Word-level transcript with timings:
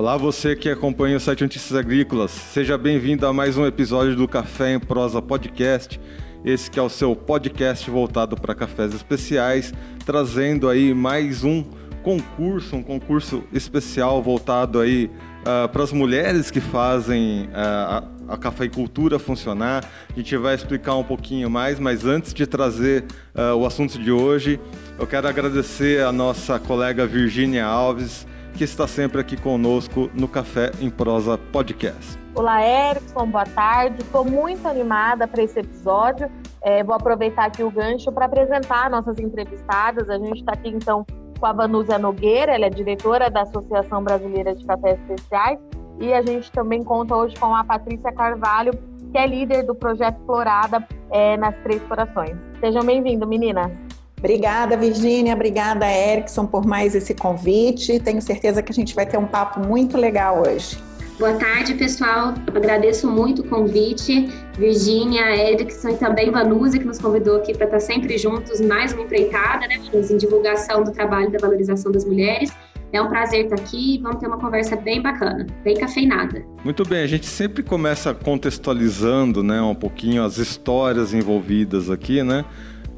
Olá, 0.00 0.16
você 0.16 0.56
que 0.56 0.70
acompanha 0.70 1.18
o 1.18 1.20
site 1.20 1.42
Notícias 1.42 1.78
Agrícolas. 1.78 2.30
Seja 2.30 2.78
bem-vindo 2.78 3.26
a 3.26 3.34
mais 3.34 3.58
um 3.58 3.66
episódio 3.66 4.16
do 4.16 4.26
Café 4.26 4.72
em 4.72 4.80
Prosa 4.80 5.20
Podcast. 5.20 6.00
Esse 6.42 6.70
que 6.70 6.78
é 6.78 6.82
o 6.82 6.88
seu 6.88 7.14
podcast 7.14 7.90
voltado 7.90 8.34
para 8.34 8.54
cafés 8.54 8.94
especiais, 8.94 9.74
trazendo 10.06 10.70
aí 10.70 10.94
mais 10.94 11.44
um 11.44 11.62
concurso, 12.02 12.76
um 12.76 12.82
concurso 12.82 13.44
especial 13.52 14.22
voltado 14.22 14.80
aí 14.80 15.10
uh, 15.42 15.68
para 15.68 15.82
as 15.82 15.92
mulheres 15.92 16.50
que 16.50 16.60
fazem 16.62 17.42
uh, 17.48 17.50
a, 17.54 18.04
a 18.28 18.38
cafeicultura 18.38 19.18
funcionar. 19.18 19.84
A 20.08 20.18
gente 20.18 20.34
vai 20.38 20.54
explicar 20.54 20.96
um 20.96 21.04
pouquinho 21.04 21.50
mais, 21.50 21.78
mas 21.78 22.06
antes 22.06 22.32
de 22.32 22.46
trazer 22.46 23.04
uh, 23.34 23.54
o 23.54 23.66
assunto 23.66 23.98
de 23.98 24.10
hoje, 24.10 24.58
eu 24.98 25.06
quero 25.06 25.28
agradecer 25.28 26.02
a 26.02 26.10
nossa 26.10 26.58
colega 26.58 27.06
Virgínia 27.06 27.66
Alves, 27.66 28.26
que 28.60 28.64
está 28.64 28.86
sempre 28.86 29.22
aqui 29.22 29.38
conosco 29.38 30.10
no 30.12 30.28
Café 30.28 30.70
em 30.82 30.90
Prosa 30.90 31.38
Podcast. 31.38 32.18
Olá, 32.34 32.62
Erickson, 32.62 33.26
boa 33.26 33.46
tarde. 33.46 34.02
Estou 34.02 34.22
muito 34.22 34.68
animada 34.68 35.26
para 35.26 35.42
esse 35.42 35.60
episódio. 35.60 36.30
É, 36.60 36.84
vou 36.84 36.94
aproveitar 36.94 37.46
aqui 37.46 37.62
o 37.64 37.70
gancho 37.70 38.12
para 38.12 38.26
apresentar 38.26 38.90
nossas 38.90 39.18
entrevistadas. 39.18 40.10
A 40.10 40.18
gente 40.18 40.40
está 40.40 40.52
aqui 40.52 40.68
então 40.68 41.06
com 41.38 41.46
a 41.46 41.54
Vanusa 41.54 41.98
Nogueira, 41.98 42.52
ela 42.54 42.66
é 42.66 42.68
diretora 42.68 43.30
da 43.30 43.44
Associação 43.44 44.04
Brasileira 44.04 44.54
de 44.54 44.62
Cafés 44.66 45.00
Especiais, 45.08 45.58
e 45.98 46.12
a 46.12 46.20
gente 46.20 46.52
também 46.52 46.84
conta 46.84 47.16
hoje 47.16 47.36
com 47.36 47.54
a 47.54 47.64
Patrícia 47.64 48.12
Carvalho, 48.12 48.72
que 49.10 49.16
é 49.16 49.26
líder 49.26 49.62
do 49.62 49.74
projeto 49.74 50.20
Florada 50.26 50.86
é, 51.10 51.34
nas 51.38 51.56
Três 51.62 51.82
Corações. 51.84 52.36
Sejam 52.60 52.84
bem-vindos, 52.84 53.26
meninas. 53.26 53.72
Obrigada, 54.20 54.76
Virgínia. 54.76 55.34
Obrigada, 55.34 55.90
Erickson, 55.90 56.46
por 56.46 56.66
mais 56.66 56.94
esse 56.94 57.14
convite. 57.14 57.98
Tenho 57.98 58.20
certeza 58.20 58.62
que 58.62 58.70
a 58.70 58.74
gente 58.74 58.94
vai 58.94 59.06
ter 59.06 59.18
um 59.18 59.26
papo 59.26 59.60
muito 59.60 59.96
legal 59.96 60.42
hoje. 60.46 60.78
Boa 61.18 61.34
tarde, 61.34 61.74
pessoal. 61.74 62.34
Agradeço 62.54 63.10
muito 63.10 63.42
o 63.42 63.48
convite. 63.48 64.28
Virgínia, 64.58 65.36
Erickson 65.36 65.90
e 65.90 65.96
também 65.96 66.30
Vanusa, 66.30 66.78
que 66.78 66.84
nos 66.84 66.98
convidou 66.98 67.36
aqui 67.36 67.54
para 67.54 67.66
estar 67.66 67.80
sempre 67.80 68.16
juntos, 68.16 68.60
mais 68.60 68.92
uma 68.92 69.02
empreitada, 69.02 69.66
né, 69.66 69.78
Vanusa, 69.90 70.14
em 70.14 70.16
divulgação 70.16 70.84
do 70.84 70.92
trabalho 70.92 71.28
e 71.28 71.32
da 71.32 71.38
valorização 71.38 71.90
das 71.90 72.04
mulheres. 72.04 72.50
É 72.92 73.00
um 73.00 73.08
prazer 73.08 73.44
estar 73.44 73.56
aqui. 73.56 74.00
Vamos 74.02 74.18
ter 74.18 74.26
uma 74.26 74.38
conversa 74.38 74.76
bem 74.76 75.00
bacana, 75.00 75.46
bem 75.62 75.76
cafeinada. 75.76 76.44
Muito 76.64 76.84
bem, 76.88 77.02
a 77.02 77.06
gente 77.06 77.26
sempre 77.26 77.62
começa 77.62 78.12
contextualizando, 78.12 79.42
né, 79.42 79.60
um 79.62 79.74
pouquinho 79.74 80.24
as 80.24 80.38
histórias 80.38 81.14
envolvidas 81.14 81.90
aqui, 81.90 82.22
né? 82.22 82.44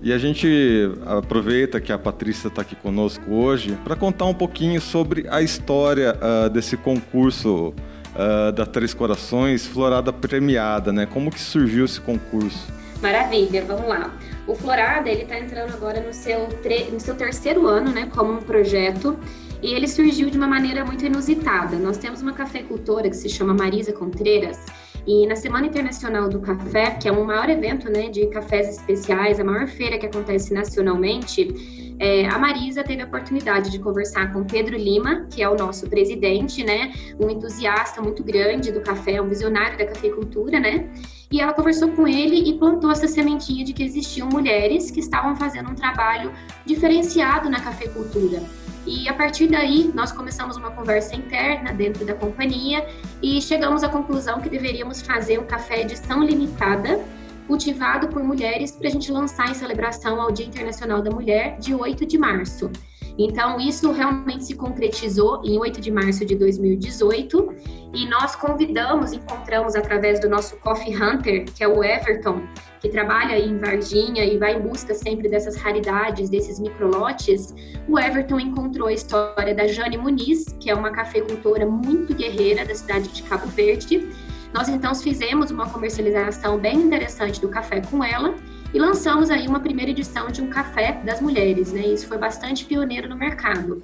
E 0.05 0.13
a 0.13 0.19
gente 0.19 0.91
aproveita 1.07 1.81
que 1.81 1.93
a 1.93 1.99
Patrícia 1.99 2.49
está 2.49 2.63
aqui 2.63 2.75
conosco 2.75 3.33
hoje 3.33 3.79
para 3.85 3.95
contar 3.95 4.25
um 4.25 4.35
pouquinho 4.35 4.81
sobre 4.81 5.29
a 5.29 5.41
história 5.41 6.17
uh, 6.17 6.51
desse 6.51 6.77
concurso 6.77 7.69
uh, 7.69 8.51
da 8.53 8.67
Três 8.67 8.93
Corações, 8.93 9.65
Florada 9.65 10.13
Premiada, 10.13 10.93
né? 10.93 11.07
Como 11.07 11.31
que 11.31 11.41
surgiu 11.41 11.85
esse 11.85 12.01
concurso? 12.01 12.67
Maravilha, 13.01 13.65
vamos 13.65 13.87
lá. 13.87 14.13
O 14.45 14.57
Florada, 14.57 15.09
ele 15.09 15.23
está 15.23 15.39
entrando 15.39 15.73
agora 15.73 16.01
no 16.01 16.13
seu, 16.13 16.49
no 16.93 16.99
seu 16.99 17.15
terceiro 17.15 17.69
ano, 17.69 17.93
né, 17.93 18.09
como 18.13 18.33
um 18.33 18.43
projeto, 18.43 19.17
e 19.63 19.73
ele 19.73 19.87
surgiu 19.87 20.29
de 20.29 20.37
uma 20.37 20.49
maneira 20.49 20.85
muito 20.85 21.07
inusitada. 21.07 21.77
Nós 21.77 21.97
temos 21.97 22.21
uma 22.23 22.33
cafeicultora 22.33 23.09
que 23.09 23.17
se 23.17 23.29
chama 23.29 23.55
Marisa 23.55 23.93
Contreiras, 23.93 24.59
e 25.07 25.27
na 25.27 25.35
Semana 25.35 25.67
Internacional 25.67 26.29
do 26.29 26.39
Café, 26.41 26.93
que 26.93 27.09
é 27.09 27.13
o 27.13 27.25
maior 27.25 27.49
evento 27.51 27.91
né, 27.91 28.09
de 28.09 28.27
cafés 28.29 28.69
especiais, 28.69 29.41
a 29.41 29.45
maior 29.45 29.67
feira 29.67 29.99
que 29.99 30.07
acontece 30.07 30.55
nacionalmente, 30.55 31.97
é, 31.99 32.27
a 32.27 32.39
Marisa 32.39 32.85
teve 32.85 33.03
a 33.03 33.07
oportunidade 33.07 33.71
de 33.71 33.79
conversar 33.79 34.33
com 34.33 34.45
Pedro 34.45 34.77
Lima, 34.77 35.27
que 35.31 35.43
é 35.43 35.49
o 35.49 35.57
nosso 35.57 35.89
presidente, 35.89 36.63
né, 36.63 36.93
um 37.19 37.29
entusiasta 37.29 38.01
muito 38.01 38.23
grande 38.23 38.71
do 38.71 38.81
café, 38.81 39.21
um 39.21 39.29
visionário 39.29 39.77
da 39.77 39.87
cafeicultura, 39.87 40.61
né? 40.61 40.89
E 41.31 41.41
ela 41.41 41.53
conversou 41.55 41.89
com 41.89 42.07
ele 42.07 42.51
e 42.51 42.59
plantou 42.59 42.91
essa 42.91 43.09
sementinha 43.09 43.65
de 43.65 43.73
que 43.73 43.83
existiam 43.83 44.29
mulheres 44.29 44.91
que 44.91 45.01
estavam 45.01 45.35
fazendo 45.35 45.71
um 45.71 45.75
trabalho 45.75 46.31
diferenciado 46.67 47.49
na 47.49 47.59
cafeicultura. 47.59 48.43
E 48.87 49.09
a 49.09 49.15
partir 49.15 49.47
daí, 49.47 49.93
nós 49.95 50.11
começamos 50.11 50.57
uma 50.57 50.71
conversa 50.71 51.15
interna 51.15 51.73
dentro 51.73 52.05
da 52.05 52.15
companhia 52.15 52.87
e 53.23 53.41
chegamos 53.41 53.85
à 53.85 53.89
conclusão 53.89 54.41
que 54.41 54.49
deveríamos 54.49 55.01
fazer 55.01 55.39
um 55.39 55.45
café 55.45 55.83
edição 55.83 56.23
limitada, 56.23 57.01
cultivado 57.47 58.09
por 58.09 58.23
mulheres, 58.25 58.73
para 58.73 58.89
a 58.89 58.91
gente 58.91 59.13
lançar 59.13 59.49
em 59.49 59.55
celebração 59.55 60.21
ao 60.21 60.33
Dia 60.33 60.47
Internacional 60.47 61.01
da 61.01 61.11
Mulher, 61.11 61.59
de 61.59 61.75
8 61.75 62.05
de 62.07 62.19
março. 62.19 62.71
Então, 63.17 63.61
isso 63.61 63.93
realmente 63.93 64.45
se 64.45 64.55
concretizou 64.55 65.43
em 65.45 65.59
8 65.59 65.81
de 65.81 65.91
março 65.91 66.25
de 66.25 66.35
2018 66.35 67.55
e 67.95 68.07
nós 68.07 68.35
convidamos, 68.35 69.13
encontramos 69.13 69.77
através 69.77 70.19
do 70.19 70.29
nosso 70.29 70.57
Coffee 70.57 70.97
Hunter, 70.97 71.45
que 71.45 71.63
é 71.63 71.69
o 71.69 71.85
Everton, 71.85 72.43
que 72.83 72.89
trabalha 72.89 73.39
em 73.39 73.57
Varginha 73.59 74.25
e 74.25 74.37
vai 74.37 74.57
em 74.57 74.61
busca 74.61 74.93
sempre 74.93 75.29
dessas 75.29 75.55
raridades, 75.55 76.29
desses 76.29 76.59
microlotes. 76.59 77.55
O 77.89 77.97
Everton 77.97 78.41
encontrou 78.41 78.89
a 78.89 78.93
história 78.93 79.55
da 79.55 79.69
Jane 79.69 79.97
Muniz, 79.97 80.47
que 80.59 80.69
é 80.69 80.75
uma 80.75 80.91
cafeicultora 80.91 81.65
muito 81.65 82.13
guerreira 82.13 82.65
da 82.65 82.75
cidade 82.75 83.09
de 83.09 83.23
Cabo 83.23 83.47
Verde. 83.47 84.09
Nós 84.53 84.69
então 84.69 84.93
fizemos 84.97 85.53
uma 85.53 85.71
comercialização 85.71 86.59
bem 86.59 86.77
interessante 86.77 87.41
do 87.41 87.49
café 87.49 87.81
com 87.81 88.03
ela 88.03 88.35
e 88.75 88.79
lançamos 88.81 89.31
aí 89.31 89.47
uma 89.47 89.61
primeira 89.61 89.93
edição 89.93 90.27
de 90.27 90.43
um 90.43 90.51
café 90.51 91.01
das 91.05 91.21
mulheres, 91.21 91.73
né? 91.73 91.87
Isso 91.87 92.09
foi 92.09 92.19
bastante 92.19 92.65
pioneiro 92.65 93.09
no 93.09 93.17
mercado. 93.17 93.81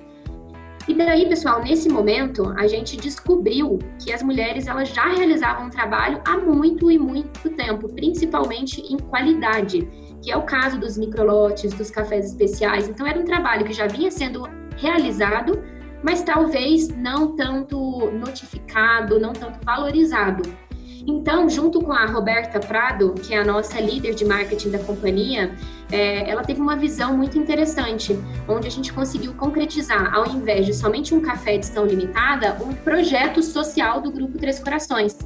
E 0.88 0.94
daí, 0.94 1.28
pessoal, 1.28 1.62
nesse 1.62 1.86
momento, 1.90 2.50
a 2.56 2.66
gente 2.66 2.96
descobriu 2.96 3.78
que 4.02 4.10
as 4.10 4.22
mulheres 4.22 4.66
elas 4.66 4.88
já 4.88 5.06
realizavam 5.06 5.66
um 5.66 5.70
trabalho 5.70 6.18
há 6.24 6.38
muito 6.38 6.90
e 6.90 6.98
muito 6.98 7.50
tempo, 7.50 7.92
principalmente 7.92 8.80
em 8.80 8.96
qualidade, 8.96 9.86
que 10.22 10.32
é 10.32 10.36
o 10.36 10.44
caso 10.44 10.80
dos 10.80 10.96
microlotes, 10.96 11.74
dos 11.74 11.90
cafés 11.90 12.30
especiais. 12.30 12.88
Então, 12.88 13.06
era 13.06 13.20
um 13.20 13.24
trabalho 13.24 13.66
que 13.66 13.72
já 13.74 13.86
vinha 13.86 14.10
sendo 14.10 14.48
realizado, 14.78 15.62
mas 16.02 16.22
talvez 16.22 16.88
não 16.88 17.36
tanto 17.36 18.10
notificado, 18.12 19.20
não 19.20 19.34
tanto 19.34 19.62
valorizado. 19.62 20.42
Então, 21.10 21.48
junto 21.48 21.80
com 21.80 21.90
a 21.90 22.04
Roberta 22.04 22.60
Prado, 22.60 23.14
que 23.14 23.32
é 23.32 23.38
a 23.38 23.44
nossa 23.44 23.80
líder 23.80 24.14
de 24.14 24.26
marketing 24.26 24.68
da 24.68 24.78
companhia, 24.78 25.54
é, 25.90 26.28
ela 26.28 26.42
teve 26.42 26.60
uma 26.60 26.76
visão 26.76 27.16
muito 27.16 27.38
interessante, 27.38 28.14
onde 28.46 28.68
a 28.68 28.70
gente 28.70 28.92
conseguiu 28.92 29.32
concretizar, 29.32 30.14
ao 30.14 30.26
invés 30.26 30.66
de 30.66 30.74
somente 30.74 31.14
um 31.14 31.22
café 31.22 31.54
edição 31.54 31.86
limitada, 31.86 32.58
um 32.62 32.74
projeto 32.74 33.42
social 33.42 34.02
do 34.02 34.12
Grupo 34.12 34.36
Três 34.36 34.58
Corações. 34.58 35.16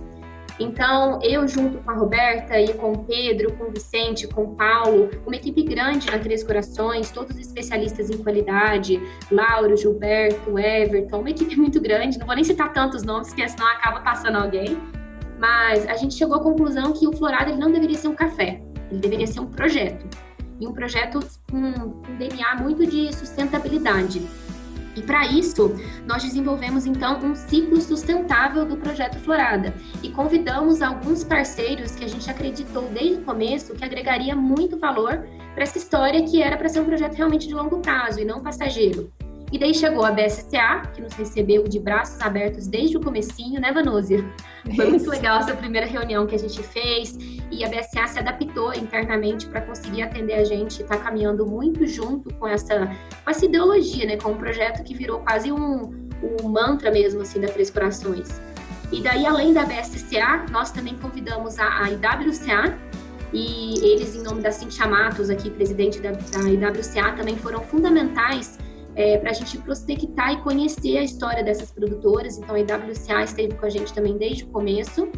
Então, 0.60 1.18
eu 1.20 1.48
junto 1.48 1.78
com 1.78 1.90
a 1.90 1.94
Roberta 1.94 2.60
e 2.60 2.72
com 2.74 2.92
o 2.92 3.04
Pedro, 3.04 3.52
com 3.54 3.64
o 3.64 3.70
Vicente, 3.72 4.28
com 4.28 4.44
o 4.44 4.54
Paulo, 4.54 5.10
uma 5.26 5.34
equipe 5.34 5.64
grande 5.64 6.08
na 6.08 6.18
Três 6.20 6.44
Corações, 6.44 7.10
todos 7.10 7.36
especialistas 7.36 8.08
em 8.08 8.18
qualidade, 8.18 9.02
Lauro, 9.32 9.76
Gilberto, 9.76 10.56
Everton, 10.56 11.18
uma 11.18 11.30
equipe 11.30 11.56
muito 11.58 11.80
grande, 11.80 12.20
não 12.20 12.26
vou 12.26 12.36
nem 12.36 12.44
citar 12.44 12.72
tantos 12.72 13.02
nomes, 13.02 13.30
porque 13.30 13.48
senão 13.48 13.66
acaba 13.66 13.98
passando 13.98 14.36
alguém, 14.36 14.78
mas 15.42 15.84
a 15.88 15.96
gente 15.96 16.14
chegou 16.14 16.36
à 16.36 16.40
conclusão 16.40 16.92
que 16.92 17.04
o 17.04 17.12
Florado 17.16 17.50
ele 17.50 17.58
não 17.58 17.72
deveria 17.72 17.98
ser 17.98 18.06
um 18.06 18.14
café, 18.14 18.62
ele 18.88 19.00
deveria 19.00 19.26
ser 19.26 19.40
um 19.40 19.46
projeto. 19.46 20.06
E 20.60 20.68
um 20.68 20.72
projeto 20.72 21.18
com 21.50 21.56
um 21.56 22.16
DNA 22.16 22.54
muito 22.62 22.86
de 22.86 23.12
sustentabilidade. 23.12 24.22
E 24.94 25.02
para 25.02 25.26
isso, 25.26 25.74
nós 26.06 26.22
desenvolvemos 26.22 26.86
então 26.86 27.18
um 27.18 27.34
ciclo 27.34 27.80
sustentável 27.80 28.64
do 28.64 28.76
projeto 28.76 29.18
Florada 29.18 29.74
e 30.00 30.10
convidamos 30.10 30.80
alguns 30.80 31.24
parceiros 31.24 31.96
que 31.96 32.04
a 32.04 32.08
gente 32.08 32.30
acreditou 32.30 32.88
desde 32.90 33.14
o 33.14 33.24
começo 33.24 33.74
que 33.74 33.84
agregaria 33.84 34.36
muito 34.36 34.78
valor 34.78 35.26
para 35.54 35.64
essa 35.64 35.76
história 35.76 36.22
que 36.22 36.40
era 36.40 36.56
para 36.56 36.68
ser 36.68 36.78
um 36.78 36.84
projeto 36.84 37.14
realmente 37.14 37.48
de 37.48 37.54
longo 37.54 37.80
prazo 37.80 38.20
e 38.20 38.24
não 38.24 38.40
passageiro. 38.40 39.10
E 39.52 39.58
daí 39.58 39.74
chegou 39.74 40.02
a 40.02 40.10
BSCA, 40.10 40.80
que 40.94 41.02
nos 41.02 41.12
recebeu 41.12 41.64
de 41.64 41.78
braços 41.78 42.18
abertos 42.22 42.66
desde 42.66 42.96
o 42.96 43.00
comecinho, 43.00 43.60
né, 43.60 43.70
Vanúzia? 43.70 44.24
Foi 44.74 44.86
muito 44.88 45.10
legal 45.10 45.40
essa 45.40 45.54
primeira 45.54 45.86
reunião 45.86 46.26
que 46.26 46.34
a 46.34 46.38
gente 46.38 46.62
fez 46.62 47.18
e 47.50 47.62
a 47.62 47.68
BSA 47.68 48.06
se 48.06 48.18
adaptou 48.18 48.72
internamente 48.72 49.46
para 49.46 49.60
conseguir 49.60 50.04
atender 50.04 50.36
a 50.36 50.44
gente, 50.44 50.80
está 50.80 50.96
caminhando 50.96 51.46
muito 51.46 51.86
junto 51.86 52.32
com 52.36 52.48
essa, 52.48 52.86
com 53.22 53.30
essa 53.30 53.44
ideologia, 53.44 54.06
né, 54.06 54.16
com 54.16 54.30
um 54.30 54.38
projeto 54.38 54.82
que 54.82 54.94
virou 54.94 55.20
quase 55.20 55.52
um, 55.52 56.08
um 56.42 56.48
mantra 56.48 56.90
mesmo, 56.90 57.20
assim, 57.20 57.38
da 57.38 57.48
Três 57.48 57.68
Corações. 57.68 58.40
E 58.90 59.02
daí, 59.02 59.26
além 59.26 59.52
da 59.52 59.66
BSCA, 59.66 60.46
nós 60.50 60.70
também 60.70 60.96
convidamos 60.96 61.58
a, 61.58 61.84
a 61.84 61.90
IWCA, 61.90 62.78
e 63.34 63.74
eles, 63.84 64.14
em 64.14 64.22
nome 64.22 64.40
da 64.40 64.50
Cintia 64.50 64.86
Matos, 64.86 65.28
aqui, 65.28 65.50
presidente 65.50 66.00
da, 66.00 66.12
da 66.12 66.48
IWCA, 66.48 67.12
também 67.16 67.36
foram 67.36 67.60
fundamentais 67.60 68.58
é, 68.94 69.18
para 69.18 69.30
a 69.30 69.32
gente 69.32 69.58
prospectar 69.58 70.32
e 70.32 70.42
conhecer 70.42 70.98
a 70.98 71.02
história 71.02 71.42
dessas 71.42 71.70
produtoras. 71.70 72.38
Então, 72.38 72.54
a 72.54 72.60
IWCA 72.60 73.22
esteve 73.24 73.54
com 73.54 73.66
a 73.66 73.70
gente 73.70 73.92
também 73.92 74.16
desde 74.16 74.44
o 74.44 74.48
começo. 74.48 75.08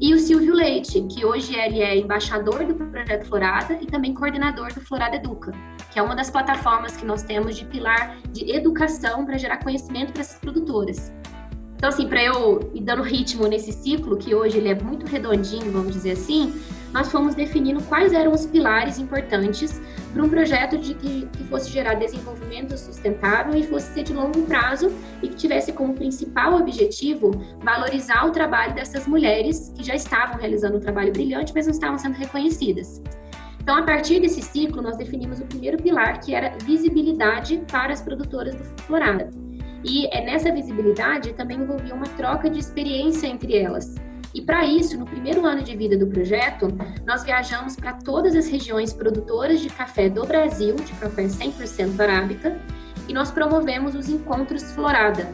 E 0.00 0.14
o 0.14 0.18
Silvio 0.18 0.54
Leite, 0.54 1.02
que 1.02 1.24
hoje 1.24 1.54
ele 1.54 1.80
é 1.80 1.96
embaixador 1.96 2.64
do 2.64 2.74
Projeto 2.74 3.26
Florada 3.26 3.78
e 3.80 3.86
também 3.86 4.14
coordenador 4.14 4.72
do 4.72 4.80
Florada 4.80 5.16
Educa, 5.16 5.52
que 5.92 5.98
é 5.98 6.02
uma 6.02 6.16
das 6.16 6.30
plataformas 6.30 6.96
que 6.96 7.04
nós 7.04 7.22
temos 7.22 7.56
de 7.56 7.66
pilar 7.66 8.16
de 8.32 8.50
educação 8.50 9.26
para 9.26 9.36
gerar 9.36 9.58
conhecimento 9.58 10.12
para 10.12 10.22
essas 10.22 10.38
produtoras. 10.38 11.12
Então, 11.76 11.88
assim, 11.88 12.06
para 12.06 12.22
eu 12.22 12.70
ir 12.74 12.82
dando 12.82 13.02
ritmo 13.02 13.46
nesse 13.46 13.72
ciclo, 13.72 14.16
que 14.16 14.34
hoje 14.34 14.58
ele 14.58 14.68
é 14.68 14.74
muito 14.74 15.06
redondinho, 15.06 15.70
vamos 15.72 15.92
dizer 15.92 16.12
assim, 16.12 16.52
nós 16.92 17.10
fomos 17.10 17.34
definindo 17.34 17.82
quais 17.82 18.12
eram 18.12 18.32
os 18.32 18.46
pilares 18.46 18.98
importantes 18.98 19.80
para 20.12 20.22
um 20.22 20.28
projeto 20.28 20.76
de 20.76 20.94
que, 20.94 21.26
que 21.26 21.44
fosse 21.44 21.70
gerar 21.70 21.94
desenvolvimento 21.94 22.76
sustentável 22.76 23.54
e 23.54 23.62
fosse 23.64 23.92
ser 23.92 24.02
de 24.02 24.12
longo 24.12 24.42
prazo 24.42 24.92
e 25.22 25.28
que 25.28 25.36
tivesse 25.36 25.72
como 25.72 25.94
principal 25.94 26.54
objetivo 26.54 27.30
valorizar 27.60 28.26
o 28.26 28.30
trabalho 28.30 28.74
dessas 28.74 29.06
mulheres 29.06 29.72
que 29.76 29.84
já 29.84 29.94
estavam 29.94 30.38
realizando 30.38 30.78
um 30.78 30.80
trabalho 30.80 31.12
brilhante, 31.12 31.52
mas 31.54 31.66
não 31.66 31.72
estavam 31.72 31.98
sendo 31.98 32.14
reconhecidas. 32.14 33.00
Então, 33.62 33.76
a 33.76 33.82
partir 33.82 34.20
desse 34.20 34.42
ciclo, 34.42 34.82
nós 34.82 34.96
definimos 34.96 35.38
o 35.38 35.44
primeiro 35.44 35.80
pilar, 35.80 36.18
que 36.20 36.34
era 36.34 36.56
visibilidade 36.64 37.62
para 37.70 37.92
as 37.92 38.00
produtoras 38.00 38.54
do 38.54 38.64
Florada. 38.82 39.30
E 39.84 40.06
é 40.14 40.24
nessa 40.24 40.52
visibilidade 40.52 41.32
também 41.34 41.58
envolvia 41.58 41.94
uma 41.94 42.06
troca 42.06 42.50
de 42.50 42.58
experiência 42.58 43.26
entre 43.26 43.56
elas. 43.56 43.94
E 44.32 44.40
para 44.40 44.64
isso, 44.64 44.96
no 44.96 45.04
primeiro 45.04 45.44
ano 45.44 45.62
de 45.62 45.76
vida 45.76 45.96
do 45.96 46.06
projeto, 46.06 46.68
nós 47.04 47.24
viajamos 47.24 47.74
para 47.74 47.94
todas 47.94 48.36
as 48.36 48.48
regiões 48.48 48.92
produtoras 48.92 49.60
de 49.60 49.68
café 49.68 50.08
do 50.08 50.24
Brasil, 50.24 50.76
de 50.76 50.92
café 50.94 51.24
100% 51.24 51.98
arábica, 51.98 52.56
e 53.08 53.12
nós 53.12 53.30
promovemos 53.32 53.94
os 53.96 54.08
encontros 54.08 54.62
Florada. 54.72 55.28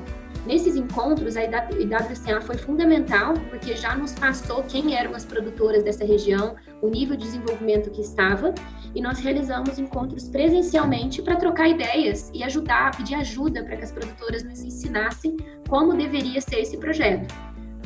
Nesses 0.47 0.77
encontros, 0.77 1.37
a 1.37 1.43
IWCA 1.43 2.41
foi 2.41 2.57
fundamental, 2.57 3.35
porque 3.51 3.75
já 3.75 3.97
nos 3.97 4.13
passou 4.13 4.63
quem 4.63 4.97
eram 4.97 5.13
as 5.13 5.25
produtoras 5.25 5.83
dessa 5.83 6.05
região, 6.05 6.55
o 6.81 6.89
nível 6.89 7.17
de 7.17 7.25
desenvolvimento 7.25 7.91
que 7.91 8.01
estava, 8.01 8.55
e 8.95 9.03
nós 9.03 9.19
realizamos 9.19 9.77
encontros 9.79 10.29
presencialmente 10.29 11.21
para 11.21 11.35
trocar 11.35 11.69
ideias 11.69 12.31
e 12.33 12.45
ajudar, 12.45 12.97
pedir 12.97 13.17
ajuda 13.17 13.65
para 13.65 13.77
que 13.77 13.85
as 13.85 13.93
produtoras 13.93 14.45
nos 14.45 14.63
ensinassem 14.63 15.37
como 15.69 15.95
deveria 15.95 16.41
ser 16.41 16.61
esse 16.61 16.77
projeto. 16.77 17.35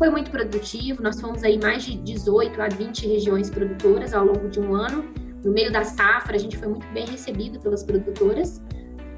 Foi 0.00 0.08
muito 0.08 0.31
produtivo, 0.31 1.02
nós 1.02 1.20
fomos 1.20 1.44
aí 1.44 1.61
mais 1.62 1.82
de 1.82 1.94
18 1.94 2.62
a 2.62 2.69
20 2.69 3.06
regiões 3.06 3.50
produtoras 3.50 4.14
ao 4.14 4.25
longo 4.25 4.49
de 4.49 4.58
um 4.58 4.75
ano. 4.75 5.05
No 5.44 5.52
meio 5.52 5.70
da 5.70 5.85
safra, 5.85 6.37
a 6.37 6.38
gente 6.38 6.56
foi 6.56 6.69
muito 6.69 6.87
bem 6.87 7.05
recebido 7.05 7.61
pelas 7.61 7.82
produtoras. 7.82 8.62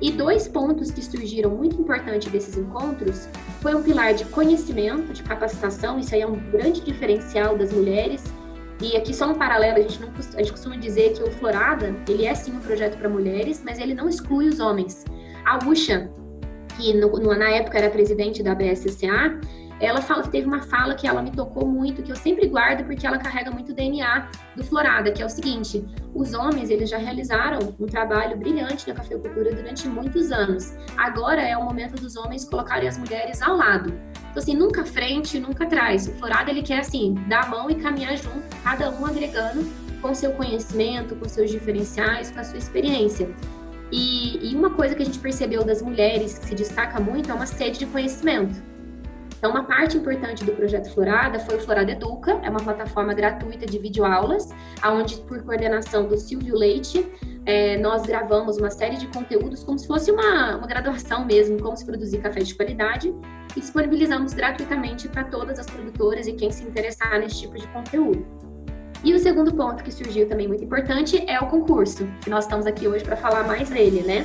E 0.00 0.10
dois 0.10 0.48
pontos 0.48 0.90
que 0.90 1.00
surgiram 1.00 1.50
muito 1.50 1.80
importantes 1.80 2.32
desses 2.32 2.56
encontros 2.56 3.28
foi 3.60 3.76
um 3.76 3.82
pilar 3.84 4.12
de 4.12 4.24
conhecimento, 4.24 5.12
de 5.12 5.22
capacitação, 5.22 6.00
isso 6.00 6.16
aí 6.16 6.22
é 6.22 6.26
um 6.26 6.50
grande 6.50 6.80
diferencial 6.80 7.56
das 7.56 7.72
mulheres. 7.72 8.24
E 8.82 8.96
aqui 8.96 9.14
só 9.14 9.30
um 9.30 9.34
paralelo, 9.34 9.76
a 9.76 9.82
gente, 9.82 10.00
não, 10.00 10.08
a 10.08 10.38
gente 10.38 10.50
costuma 10.50 10.74
dizer 10.74 11.12
que 11.12 11.22
o 11.22 11.30
Florada, 11.30 11.94
ele 12.08 12.26
é 12.26 12.34
sim 12.34 12.56
um 12.56 12.58
projeto 12.58 12.98
para 12.98 13.08
mulheres, 13.08 13.62
mas 13.64 13.78
ele 13.78 13.94
não 13.94 14.08
exclui 14.08 14.48
os 14.48 14.58
homens. 14.58 15.04
A 15.44 15.64
Usha, 15.64 16.10
que 16.76 16.92
no, 16.92 17.08
na 17.36 17.50
época 17.50 17.78
era 17.78 17.88
presidente 17.88 18.42
da 18.42 18.52
BSCA, 18.52 19.38
ela 19.82 20.00
fala, 20.00 20.22
teve 20.22 20.46
uma 20.46 20.62
fala 20.62 20.94
que 20.94 21.08
ela 21.08 21.20
me 21.20 21.32
tocou 21.32 21.66
muito, 21.66 22.04
que 22.04 22.12
eu 22.12 22.16
sempre 22.16 22.46
guardo 22.46 22.84
porque 22.84 23.04
ela 23.04 23.18
carrega 23.18 23.50
muito 23.50 23.74
DNA 23.74 24.28
do 24.54 24.62
Florada, 24.62 25.10
que 25.10 25.20
é 25.20 25.26
o 25.26 25.28
seguinte: 25.28 25.84
os 26.14 26.34
homens 26.34 26.70
eles 26.70 26.88
já 26.88 26.98
realizaram 26.98 27.74
um 27.80 27.86
trabalho 27.86 28.36
brilhante 28.36 28.86
na 28.88 28.94
cafeicultura 28.94 29.52
durante 29.52 29.88
muitos 29.88 30.30
anos. 30.30 30.72
Agora 30.96 31.42
é 31.42 31.56
o 31.56 31.64
momento 31.64 32.00
dos 32.00 32.14
homens 32.14 32.44
colocarem 32.44 32.88
as 32.88 32.96
mulheres 32.96 33.42
ao 33.42 33.56
lado. 33.56 33.92
Então 34.30 34.40
assim, 34.40 34.54
nunca 34.54 34.84
frente, 34.84 35.40
nunca 35.40 35.64
atrás. 35.64 36.06
O 36.06 36.12
Florada 36.12 36.52
ele 36.52 36.62
quer 36.62 36.78
assim 36.78 37.14
dar 37.28 37.46
a 37.46 37.48
mão 37.48 37.68
e 37.68 37.74
caminhar 37.74 38.16
junto, 38.16 38.40
cada 38.62 38.88
um 38.88 39.04
agregando 39.04 39.68
com 40.00 40.14
seu 40.14 40.30
conhecimento, 40.32 41.16
com 41.16 41.28
seus 41.28 41.50
diferenciais, 41.50 42.30
com 42.30 42.38
a 42.38 42.44
sua 42.44 42.58
experiência. 42.58 43.28
E, 43.90 44.50
e 44.50 44.54
uma 44.54 44.70
coisa 44.70 44.94
que 44.94 45.02
a 45.02 45.04
gente 45.04 45.18
percebeu 45.18 45.64
das 45.64 45.82
mulheres 45.82 46.38
que 46.38 46.46
se 46.46 46.54
destaca 46.54 47.00
muito 47.00 47.32
é 47.32 47.34
uma 47.34 47.46
sede 47.46 47.80
de 47.80 47.86
conhecimento. 47.86 48.71
Então, 49.42 49.50
uma 49.50 49.64
parte 49.64 49.96
importante 49.96 50.44
do 50.44 50.52
projeto 50.52 50.88
Florada 50.94 51.40
foi 51.40 51.56
o 51.56 51.60
Florada 51.60 51.90
Educa, 51.90 52.38
é 52.44 52.48
uma 52.48 52.60
plataforma 52.60 53.12
gratuita 53.12 53.66
de 53.66 53.76
videoaulas, 53.76 54.48
onde, 54.86 55.16
por 55.16 55.42
coordenação 55.42 56.06
do 56.06 56.16
Silvio 56.16 56.56
Leite, 56.56 57.04
é, 57.44 57.76
nós 57.78 58.06
gravamos 58.06 58.56
uma 58.58 58.70
série 58.70 58.96
de 58.96 59.08
conteúdos 59.08 59.64
como 59.64 59.76
se 59.80 59.88
fosse 59.88 60.12
uma, 60.12 60.58
uma 60.58 60.66
graduação 60.68 61.24
mesmo, 61.24 61.60
como 61.60 61.76
se 61.76 61.84
produzir 61.84 62.18
café 62.18 62.38
de 62.38 62.54
qualidade, 62.54 63.12
e 63.56 63.60
disponibilizamos 63.60 64.32
gratuitamente 64.32 65.08
para 65.08 65.24
todas 65.24 65.58
as 65.58 65.66
produtoras 65.66 66.28
e 66.28 66.34
quem 66.34 66.52
se 66.52 66.62
interessar 66.62 67.18
nesse 67.18 67.40
tipo 67.40 67.58
de 67.58 67.66
conteúdo. 67.66 68.24
E 69.02 69.12
o 69.12 69.18
segundo 69.18 69.52
ponto 69.52 69.82
que 69.82 69.90
surgiu 69.90 70.28
também 70.28 70.46
muito 70.46 70.62
importante 70.62 71.20
é 71.28 71.40
o 71.40 71.48
concurso, 71.48 72.06
que 72.20 72.30
nós 72.30 72.44
estamos 72.44 72.64
aqui 72.64 72.86
hoje 72.86 73.04
para 73.04 73.16
falar 73.16 73.42
mais 73.42 73.68
dele, 73.68 74.02
né? 74.02 74.24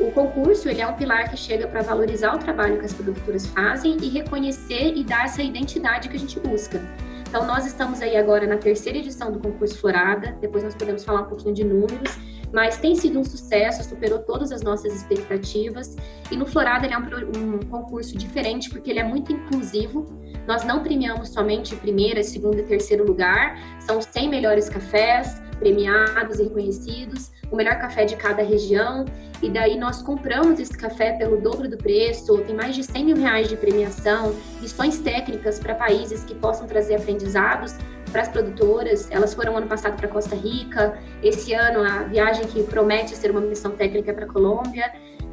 O 0.00 0.10
concurso 0.10 0.68
ele 0.68 0.80
é 0.80 0.86
um 0.86 0.94
pilar 0.94 1.30
que 1.30 1.36
chega 1.36 1.68
para 1.68 1.82
valorizar 1.82 2.34
o 2.34 2.38
trabalho 2.38 2.78
que 2.78 2.84
as 2.84 2.92
produtoras 2.92 3.46
fazem 3.46 3.96
e 4.02 4.08
reconhecer 4.08 4.92
e 4.96 5.04
dar 5.04 5.26
essa 5.26 5.42
identidade 5.42 6.08
que 6.08 6.16
a 6.16 6.18
gente 6.18 6.38
busca. 6.40 6.80
Então, 7.28 7.46
nós 7.46 7.66
estamos 7.66 8.00
aí 8.00 8.16
agora 8.16 8.46
na 8.46 8.56
terceira 8.56 8.98
edição 8.98 9.32
do 9.32 9.38
concurso 9.40 9.78
Florada, 9.78 10.36
depois 10.40 10.62
nós 10.62 10.74
podemos 10.74 11.04
falar 11.04 11.22
um 11.22 11.26
pouquinho 11.26 11.54
de 11.54 11.64
números, 11.64 12.16
mas 12.52 12.78
tem 12.78 12.94
sido 12.94 13.18
um 13.18 13.24
sucesso, 13.24 13.82
superou 13.82 14.20
todas 14.20 14.52
as 14.52 14.62
nossas 14.62 14.94
expectativas. 14.94 15.96
E 16.30 16.36
no 16.36 16.46
Florada 16.46 16.86
ele 16.86 16.94
é 16.94 16.98
um, 16.98 17.56
um 17.56 17.58
concurso 17.60 18.16
diferente 18.16 18.70
porque 18.70 18.90
ele 18.90 19.00
é 19.00 19.04
muito 19.04 19.32
inclusivo. 19.32 20.06
Nós 20.46 20.64
não 20.64 20.82
premiamos 20.82 21.30
somente 21.30 21.74
primeiro, 21.74 22.22
segundo 22.22 22.60
e 22.60 22.62
terceiro 22.62 23.04
lugar, 23.04 23.58
são 23.80 23.98
os 23.98 24.04
100 24.04 24.28
melhores 24.28 24.68
cafés 24.68 25.42
premiados 25.64 26.38
e 26.38 26.42
reconhecidos 26.42 27.32
o 27.50 27.56
melhor 27.56 27.78
café 27.78 28.04
de 28.04 28.16
cada 28.16 28.42
região. 28.42 29.06
E 29.42 29.48
daí 29.48 29.78
nós 29.78 30.02
compramos 30.02 30.60
esse 30.60 30.76
café 30.76 31.12
pelo 31.12 31.40
dobro 31.40 31.68
do 31.68 31.76
preço, 31.76 32.36
tem 32.38 32.54
mais 32.54 32.74
de 32.74 32.84
100 32.84 33.04
mil 33.04 33.16
reais 33.16 33.48
de 33.48 33.56
premiação, 33.56 34.34
lições 34.60 34.98
técnicas 34.98 35.58
para 35.58 35.74
países 35.74 36.22
que 36.24 36.34
possam 36.34 36.66
trazer 36.66 36.96
aprendizados 36.96 37.74
para 38.12 38.22
as 38.22 38.28
produtoras. 38.28 39.10
Elas 39.10 39.32
foram 39.32 39.56
ano 39.56 39.66
passado 39.66 39.96
para 39.96 40.08
Costa 40.08 40.36
Rica, 40.36 40.98
esse 41.22 41.54
ano 41.54 41.80
a 41.82 42.02
viagem 42.02 42.46
que 42.46 42.62
promete 42.62 43.16
ser 43.16 43.30
uma 43.30 43.40
missão 43.40 43.72
técnica 43.72 44.12
para 44.12 44.26
Colômbia. 44.26 44.92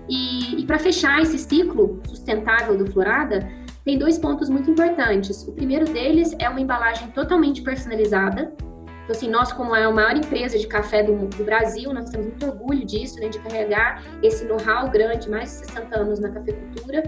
E, 0.09 0.61
e 0.61 0.65
para 0.65 0.79
fechar 0.79 1.21
esse 1.21 1.37
ciclo 1.37 2.01
sustentável 2.05 2.77
do 2.77 2.89
Florada, 2.91 3.47
tem 3.83 3.97
dois 3.97 4.17
pontos 4.17 4.49
muito 4.49 4.69
importantes. 4.69 5.47
O 5.47 5.53
primeiro 5.53 5.85
deles 5.85 6.35
é 6.39 6.49
uma 6.49 6.61
embalagem 6.61 7.07
totalmente 7.09 7.61
personalizada, 7.61 8.53
então, 9.03 9.15
assim, 9.15 9.29
nós, 9.29 9.51
como 9.51 9.75
é 9.75 9.83
a 9.83 9.91
maior 9.91 10.15
empresa 10.15 10.57
de 10.57 10.67
café 10.67 11.03
do, 11.03 11.15
do 11.27 11.43
Brasil, 11.43 11.91
nós 11.93 12.09
temos 12.09 12.27
muito 12.27 12.45
orgulho 12.45 12.85
disso, 12.85 13.19
né, 13.19 13.29
de 13.29 13.39
carregar 13.39 14.03
esse 14.21 14.45
know-how 14.45 14.89
grande, 14.89 15.29
mais 15.29 15.49
de 15.49 15.67
60 15.67 15.99
anos 15.99 16.19
na 16.19 16.29
cafeicultura. 16.29 17.03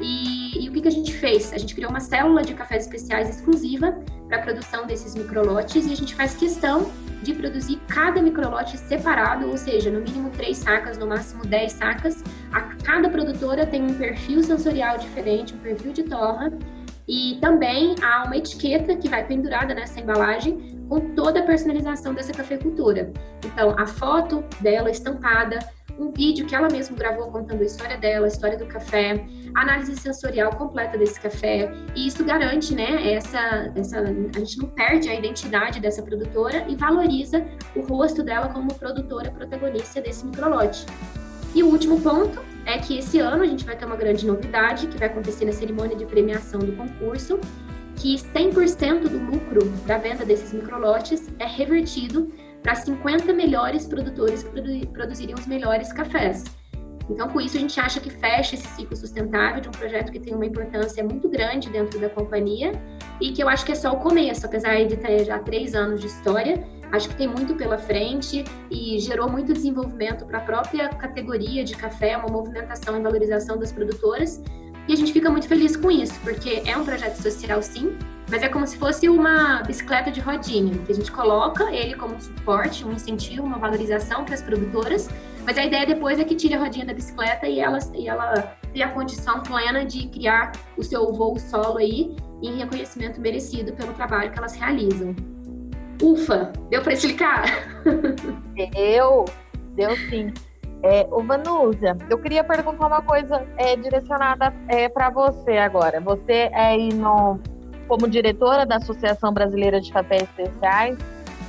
E, 0.00 0.64
e, 0.64 0.68
o 0.68 0.72
que, 0.72 0.80
que 0.80 0.88
a 0.88 0.92
gente 0.92 1.12
fez? 1.12 1.52
A 1.52 1.58
gente 1.58 1.74
criou 1.74 1.90
uma 1.90 2.00
célula 2.00 2.42
de 2.42 2.54
cafés 2.54 2.84
especiais 2.84 3.28
exclusiva 3.28 3.98
para 4.28 4.38
a 4.38 4.40
produção 4.40 4.86
desses 4.86 5.14
microlotes 5.14 5.86
e 5.86 5.92
a 5.92 5.96
gente 5.96 6.14
faz 6.14 6.34
questão 6.34 6.90
de 7.22 7.34
produzir 7.34 7.78
cada 7.86 8.22
microlote 8.22 8.78
separado, 8.78 9.50
ou 9.50 9.58
seja, 9.58 9.90
no 9.90 10.00
mínimo 10.00 10.30
três 10.30 10.56
sacas, 10.56 10.96
no 10.96 11.06
máximo 11.06 11.44
10 11.44 11.72
sacas. 11.72 12.24
A, 12.50 12.62
cada 12.82 13.10
produtora 13.10 13.66
tem 13.66 13.82
um 13.82 13.92
perfil 13.92 14.42
sensorial 14.42 14.96
diferente, 14.96 15.54
um 15.54 15.58
perfil 15.58 15.92
de 15.92 16.04
torra, 16.04 16.50
e 17.06 17.36
também 17.40 17.94
há 18.00 18.24
uma 18.24 18.36
etiqueta 18.36 18.96
que 18.96 19.08
vai 19.08 19.26
pendurada 19.26 19.74
nessa 19.74 20.00
embalagem 20.00 20.79
com 20.90 21.14
toda 21.14 21.38
a 21.38 21.42
personalização 21.44 22.12
dessa 22.12 22.32
cafeicultura. 22.32 23.12
Então, 23.44 23.78
a 23.78 23.86
foto 23.86 24.44
dela 24.60 24.90
estampada, 24.90 25.60
um 25.96 26.10
vídeo 26.10 26.46
que 26.46 26.54
ela 26.54 26.68
mesma 26.68 26.96
gravou 26.96 27.30
contando 27.30 27.60
a 27.60 27.64
história 27.64 27.96
dela, 27.96 28.26
a 28.26 28.28
história 28.28 28.58
do 28.58 28.66
café, 28.66 29.24
análise 29.54 29.94
sensorial 29.96 30.50
completa 30.56 30.98
desse 30.98 31.20
café, 31.20 31.72
e 31.94 32.08
isso 32.08 32.24
garante, 32.24 32.74
né, 32.74 33.12
essa, 33.12 33.72
essa, 33.76 34.00
a 34.00 34.38
gente 34.40 34.58
não 34.58 34.68
perde 34.70 35.08
a 35.08 35.14
identidade 35.14 35.78
dessa 35.78 36.02
produtora 36.02 36.64
e 36.68 36.74
valoriza 36.74 37.46
o 37.76 37.82
rosto 37.82 38.24
dela 38.24 38.48
como 38.48 38.74
produtora 38.74 39.30
protagonista 39.30 40.00
desse 40.00 40.26
microlote. 40.26 40.86
E 41.54 41.62
o 41.62 41.68
último 41.68 42.00
ponto 42.00 42.40
é 42.66 42.78
que 42.78 42.98
esse 42.98 43.20
ano 43.20 43.44
a 43.44 43.46
gente 43.46 43.64
vai 43.64 43.76
ter 43.76 43.84
uma 43.84 43.96
grande 43.96 44.26
novidade 44.26 44.88
que 44.88 44.98
vai 44.98 45.08
acontecer 45.08 45.44
na 45.44 45.52
cerimônia 45.52 45.96
de 45.96 46.04
premiação 46.04 46.58
do 46.58 46.72
concurso, 46.72 47.38
que 48.00 48.14
100% 48.16 49.08
do 49.08 49.18
lucro 49.18 49.68
da 49.86 49.98
venda 49.98 50.24
desses 50.24 50.52
microlotes 50.52 51.28
é 51.38 51.46
revertido 51.46 52.32
para 52.62 52.74
50 52.74 53.32
melhores 53.32 53.86
produtores 53.86 54.42
que 54.42 54.86
produziriam 54.86 55.38
os 55.38 55.46
melhores 55.46 55.92
cafés. 55.92 56.44
Então, 57.10 57.28
com 57.28 57.40
isso, 57.40 57.56
a 57.56 57.60
gente 57.60 57.78
acha 57.78 58.00
que 58.00 58.08
fecha 58.08 58.54
esse 58.54 58.66
ciclo 58.68 58.96
sustentável 58.96 59.60
de 59.60 59.68
um 59.68 59.72
projeto 59.72 60.10
que 60.10 60.18
tem 60.18 60.34
uma 60.34 60.46
importância 60.46 61.02
muito 61.04 61.28
grande 61.28 61.68
dentro 61.68 62.00
da 62.00 62.08
companhia 62.08 62.72
e 63.20 63.32
que 63.32 63.42
eu 63.42 63.48
acho 63.48 63.66
que 63.66 63.72
é 63.72 63.74
só 63.74 63.92
o 63.92 63.96
começo, 63.96 64.46
apesar 64.46 64.82
de 64.84 64.96
ter 64.96 65.24
já 65.24 65.38
três 65.38 65.74
anos 65.74 66.00
de 66.00 66.06
história, 66.06 66.64
Acho 66.92 67.08
que 67.08 67.14
tem 67.14 67.28
muito 67.28 67.54
pela 67.54 67.78
frente 67.78 68.44
e 68.68 68.98
gerou 68.98 69.30
muito 69.30 69.52
desenvolvimento 69.52 70.24
para 70.26 70.38
a 70.38 70.40
própria 70.40 70.88
categoria 70.88 71.62
de 71.62 71.76
café, 71.76 72.16
uma 72.16 72.28
movimentação 72.28 72.98
e 72.98 73.02
valorização 73.02 73.56
das 73.56 73.70
produtoras. 73.70 74.42
E 74.88 74.92
a 74.92 74.96
gente 74.96 75.12
fica 75.12 75.30
muito 75.30 75.46
feliz 75.46 75.76
com 75.76 75.90
isso, 75.90 76.18
porque 76.20 76.62
é 76.66 76.76
um 76.76 76.84
projeto 76.84 77.16
social, 77.16 77.62
sim, 77.62 77.96
mas 78.30 78.42
é 78.42 78.48
como 78.48 78.66
se 78.66 78.76
fosse 78.76 79.08
uma 79.08 79.62
bicicleta 79.62 80.10
de 80.10 80.20
rodinha, 80.20 80.76
que 80.78 80.92
a 80.92 80.94
gente 80.94 81.10
coloca 81.10 81.72
ele 81.72 81.94
como 81.94 82.14
um 82.14 82.20
suporte, 82.20 82.84
um 82.84 82.92
incentivo, 82.92 83.42
uma 83.42 83.58
valorização 83.58 84.24
para 84.24 84.34
as 84.34 84.42
produtoras, 84.42 85.08
mas 85.44 85.58
a 85.58 85.64
ideia 85.64 85.86
depois 85.86 86.18
é 86.18 86.24
que 86.24 86.34
tire 86.34 86.54
a 86.54 86.58
rodinha 86.58 86.86
da 86.86 86.94
bicicleta 86.94 87.48
e 87.48 87.60
ela, 87.60 87.78
e 87.94 88.08
ela 88.08 88.56
ter 88.72 88.82
a 88.82 88.88
condição 88.88 89.40
plena 89.42 89.84
de 89.84 90.06
criar 90.08 90.52
o 90.76 90.82
seu 90.82 91.12
voo 91.12 91.38
solo 91.38 91.78
aí 91.78 92.14
em 92.42 92.56
reconhecimento 92.56 93.20
merecido 93.20 93.72
pelo 93.72 93.92
trabalho 93.94 94.30
que 94.30 94.38
elas 94.38 94.54
realizam. 94.54 95.14
Ufa, 96.02 96.52
deu 96.70 96.82
para 96.82 96.92
explicar? 96.92 97.44
Deu, 98.54 99.24
deu 99.74 99.96
sim. 100.08 100.32
É, 100.82 101.06
o 101.10 101.22
Vanúzia, 101.22 101.96
eu 102.08 102.18
queria 102.18 102.42
perguntar 102.42 102.86
uma 102.86 103.02
coisa 103.02 103.46
é, 103.56 103.76
direcionada 103.76 104.52
é, 104.68 104.88
para 104.88 105.10
você 105.10 105.58
agora. 105.58 106.00
Você 106.00 106.50
é 106.52 106.76
no, 106.94 107.38
como 107.86 108.08
diretora 108.08 108.64
da 108.64 108.76
Associação 108.76 109.32
Brasileira 109.32 109.80
de 109.80 109.92
Cafés 109.92 110.22
Especiais, 110.22 110.96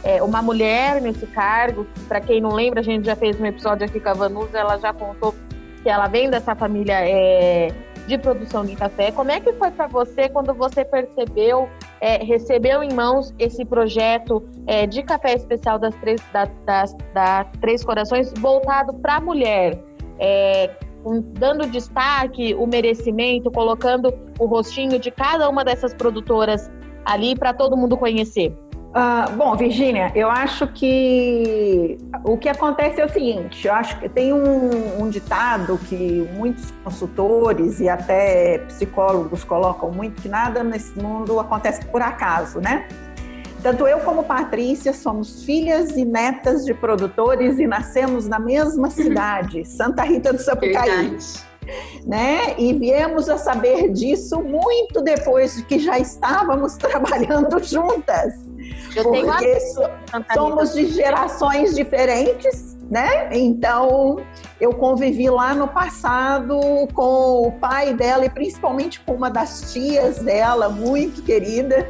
é, 0.03 0.21
uma 0.21 0.41
mulher 0.41 1.01
nesse 1.01 1.25
cargo. 1.27 1.87
Para 2.07 2.19
quem 2.19 2.41
não 2.41 2.51
lembra, 2.51 2.81
a 2.81 2.83
gente 2.83 3.05
já 3.05 3.15
fez 3.15 3.39
um 3.39 3.45
episódio 3.45 3.85
aqui 3.85 3.99
com 3.99 4.09
a 4.09 4.13
Vanúzia, 4.13 4.59
ela 4.59 4.77
já 4.77 4.91
contou 4.91 5.33
que 5.81 5.89
ela 5.89 6.07
vem 6.07 6.29
dessa 6.29 6.53
família 6.53 7.07
é, 7.07 7.69
de 8.07 8.17
produção 8.17 8.65
de 8.65 8.75
café. 8.75 9.11
Como 9.11 9.31
é 9.31 9.39
que 9.39 9.53
foi 9.53 9.71
para 9.71 9.87
você 9.87 10.27
quando 10.27 10.53
você 10.53 10.83
percebeu, 10.83 11.69
é, 12.01 12.23
recebeu 12.23 12.81
em 12.81 12.91
mãos 12.91 13.33
esse 13.37 13.63
projeto 13.63 14.43
é, 14.65 14.87
de 14.87 15.03
café 15.03 15.35
especial 15.35 15.77
das 15.77 15.95
Três, 15.95 16.19
da, 16.33 16.45
das, 16.65 16.97
da 17.13 17.43
Três 17.61 17.83
Corações 17.83 18.33
voltado 18.37 18.93
para 18.95 19.17
a 19.17 19.21
mulher? 19.21 19.79
É, 20.19 20.69
dando 21.33 21.67
destaque, 21.67 22.53
o 22.55 22.65
merecimento, 22.65 23.51
colocando 23.51 24.13
o 24.39 24.45
rostinho 24.45 24.99
de 24.99 25.11
cada 25.11 25.47
uma 25.47 25.63
dessas 25.63 25.93
produtoras 25.93 26.69
ali 27.05 27.35
para 27.35 27.53
todo 27.53 27.77
mundo 27.77 27.95
conhecer? 27.97 28.55
Uh, 28.91 29.31
bom, 29.37 29.55
Virgínia, 29.55 30.11
eu 30.13 30.29
acho 30.29 30.67
que 30.67 31.97
o 32.25 32.37
que 32.37 32.49
acontece 32.49 32.99
é 32.99 33.05
o 33.05 33.09
seguinte: 33.09 33.65
eu 33.65 33.73
acho 33.73 33.97
que 33.99 34.09
tem 34.09 34.33
um, 34.33 35.01
um, 35.01 35.09
ditado 35.09 35.79
que 35.87 36.29
muitos 36.35 36.71
consultores 36.83 37.79
e 37.79 37.87
até 37.87 38.57
psicólogos 38.67 39.45
colocam 39.45 39.91
muito 39.91 40.21
que 40.21 40.27
nada 40.27 40.61
nesse 40.61 40.99
mundo 40.99 41.39
acontece 41.39 41.85
por 41.85 42.01
acaso, 42.01 42.59
né? 42.59 42.85
Tanto 43.63 43.87
eu 43.87 43.99
como 43.99 44.23
Patrícia 44.23 44.91
somos 44.91 45.45
filhas 45.45 45.95
e 45.95 46.03
netas 46.03 46.65
de 46.65 46.73
produtores 46.73 47.59
e 47.59 47.67
nascemos 47.67 48.27
na 48.27 48.39
mesma 48.39 48.89
cidade, 48.91 49.63
Santa 49.63 50.03
Rita 50.03 50.33
do 50.33 50.39
Sapucaí. 50.39 50.89
Verdade 50.89 51.51
né? 52.05 52.55
E 52.57 52.73
viemos 52.73 53.29
a 53.29 53.37
saber 53.37 53.91
disso 53.91 54.41
muito 54.41 55.01
depois 55.01 55.55
de 55.55 55.63
que 55.63 55.79
já 55.79 55.99
estávamos 55.99 56.75
trabalhando 56.77 57.63
juntas. 57.63 58.50
Eu 58.95 59.03
porque 59.03 59.59
somos 60.33 60.73
de 60.73 60.87
gerações 60.87 61.75
diferentes, 61.75 62.77
né? 62.89 63.29
Então, 63.31 64.17
eu 64.59 64.73
convivi 64.73 65.29
lá 65.29 65.53
no 65.53 65.67
passado 65.67 66.59
com 66.93 67.47
o 67.47 67.51
pai 67.53 67.93
dela 67.93 68.25
e 68.25 68.29
principalmente 68.29 68.99
com 68.99 69.13
uma 69.13 69.29
das 69.29 69.71
tias 69.71 70.19
dela, 70.19 70.69
muito 70.69 71.21
querida. 71.23 71.89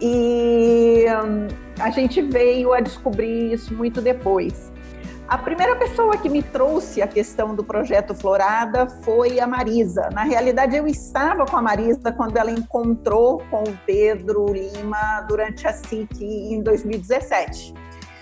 E 0.00 1.04
hum, 1.24 1.46
a 1.78 1.90
gente 1.90 2.20
veio 2.22 2.72
a 2.72 2.80
descobrir 2.80 3.52
isso 3.52 3.72
muito 3.72 4.00
depois. 4.00 4.71
A 5.32 5.38
primeira 5.38 5.74
pessoa 5.76 6.14
que 6.18 6.28
me 6.28 6.42
trouxe 6.42 7.00
a 7.00 7.08
questão 7.08 7.54
do 7.54 7.64
projeto 7.64 8.14
Florada 8.14 8.86
foi 8.86 9.40
a 9.40 9.46
Marisa. 9.46 10.10
Na 10.12 10.24
realidade, 10.24 10.76
eu 10.76 10.86
estava 10.86 11.46
com 11.46 11.56
a 11.56 11.62
Marisa 11.62 12.12
quando 12.12 12.36
ela 12.36 12.50
encontrou 12.50 13.42
com 13.50 13.62
o 13.62 13.78
Pedro 13.86 14.44
Lima 14.52 15.24
durante 15.26 15.66
a 15.66 15.72
SIC 15.72 16.20
em 16.20 16.62
2017. 16.62 17.72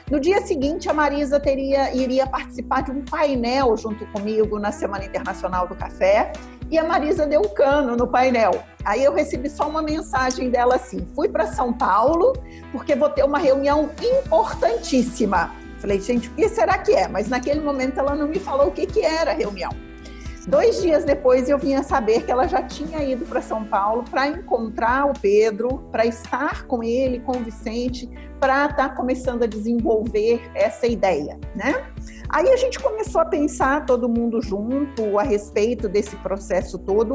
No 0.09 0.21
dia 0.21 0.41
seguinte, 0.43 0.89
a 0.89 0.95
Marisa 0.95 1.41
teria, 1.41 1.93
iria 1.93 2.29
participar 2.29 2.85
de 2.85 2.93
um 2.93 3.05
painel 3.05 3.77
junto 3.77 4.07
comigo 4.13 4.61
na 4.61 4.71
Semana 4.71 5.05
Internacional 5.05 5.67
do 5.67 5.75
Café 5.75 6.31
e 6.71 6.79
a 6.79 6.85
Marisa 6.85 7.27
deu 7.27 7.41
o 7.41 7.49
cano 7.49 7.97
no 7.97 8.07
painel. 8.07 8.63
Aí 8.85 9.03
eu 9.03 9.13
recebi 9.13 9.51
só 9.51 9.69
uma 9.69 9.83
mensagem 9.83 10.49
dela 10.49 10.77
assim: 10.77 11.05
fui 11.17 11.29
para 11.29 11.49
São 11.49 11.73
Paulo 11.73 12.35
porque 12.71 12.95
vou 12.95 13.09
ter 13.09 13.25
uma 13.25 13.39
reunião 13.39 13.91
importantíssima. 14.01 15.59
Falei, 15.81 16.01
gente, 16.01 16.29
o 16.29 16.33
que 16.33 16.49
será 16.49 16.79
que 16.79 16.93
é? 16.93 17.09
Mas 17.09 17.29
naquele 17.29 17.61
momento 17.61 17.99
ela 17.99 18.15
não 18.15 18.29
me 18.29 18.39
falou 18.39 18.69
o 18.69 18.71
que, 18.71 18.87
que 18.87 19.01
era 19.01 19.31
a 19.31 19.35
reunião. 19.35 19.71
Dois 20.47 20.81
dias 20.81 21.05
depois 21.05 21.49
eu 21.49 21.59
vinha 21.59 21.83
saber 21.83 22.25
que 22.25 22.33
ela 22.33 22.47
já 22.49 22.63
tinha 22.63 23.03
ido 23.03 23.25
para 23.27 23.43
São 23.43 23.65
Paulo 23.65 24.05
para 24.11 24.27
encontrar 24.27 25.07
o 25.07 25.13
Pedro, 25.13 25.79
para 25.93 26.07
estar 26.07 26.65
com 26.65 26.83
ele, 26.83 27.21
com 27.21 27.33
o 27.33 27.41
Vicente, 27.41 28.09
para 28.41 28.65
estar 28.65 28.89
tá 28.89 28.95
começando 28.95 29.43
a 29.43 29.47
desenvolver 29.47 30.41
essa 30.55 30.87
ideia, 30.87 31.39
né? 31.55 31.85
Aí 32.29 32.49
a 32.49 32.57
gente 32.57 32.79
começou 32.79 33.21
a 33.21 33.25
pensar 33.25 33.85
todo 33.87 34.09
mundo 34.09 34.41
junto 34.41 35.19
a 35.19 35.23
respeito 35.23 35.89
desse 35.89 36.15
processo 36.17 36.79
todo 36.79 37.15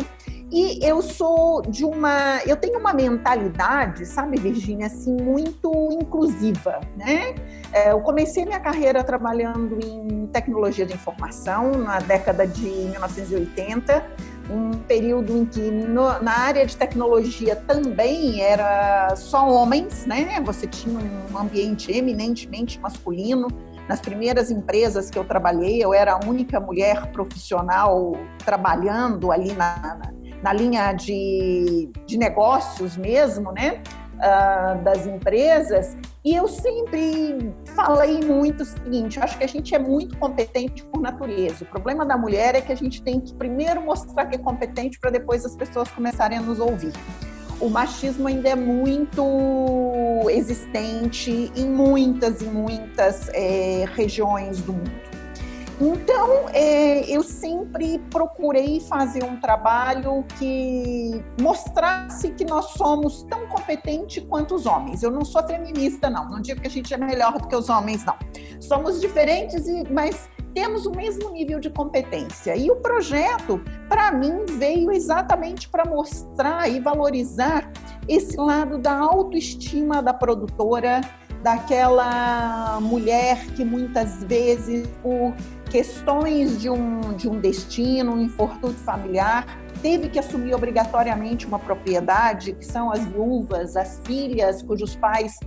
e 0.52 0.86
eu 0.86 1.02
sou 1.02 1.62
de 1.64 1.84
uma, 1.84 2.40
eu 2.46 2.56
tenho 2.56 2.80
uma 2.80 2.94
mentalidade, 2.94 4.06
sabe, 4.06 4.40
Virginia, 4.40 4.86
assim 4.88 5.16
muito 5.16 5.72
inclusiva, 5.92 6.80
né? 6.96 7.34
É, 7.74 7.92
eu 7.92 8.00
comecei 8.02 8.46
minha 8.46 8.60
carreira 8.60 9.04
trabalhando 9.04 9.80
em 9.84 10.28
tecnologia 10.28 10.86
de 10.86 10.94
informação 10.94 11.72
na 11.72 12.00
década 12.00 12.46
de 12.46 12.62
1980, 12.62 14.06
um 14.50 14.72
período 14.72 15.36
em 15.36 15.46
que 15.46 15.60
no, 15.60 16.22
na 16.22 16.38
área 16.38 16.66
de 16.66 16.78
tecnologia 16.78 17.56
também 17.56 18.42
era 18.42 19.16
só 19.16 19.50
homens, 19.50 20.06
né? 20.06 20.40
Você 20.46 20.68
tinha 20.68 21.00
um 21.34 21.38
ambiente 21.38 21.92
eminentemente 21.92 22.80
masculino. 22.80 23.48
Nas 23.88 24.02
primeiras 24.02 24.50
empresas 24.50 25.10
que 25.10 25.18
eu 25.18 25.24
trabalhei, 25.24 25.84
eu 25.84 25.94
era 25.94 26.14
a 26.14 26.20
única 26.26 26.60
mulher 26.60 27.12
profissional 27.12 28.14
trabalhando 28.44 29.32
ali 29.32 29.54
na, 29.54 29.78
na 29.96 30.16
na 30.46 30.54
linha 30.54 30.94
de, 30.94 31.90
de 32.06 32.18
negócios 32.20 32.96
mesmo, 32.96 33.52
né? 33.52 33.82
Uh, 34.16 34.82
das 34.82 35.06
empresas, 35.06 35.98
e 36.24 36.34
eu 36.34 36.48
sempre 36.48 37.54
falei 37.76 38.22
muito 38.22 38.62
o 38.62 38.66
seguinte: 38.66 39.20
acho 39.20 39.38
que 39.38 39.44
a 39.44 39.48
gente 39.48 39.76
é 39.76 39.80
muito 39.80 40.18
competente 40.18 40.86
por 40.86 41.02
natureza. 41.02 41.66
O 41.66 41.68
problema 41.68 42.06
da 42.06 42.18
mulher 42.18 42.56
é 42.56 42.62
que 42.62 42.72
a 42.72 42.76
gente 42.76 43.04
tem 43.04 43.20
que 43.20 43.34
primeiro 43.34 43.82
mostrar 43.82 44.26
que 44.28 44.36
é 44.36 44.38
competente 44.38 44.98
para 45.00 45.12
depois 45.12 45.44
as 45.46 45.56
pessoas 45.56 45.92
começarem 45.92 46.38
a 46.38 46.42
nos 46.42 46.60
ouvir. 46.60 46.94
O 47.60 47.70
machismo 47.70 48.28
ainda 48.28 48.50
é 48.50 48.56
muito 48.56 50.30
existente 50.30 51.52
em 51.56 51.70
muitas 51.70 52.42
e 52.42 52.46
muitas 52.46 53.30
é, 53.30 53.86
regiões 53.96 54.62
do 54.62 54.74
mundo. 54.74 55.15
Então, 55.80 56.48
é, 56.54 57.02
eu 57.10 57.22
sempre 57.22 58.00
procurei 58.10 58.80
fazer 58.80 59.24
um 59.24 59.38
trabalho 59.40 60.24
que 60.40 61.22
mostrasse 61.42 62.30
que 62.30 62.46
nós 62.46 62.66
somos 62.72 63.24
tão 63.24 63.46
competentes 63.48 64.24
quanto 64.30 64.56
os 64.56 64.66
homens. 64.66 65.04
Eu 65.04 65.12
não 65.12 65.26
sou 65.26 65.46
feminista, 65.46 66.10
não. 66.10 66.30
Não 66.30 66.40
digo 66.40 66.62
que 66.62 66.68
a 66.68 66.70
gente 66.70 66.94
é 66.94 66.98
melhor 66.98 67.38
do 67.38 67.48
que 67.48 67.56
os 67.56 67.70
homens, 67.70 68.06
não. 68.06 68.16
Somos 68.62 69.02
diferentes, 69.02 69.66
mas 69.92 70.30
temos 70.54 70.86
o 70.86 70.92
mesmo 70.92 71.30
nível 71.32 71.60
de 71.60 71.70
competência. 71.70 72.56
E 72.56 72.72
o 72.72 72.78
projeto, 72.78 73.62
para 73.90 74.14
mim, 74.14 74.46
veio 74.58 74.90
exatamente 74.92 75.68
para 75.68 75.84
mostrar 75.84 76.70
e 76.70 76.80
valorizar 76.80 77.70
esse 78.08 78.38
lado 78.38 78.78
da 78.78 78.98
autoestima 78.98 80.02
da 80.02 80.14
produtora, 80.14 81.02
daquela 81.44 82.80
mulher 82.82 83.46
que 83.56 83.64
muitas 83.64 84.24
vezes, 84.24 84.88
por 85.04 85.34
questões 85.70 86.62
de 86.62 86.70
um, 86.70 87.14
de 87.14 87.30
um 87.30 87.40
destino, 87.40 88.14
um 88.14 88.22
infortúnio 88.22 88.78
familiar, 88.78 89.46
teve 89.82 90.10
que 90.10 90.18
assumir 90.18 90.54
obrigatoriamente 90.54 91.46
uma 91.46 91.60
propriedade, 91.60 92.54
que 92.54 92.66
são 92.66 92.92
as 92.92 93.06
viúvas, 93.06 93.76
as 93.76 94.02
filhas 94.06 94.62
cujos 94.62 94.96
pais 94.96 95.40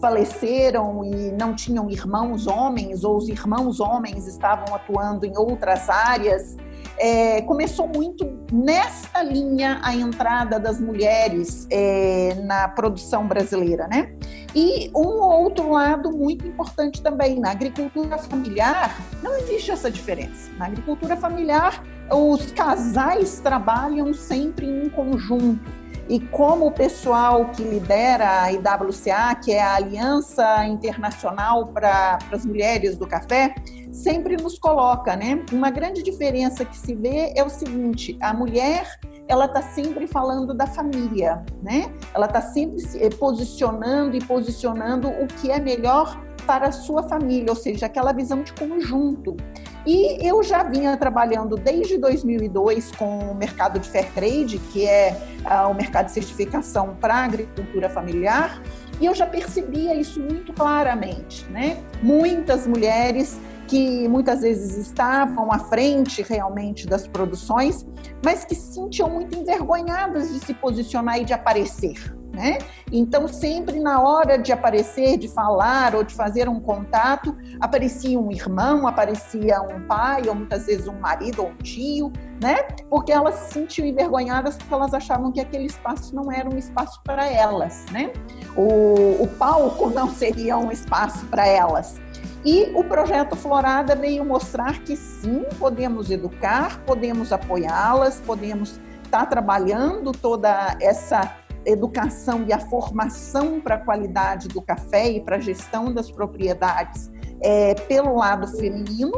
faleceram 0.00 1.04
e 1.04 1.30
não 1.32 1.54
tinham 1.54 1.88
irmãos 1.88 2.46
homens, 2.46 3.04
ou 3.04 3.16
os 3.16 3.28
irmãos 3.28 3.78
homens 3.78 4.26
estavam 4.26 4.74
atuando 4.74 5.24
em 5.24 5.36
outras 5.36 5.88
áreas. 5.88 6.56
É, 6.98 7.42
começou 7.42 7.88
muito 7.88 8.30
nessa 8.52 9.22
linha 9.22 9.80
a 9.82 9.94
entrada 9.94 10.60
das 10.60 10.80
mulheres 10.80 11.66
é, 11.70 12.34
na 12.44 12.68
produção 12.68 13.26
brasileira, 13.26 13.88
né? 13.88 14.14
E 14.54 14.90
um 14.94 15.20
outro 15.22 15.70
lado 15.70 16.12
muito 16.12 16.46
importante 16.46 17.02
também, 17.02 17.40
na 17.40 17.50
agricultura 17.50 18.18
familiar, 18.18 18.94
não 19.22 19.36
existe 19.38 19.70
essa 19.70 19.90
diferença. 19.90 20.50
Na 20.58 20.66
agricultura 20.66 21.16
familiar, 21.16 21.82
os 22.10 22.52
casais 22.52 23.40
trabalham 23.40 24.12
sempre 24.12 24.66
em 24.66 24.90
conjunto 24.90 25.81
e 26.08 26.20
como 26.20 26.66
o 26.66 26.72
pessoal 26.72 27.46
que 27.50 27.62
lidera 27.62 28.42
a 28.42 28.52
IWCA, 28.52 29.34
que 29.42 29.52
é 29.52 29.62
a 29.62 29.76
Aliança 29.76 30.66
Internacional 30.66 31.68
para 31.68 32.18
as 32.30 32.44
Mulheres 32.44 32.96
do 32.96 33.06
Café, 33.06 33.54
sempre 33.90 34.36
nos 34.36 34.58
coloca, 34.58 35.14
né? 35.16 35.44
Uma 35.52 35.70
grande 35.70 36.02
diferença 36.02 36.64
que 36.64 36.76
se 36.76 36.94
vê 36.94 37.32
é 37.36 37.44
o 37.44 37.48
seguinte: 37.48 38.16
a 38.20 38.32
mulher 38.32 38.86
ela 39.28 39.46
está 39.46 39.62
sempre 39.62 40.06
falando 40.06 40.52
da 40.52 40.66
família, 40.66 41.44
né? 41.62 41.92
Ela 42.12 42.26
está 42.26 42.42
sempre 42.42 42.80
se 42.80 43.08
posicionando 43.10 44.16
e 44.16 44.24
posicionando 44.24 45.08
o 45.08 45.26
que 45.26 45.50
é 45.50 45.60
melhor 45.60 46.20
para 46.46 46.68
a 46.68 46.72
sua 46.72 47.08
família, 47.08 47.50
ou 47.50 47.56
seja, 47.56 47.86
aquela 47.86 48.12
visão 48.12 48.42
de 48.42 48.52
conjunto. 48.52 49.36
E 49.86 50.24
eu 50.26 50.42
já 50.42 50.62
vinha 50.62 50.96
trabalhando 50.96 51.56
desde 51.56 51.98
2002 51.98 52.92
com 52.92 53.18
o 53.18 53.34
mercado 53.34 53.80
de 53.80 53.88
fair 53.88 54.12
trade, 54.12 54.58
que 54.72 54.86
é 54.86 55.16
uh, 55.44 55.70
o 55.70 55.74
mercado 55.74 56.06
de 56.06 56.12
certificação 56.12 56.96
para 57.00 57.16
agricultura 57.16 57.90
familiar, 57.90 58.62
e 59.00 59.06
eu 59.06 59.14
já 59.14 59.26
percebia 59.26 59.94
isso 59.94 60.20
muito 60.20 60.52
claramente, 60.52 61.44
né? 61.50 61.82
Muitas 62.00 62.66
mulheres 62.66 63.40
que 63.66 64.06
muitas 64.06 64.42
vezes 64.42 64.76
estavam 64.76 65.50
à 65.50 65.58
frente 65.58 66.22
realmente 66.22 66.86
das 66.86 67.08
produções, 67.08 67.86
mas 68.24 68.44
que 68.44 68.54
se 68.54 68.74
sentiam 68.74 69.08
muito 69.08 69.34
envergonhadas 69.34 70.32
de 70.32 70.38
se 70.40 70.54
posicionar 70.54 71.18
e 71.18 71.24
de 71.24 71.32
aparecer. 71.32 72.21
Né? 72.32 72.56
Então, 72.90 73.28
sempre 73.28 73.78
na 73.78 74.00
hora 74.00 74.38
de 74.38 74.52
aparecer, 74.52 75.18
de 75.18 75.28
falar 75.28 75.94
ou 75.94 76.02
de 76.02 76.14
fazer 76.14 76.48
um 76.48 76.58
contato, 76.58 77.36
aparecia 77.60 78.18
um 78.18 78.32
irmão, 78.32 78.86
aparecia 78.86 79.60
um 79.60 79.86
pai, 79.86 80.22
ou 80.26 80.34
muitas 80.34 80.64
vezes 80.64 80.88
um 80.88 80.98
marido 80.98 81.42
ou 81.42 81.50
um 81.50 81.56
tio, 81.56 82.10
né? 82.42 82.62
Porque 82.88 83.12
elas 83.12 83.34
se 83.34 83.52
sentiam 83.52 83.86
envergonhadas 83.86 84.56
porque 84.56 84.72
elas 84.72 84.94
achavam 84.94 85.30
que 85.30 85.40
aquele 85.40 85.66
espaço 85.66 86.14
não 86.14 86.32
era 86.32 86.48
um 86.48 86.56
espaço 86.56 87.02
para 87.04 87.26
elas, 87.26 87.84
né? 87.92 88.10
O, 88.56 89.22
o 89.22 89.28
palco 89.38 89.90
não 89.90 90.08
seria 90.10 90.56
um 90.56 90.72
espaço 90.72 91.26
para 91.26 91.46
elas. 91.46 92.00
E 92.44 92.72
o 92.74 92.82
projeto 92.82 93.36
Florada 93.36 93.94
veio 93.94 94.24
mostrar 94.24 94.80
que 94.80 94.96
sim, 94.96 95.44
podemos 95.58 96.10
educar, 96.10 96.80
podemos 96.84 97.30
apoiá-las, 97.30 98.20
podemos 98.20 98.80
estar 99.04 99.26
trabalhando 99.26 100.10
toda 100.10 100.76
essa 100.80 101.36
educação 101.66 102.44
e 102.46 102.52
a 102.52 102.58
formação 102.58 103.60
para 103.60 103.76
a 103.76 103.78
qualidade 103.78 104.48
do 104.48 104.60
café 104.60 105.10
e 105.10 105.20
para 105.20 105.36
a 105.36 105.40
gestão 105.40 105.92
das 105.92 106.10
propriedades 106.10 107.10
é, 107.42 107.74
pelo 107.74 108.16
lado 108.16 108.46
feminino 108.56 109.12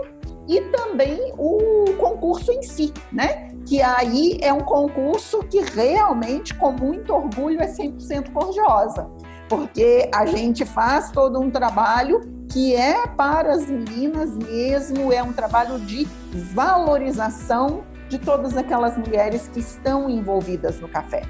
e 0.48 0.60
também 0.60 1.32
o 1.38 1.92
concurso 1.98 2.52
em 2.52 2.62
si, 2.62 2.92
né? 3.12 3.48
Que 3.66 3.80
aí 3.80 4.38
é 4.42 4.52
um 4.52 4.60
concurso 4.60 5.40
que 5.44 5.60
realmente, 5.60 6.54
com 6.54 6.72
muito 6.72 7.14
orgulho, 7.14 7.60
é 7.62 7.66
100% 7.66 8.32
cor-de-rosa, 8.32 9.08
porque 9.48 10.10
a 10.14 10.26
gente 10.26 10.64
faz 10.64 11.10
todo 11.10 11.40
um 11.40 11.50
trabalho 11.50 12.20
que 12.50 12.74
é 12.74 13.06
para 13.06 13.52
as 13.52 13.66
meninas 13.66 14.36
mesmo, 14.36 15.12
é 15.12 15.22
um 15.22 15.32
trabalho 15.32 15.78
de 15.80 16.06
valorização 16.52 17.84
de 18.08 18.18
todas 18.18 18.56
aquelas 18.56 18.98
mulheres 18.98 19.48
que 19.48 19.60
estão 19.60 20.10
envolvidas 20.10 20.78
no 20.78 20.88
café. 20.88 21.22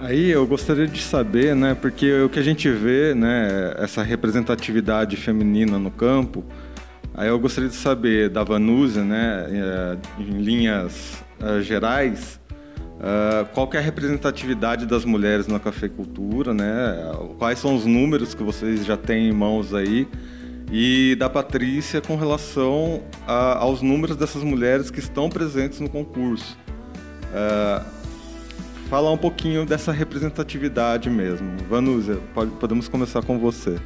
Aí 0.00 0.30
eu 0.30 0.46
gostaria 0.46 0.86
de 0.86 1.02
saber, 1.02 1.56
né, 1.56 1.74
porque 1.74 2.20
o 2.20 2.28
que 2.28 2.38
a 2.38 2.42
gente 2.42 2.70
vê, 2.70 3.14
né, 3.14 3.74
essa 3.78 4.00
representatividade 4.00 5.16
feminina 5.16 5.76
no 5.76 5.90
campo, 5.90 6.44
aí 7.14 7.28
eu 7.28 7.38
gostaria 7.38 7.68
de 7.68 7.74
saber 7.74 8.28
da 8.28 8.44
Vanusa, 8.44 9.02
né, 9.02 9.46
eh, 9.50 9.96
em 10.20 10.40
linhas 10.40 11.24
uh, 11.40 11.60
gerais, 11.60 12.40
uh, 13.00 13.44
qual 13.52 13.68
é 13.72 13.78
a 13.78 13.80
representatividade 13.80 14.86
das 14.86 15.04
mulheres 15.04 15.48
na 15.48 15.58
cafeicultura, 15.58 16.54
né, 16.54 17.12
quais 17.36 17.58
são 17.58 17.74
os 17.74 17.84
números 17.84 18.34
que 18.34 18.42
vocês 18.44 18.84
já 18.84 18.96
têm 18.96 19.30
em 19.30 19.32
mãos 19.32 19.74
aí, 19.74 20.06
e 20.70 21.16
da 21.18 21.28
Patrícia 21.28 22.00
com 22.00 22.14
relação 22.14 23.02
a, 23.26 23.58
aos 23.58 23.82
números 23.82 24.16
dessas 24.16 24.44
mulheres 24.44 24.92
que 24.92 25.00
estão 25.00 25.28
presentes 25.28 25.80
no 25.80 25.88
concurso. 25.88 26.56
Uh, 27.32 27.97
falar 28.88 29.12
um 29.12 29.18
pouquinho 29.18 29.66
dessa 29.66 29.92
representatividade 29.92 31.10
mesmo. 31.10 31.56
Vanúzia, 31.68 32.18
pode, 32.34 32.50
podemos 32.52 32.88
começar 32.88 33.22
com 33.22 33.38
você. 33.38 33.78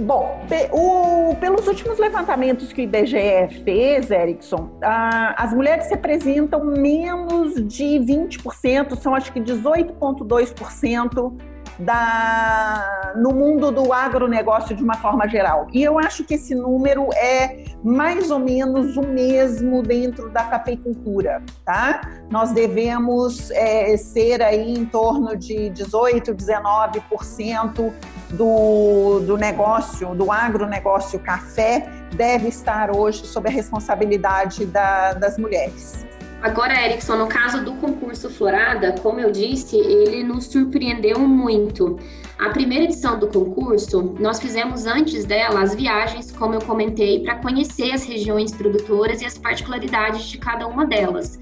Bom, 0.00 0.44
o, 0.72 1.36
pelos 1.36 1.68
últimos 1.68 2.00
levantamentos 2.00 2.72
que 2.72 2.80
o 2.80 2.84
IBGE 2.84 3.62
fez, 3.64 4.10
Erickson, 4.10 4.76
as 4.82 5.54
mulheres 5.54 5.88
representam 5.88 6.64
menos 6.64 7.54
de 7.54 7.84
20%, 8.00 8.96
são 8.96 9.14
acho 9.14 9.32
que 9.32 9.40
18,2% 9.40 11.36
da, 11.78 13.12
no 13.16 13.32
mundo 13.32 13.70
do 13.70 13.92
agronegócio 13.92 14.74
de 14.76 14.82
uma 14.82 14.94
forma 14.94 15.28
geral. 15.28 15.66
E 15.72 15.82
eu 15.82 15.98
acho 15.98 16.24
que 16.24 16.34
esse 16.34 16.54
número 16.54 17.08
é 17.14 17.64
mais 17.82 18.30
ou 18.30 18.38
menos 18.38 18.96
o 18.96 19.02
mesmo 19.02 19.82
dentro 19.82 20.30
da 20.30 20.44
cafeicultura, 20.44 21.42
tá? 21.64 22.00
Nós 22.30 22.52
devemos 22.52 23.50
é, 23.50 23.96
ser 23.96 24.42
aí 24.42 24.74
em 24.74 24.84
torno 24.84 25.36
de 25.36 25.70
18, 25.70 26.34
19% 26.34 27.92
do, 28.30 29.20
do 29.20 29.36
negócio, 29.36 30.14
do 30.14 30.30
agronegócio 30.32 31.18
café, 31.18 31.88
deve 32.14 32.48
estar 32.48 32.94
hoje 32.94 33.26
sob 33.26 33.48
a 33.48 33.52
responsabilidade 33.52 34.64
da, 34.66 35.12
das 35.14 35.36
mulheres. 35.38 36.06
Agora, 36.44 36.78
Erickson, 36.84 37.16
no 37.16 37.26
caso 37.26 37.64
do 37.64 37.72
concurso 37.76 38.28
Florada, 38.28 38.92
como 39.00 39.18
eu 39.18 39.32
disse, 39.32 39.78
ele 39.78 40.22
nos 40.22 40.44
surpreendeu 40.44 41.18
muito. 41.18 41.98
A 42.38 42.50
primeira 42.50 42.84
edição 42.84 43.18
do 43.18 43.28
concurso, 43.28 44.14
nós 44.20 44.38
fizemos 44.40 44.84
antes 44.84 45.24
dela 45.24 45.62
as 45.62 45.74
viagens, 45.74 46.30
como 46.30 46.52
eu 46.52 46.60
comentei, 46.60 47.20
para 47.20 47.36
conhecer 47.36 47.92
as 47.92 48.04
regiões 48.04 48.52
produtoras 48.52 49.22
e 49.22 49.24
as 49.24 49.38
particularidades 49.38 50.24
de 50.24 50.36
cada 50.36 50.66
uma 50.66 50.84
delas. 50.84 51.38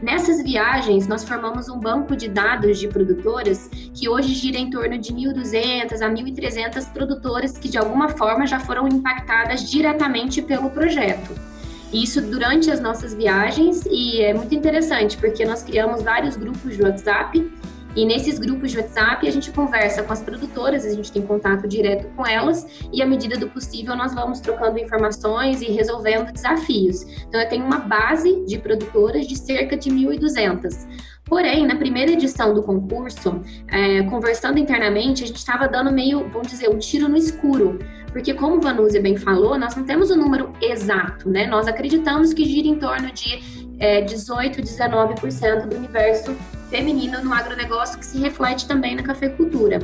Nessas 0.00 0.42
viagens, 0.42 1.06
nós 1.06 1.22
formamos 1.22 1.68
um 1.68 1.78
banco 1.78 2.16
de 2.16 2.26
dados 2.26 2.78
de 2.78 2.88
produtoras 2.88 3.68
que 3.92 4.08
hoje 4.08 4.32
gira 4.32 4.56
em 4.56 4.70
torno 4.70 4.96
de 4.96 5.12
1.200 5.12 6.00
a 6.00 6.08
1.300 6.08 6.92
produtoras 6.94 7.58
que, 7.58 7.68
de 7.68 7.76
alguma 7.76 8.08
forma, 8.08 8.46
já 8.46 8.58
foram 8.58 8.88
impactadas 8.88 9.70
diretamente 9.70 10.40
pelo 10.40 10.70
projeto. 10.70 11.55
Isso 11.92 12.20
durante 12.20 12.70
as 12.70 12.80
nossas 12.80 13.14
viagens 13.14 13.84
e 13.86 14.20
é 14.20 14.34
muito 14.34 14.54
interessante 14.54 15.16
porque 15.16 15.44
nós 15.44 15.62
criamos 15.62 16.02
vários 16.02 16.36
grupos 16.36 16.76
de 16.76 16.82
WhatsApp 16.82 17.52
e 17.96 18.04
nesses 18.04 18.38
grupos 18.38 18.72
de 18.72 18.78
WhatsApp 18.78 19.26
a 19.26 19.30
gente 19.30 19.50
conversa 19.50 20.02
com 20.02 20.12
as 20.12 20.20
produtoras, 20.20 20.84
a 20.84 20.92
gente 20.92 21.10
tem 21.10 21.22
contato 21.22 21.66
direto 21.66 22.06
com 22.14 22.26
elas 22.26 22.66
e 22.92 23.00
à 23.00 23.06
medida 23.06 23.38
do 23.38 23.48
possível 23.48 23.96
nós 23.96 24.12
vamos 24.12 24.38
trocando 24.38 24.78
informações 24.78 25.62
e 25.62 25.70
resolvendo 25.70 26.30
desafios. 26.30 27.02
Então 27.26 27.40
eu 27.40 27.48
tenho 27.48 27.64
uma 27.64 27.78
base 27.78 28.44
de 28.44 28.58
produtoras 28.58 29.26
de 29.26 29.38
cerca 29.38 29.78
de 29.78 29.90
1.200. 29.90 30.86
Porém, 31.26 31.66
na 31.66 31.74
primeira 31.74 32.12
edição 32.12 32.54
do 32.54 32.62
concurso, 32.62 33.40
é, 33.66 34.02
conversando 34.04 34.58
internamente, 34.58 35.24
a 35.24 35.26
gente 35.26 35.38
estava 35.38 35.66
dando 35.66 35.92
meio, 35.92 36.28
vamos 36.28 36.48
dizer, 36.48 36.70
um 36.70 36.78
tiro 36.78 37.08
no 37.08 37.16
escuro. 37.16 37.80
Porque, 38.12 38.32
como 38.32 38.60
Vanúzia 38.60 39.02
bem 39.02 39.16
falou, 39.16 39.58
nós 39.58 39.74
não 39.74 39.84
temos 39.84 40.10
o 40.10 40.14
um 40.14 40.18
número 40.18 40.52
exato, 40.62 41.28
né? 41.28 41.46
Nós 41.48 41.66
acreditamos 41.66 42.32
que 42.32 42.44
gira 42.44 42.68
em 42.68 42.78
torno 42.78 43.10
de 43.10 43.66
é, 43.80 44.02
18, 44.02 44.62
19% 44.62 45.66
do 45.66 45.76
universo 45.76 46.34
feminino 46.70 47.22
no 47.22 47.34
agronegócio, 47.34 47.98
que 47.98 48.06
se 48.06 48.18
reflete 48.18 48.68
também 48.68 48.94
na 48.94 49.02
cafeicultura. 49.02 49.80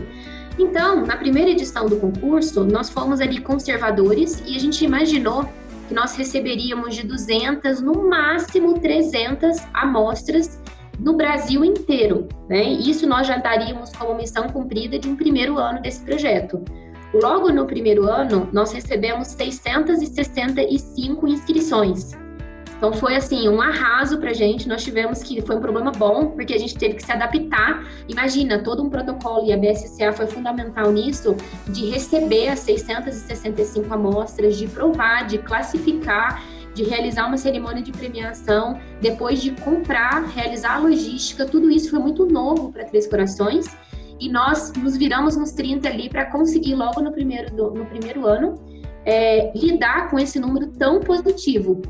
Então, 0.56 1.04
na 1.04 1.16
primeira 1.16 1.50
edição 1.50 1.86
do 1.86 1.96
concurso, 1.96 2.62
nós 2.62 2.88
fomos 2.88 3.20
ali 3.20 3.40
conservadores 3.40 4.42
e 4.46 4.54
a 4.54 4.60
gente 4.60 4.84
imaginou 4.84 5.48
que 5.88 5.94
nós 5.94 6.14
receberíamos 6.14 6.94
de 6.94 7.04
200, 7.04 7.80
no 7.80 8.08
máximo 8.08 8.78
300 8.78 9.58
amostras 9.74 10.61
no 10.98 11.14
Brasil 11.14 11.64
inteiro. 11.64 12.28
Né? 12.48 12.64
Isso 12.64 13.06
nós 13.06 13.26
já 13.26 13.36
daríamos 13.36 13.90
como 13.90 14.14
missão 14.14 14.48
cumprida 14.48 14.98
de 14.98 15.08
um 15.08 15.16
primeiro 15.16 15.58
ano 15.58 15.80
desse 15.80 16.00
projeto. 16.00 16.62
Logo 17.14 17.50
no 17.50 17.66
primeiro 17.66 18.04
ano, 18.04 18.48
nós 18.52 18.72
recebemos 18.72 19.28
665 19.28 21.28
inscrições. 21.28 22.16
Então 22.82 22.92
foi 22.92 23.14
assim, 23.14 23.48
um 23.48 23.60
arraso 23.60 24.18
pra 24.18 24.32
gente. 24.32 24.68
Nós 24.68 24.82
tivemos 24.82 25.22
que 25.22 25.40
foi 25.40 25.54
um 25.54 25.60
problema 25.60 25.92
bom, 25.92 26.30
porque 26.30 26.52
a 26.52 26.58
gente 26.58 26.74
teve 26.74 26.94
que 26.94 27.04
se 27.04 27.12
adaptar. 27.12 27.86
Imagina, 28.08 28.58
todo 28.58 28.82
um 28.82 28.90
protocolo 28.90 29.46
e 29.46 29.52
a 29.52 29.56
BSCA 29.56 30.12
foi 30.12 30.26
fundamental 30.26 30.90
nisso, 30.90 31.36
de 31.68 31.90
receber 31.90 32.48
as 32.48 32.58
665 32.58 33.94
amostras, 33.94 34.56
de 34.56 34.66
provar, 34.66 35.28
de 35.28 35.38
classificar 35.38 36.42
de 36.74 36.84
realizar 36.84 37.26
uma 37.26 37.36
cerimônia 37.36 37.82
de 37.82 37.92
premiação, 37.92 38.80
depois 39.00 39.42
de 39.42 39.52
comprar, 39.52 40.24
realizar 40.26 40.76
a 40.76 40.78
logística, 40.78 41.44
tudo 41.44 41.70
isso 41.70 41.90
foi 41.90 41.98
muito 41.98 42.26
novo 42.26 42.72
para 42.72 42.84
Três 42.84 43.06
Corações. 43.06 43.76
E 44.18 44.28
nós 44.28 44.72
nos 44.74 44.96
viramos 44.96 45.36
nos 45.36 45.52
30 45.52 45.88
ali 45.88 46.08
para 46.08 46.26
conseguir, 46.26 46.74
logo 46.74 47.00
no 47.00 47.12
primeiro, 47.12 47.54
no 47.54 47.84
primeiro 47.86 48.26
ano, 48.26 48.54
é, 49.04 49.52
lidar 49.56 50.10
com 50.10 50.18
esse 50.18 50.38
número 50.38 50.68
tão 50.68 51.00
positivo. 51.00 51.82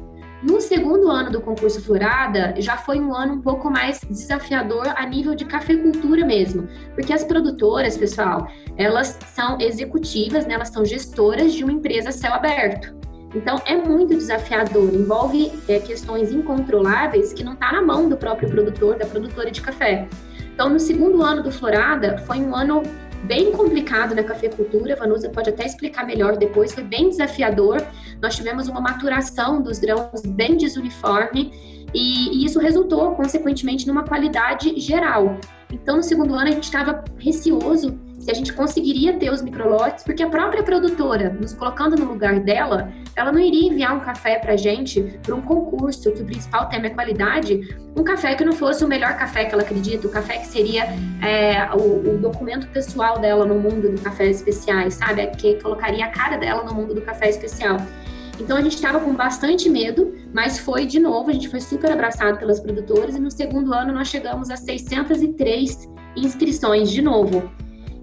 No 0.42 0.60
segundo 0.60 1.08
ano 1.08 1.30
do 1.30 1.40
concurso 1.40 1.80
Florada, 1.80 2.52
já 2.58 2.76
foi 2.76 2.98
um 2.98 3.14
ano 3.14 3.34
um 3.34 3.40
pouco 3.40 3.70
mais 3.70 4.00
desafiador 4.10 4.88
a 4.96 5.06
nível 5.06 5.36
de 5.36 5.44
cafeicultura 5.44 6.26
mesmo, 6.26 6.66
porque 6.96 7.12
as 7.12 7.22
produtoras, 7.22 7.96
pessoal, 7.96 8.48
elas 8.76 9.16
são 9.34 9.60
executivas, 9.60 10.44
né, 10.44 10.54
elas 10.54 10.70
são 10.70 10.84
gestoras 10.84 11.52
de 11.52 11.62
uma 11.62 11.72
empresa 11.72 12.10
céu 12.10 12.34
aberto. 12.34 12.92
Então, 13.34 13.60
é 13.64 13.76
muito 13.76 14.14
desafiador, 14.14 14.92
envolve 14.92 15.52
é, 15.66 15.78
questões 15.78 16.32
incontroláveis 16.32 17.32
que 17.32 17.42
não 17.42 17.54
está 17.54 17.72
na 17.72 17.82
mão 17.82 18.08
do 18.08 18.16
próprio 18.16 18.48
produtor, 18.48 18.96
da 18.96 19.06
produtora 19.06 19.50
de 19.50 19.60
café. 19.60 20.08
Então, 20.54 20.68
no 20.68 20.78
segundo 20.78 21.22
ano 21.22 21.42
do 21.42 21.50
Florada, 21.50 22.18
foi 22.18 22.38
um 22.38 22.54
ano 22.54 22.82
bem 23.24 23.52
complicado 23.52 24.14
na 24.14 24.22
cafeicultura, 24.22 24.94
a 24.94 24.96
Vanusa 24.96 25.30
pode 25.30 25.48
até 25.48 25.64
explicar 25.64 26.04
melhor 26.04 26.36
depois, 26.36 26.72
foi 26.72 26.82
bem 26.82 27.08
desafiador. 27.08 27.80
Nós 28.20 28.36
tivemos 28.36 28.68
uma 28.68 28.80
maturação 28.80 29.62
dos 29.62 29.78
grãos 29.78 30.22
bem 30.26 30.56
desuniforme 30.56 31.52
e, 31.94 32.42
e 32.42 32.44
isso 32.44 32.58
resultou, 32.58 33.12
consequentemente, 33.12 33.86
numa 33.86 34.02
qualidade 34.02 34.78
geral. 34.78 35.36
Então, 35.70 35.96
no 35.96 36.02
segundo 36.02 36.34
ano, 36.34 36.48
a 36.48 36.52
gente 36.52 36.64
estava 36.64 37.02
receoso 37.18 37.98
se 38.22 38.30
a 38.30 38.34
gente 38.34 38.52
conseguiria 38.52 39.14
ter 39.18 39.32
os 39.32 39.42
microlotes, 39.42 40.04
porque 40.04 40.22
a 40.22 40.28
própria 40.28 40.62
produtora, 40.62 41.28
nos 41.28 41.52
colocando 41.52 41.96
no 41.96 42.04
lugar 42.04 42.38
dela, 42.38 42.92
ela 43.16 43.32
não 43.32 43.40
iria 43.40 43.68
enviar 43.68 43.96
um 43.96 44.00
café 44.00 44.38
para 44.38 44.56
gente 44.56 45.02
para 45.22 45.34
um 45.34 45.42
concurso 45.42 46.12
que 46.12 46.22
o 46.22 46.24
principal 46.24 46.68
tema 46.68 46.86
é 46.86 46.90
qualidade, 46.90 47.76
um 47.96 48.04
café 48.04 48.36
que 48.36 48.44
não 48.44 48.52
fosse 48.52 48.84
o 48.84 48.88
melhor 48.88 49.16
café 49.18 49.44
que 49.44 49.52
ela 49.52 49.64
acredita, 49.64 50.06
o 50.06 50.10
café 50.10 50.38
que 50.38 50.46
seria 50.46 50.84
é, 51.20 51.68
o, 51.74 52.14
o, 52.14 52.18
documento 52.18 52.68
pessoal 52.68 53.18
dela 53.18 53.44
no 53.44 53.56
mundo 53.56 53.90
do 53.90 54.00
café 54.00 54.26
especiais, 54.26 54.94
sabe? 54.94 55.26
Que 55.36 55.60
colocaria 55.60 56.04
a 56.04 56.08
cara 56.08 56.36
dela 56.36 56.62
no 56.62 56.72
mundo 56.72 56.94
do 56.94 57.02
café 57.02 57.28
especial. 57.28 57.76
Então 58.38 58.56
a 58.56 58.60
gente 58.60 58.76
estava 58.76 59.00
com 59.00 59.12
bastante 59.14 59.68
medo, 59.68 60.14
mas 60.32 60.60
foi 60.60 60.86
de 60.86 61.00
novo, 61.00 61.28
a 61.28 61.32
gente 61.32 61.48
foi 61.48 61.60
super 61.60 61.90
abraçado 61.90 62.38
pelas 62.38 62.60
produtoras 62.60 63.16
e 63.16 63.20
no 63.20 63.30
segundo 63.32 63.74
ano 63.74 63.92
nós 63.92 64.06
chegamos 64.06 64.48
a 64.48 64.56
603 64.56 65.88
inscrições 66.16 66.90
de 66.90 67.02
novo. 67.02 67.50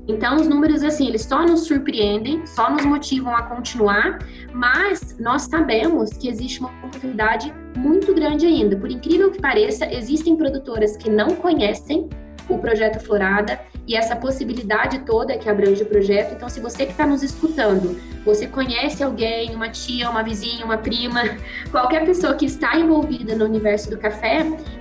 Então, 0.10 0.38
os 0.38 0.48
números, 0.48 0.84
assim, 0.84 1.08
eles 1.08 1.22
só 1.22 1.46
nos 1.46 1.68
surpreendem, 1.68 2.44
só 2.44 2.68
nos 2.68 2.84
motivam 2.84 3.36
a 3.36 3.44
continuar, 3.44 4.18
mas 4.52 5.16
nós 5.20 5.44
sabemos 5.44 6.10
que 6.14 6.28
existe 6.28 6.60
uma 6.60 6.70
oportunidade 6.80 7.54
muito 7.78 8.12
grande 8.16 8.48
ainda. 8.48 8.76
Por 8.76 8.90
incrível 8.90 9.30
que 9.30 9.40
pareça, 9.40 9.86
existem 9.86 10.36
produtoras 10.36 10.98
que 10.98 11.12
não 11.12 11.36
conhecem 11.36 12.10
o 12.50 12.58
projeto 12.58 13.00
Florada 13.00 13.60
e 13.88 13.96
essa 13.96 14.16
possibilidade 14.16 14.98
toda 15.06 15.38
que 15.38 15.48
abrange 15.48 15.84
o 15.84 15.86
projeto. 15.86 16.34
Então, 16.34 16.50
se 16.50 16.60
você 16.60 16.88
que 16.88 16.92
está 16.92 17.06
nos 17.06 17.22
escutando, 17.22 17.96
você 18.26 18.48
conhece 18.48 19.04
alguém, 19.04 19.56
uma 19.56 19.70
tia, 19.70 20.10
uma 20.10 20.24
vizinha, 20.24 20.66
uma 20.66 20.78
prima, 20.80 21.22
qualquer 21.70 22.04
pessoa 22.04 22.34
que 22.34 22.46
está 22.46 22.76
envolvida 22.76 23.36
no 23.36 23.46
universo 23.46 23.92
do 23.92 23.98
café, 24.00 24.40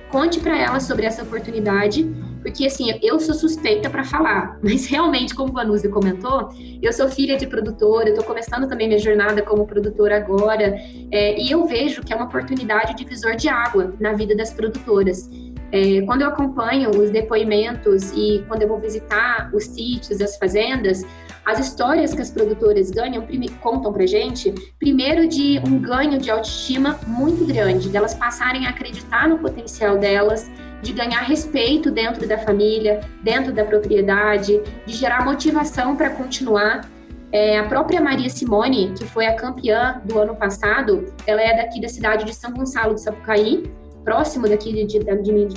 conte 0.09 0.39
para 0.39 0.57
ela 0.57 0.79
sobre 0.79 1.05
essa 1.05 1.21
oportunidade 1.21 2.11
porque 2.41 2.65
assim, 2.65 2.97
eu 3.01 3.19
sou 3.19 3.33
suspeita 3.33 3.89
para 3.89 4.03
falar, 4.03 4.57
mas 4.63 4.87
realmente, 4.87 5.35
como 5.35 5.57
a 5.57 5.63
Vanusa 5.63 5.89
comentou, 5.89 6.49
eu 6.81 6.91
sou 6.93 7.09
filha 7.09 7.37
de 7.37 7.47
produtora, 7.47 8.09
eu 8.09 8.15
tô 8.15 8.23
começando 8.23 8.67
também 8.67 8.87
minha 8.87 8.99
jornada 8.99 9.41
como 9.41 9.65
produtora 9.65 10.17
agora, 10.17 10.75
é, 11.11 11.39
e 11.39 11.51
eu 11.51 11.65
vejo 11.65 12.01
que 12.01 12.13
é 12.13 12.15
uma 12.15 12.25
oportunidade 12.25 12.95
de 12.95 13.05
visor 13.05 13.35
de 13.35 13.49
água 13.49 13.93
na 13.99 14.13
vida 14.13 14.35
das 14.35 14.53
produtoras. 14.53 15.29
É, 15.71 16.01
quando 16.01 16.23
eu 16.23 16.29
acompanho 16.29 16.89
os 16.89 17.11
depoimentos 17.11 18.11
e 18.15 18.43
quando 18.47 18.63
eu 18.63 18.67
vou 18.67 18.79
visitar 18.79 19.51
os 19.53 19.65
sítios, 19.65 20.19
as 20.19 20.35
fazendas, 20.35 21.05
as 21.45 21.59
histórias 21.59 22.13
que 22.13 22.21
as 22.21 22.31
produtoras 22.31 22.89
ganham, 22.89 23.25
contam 23.61 23.93
pra 23.93 24.05
gente, 24.05 24.53
primeiro 24.79 25.27
de 25.27 25.59
um 25.65 25.79
ganho 25.79 26.17
de 26.17 26.29
autoestima 26.29 26.99
muito 27.07 27.45
grande, 27.45 27.89
delas 27.89 28.13
passarem 28.13 28.65
a 28.65 28.69
acreditar 28.69 29.27
no 29.27 29.37
potencial 29.37 29.97
delas, 29.97 30.49
de 30.81 30.93
ganhar 30.93 31.21
respeito 31.21 31.91
dentro 31.91 32.27
da 32.27 32.37
família, 32.37 33.01
dentro 33.23 33.53
da 33.53 33.65
propriedade, 33.65 34.61
de 34.85 34.93
gerar 34.93 35.25
motivação 35.25 35.95
para 35.95 36.09
continuar. 36.11 36.89
É, 37.31 37.59
a 37.59 37.63
própria 37.65 38.01
Maria 38.01 38.29
Simone, 38.29 38.93
que 38.97 39.05
foi 39.05 39.27
a 39.27 39.35
campeã 39.35 40.01
do 40.03 40.17
ano 40.17 40.35
passado, 40.35 41.13
ela 41.27 41.41
é 41.41 41.55
daqui 41.55 41.79
da 41.79 41.87
cidade 41.87 42.25
de 42.25 42.33
São 42.33 42.51
Gonçalo 42.51 42.95
de 42.95 43.01
Sapucaí, 43.01 43.71
próximo 44.03 44.47
daqui 44.47 44.73
de, 44.73 44.85
de, 44.85 44.99
de 44.99 45.31
mim, 45.31 45.47
de 45.47 45.55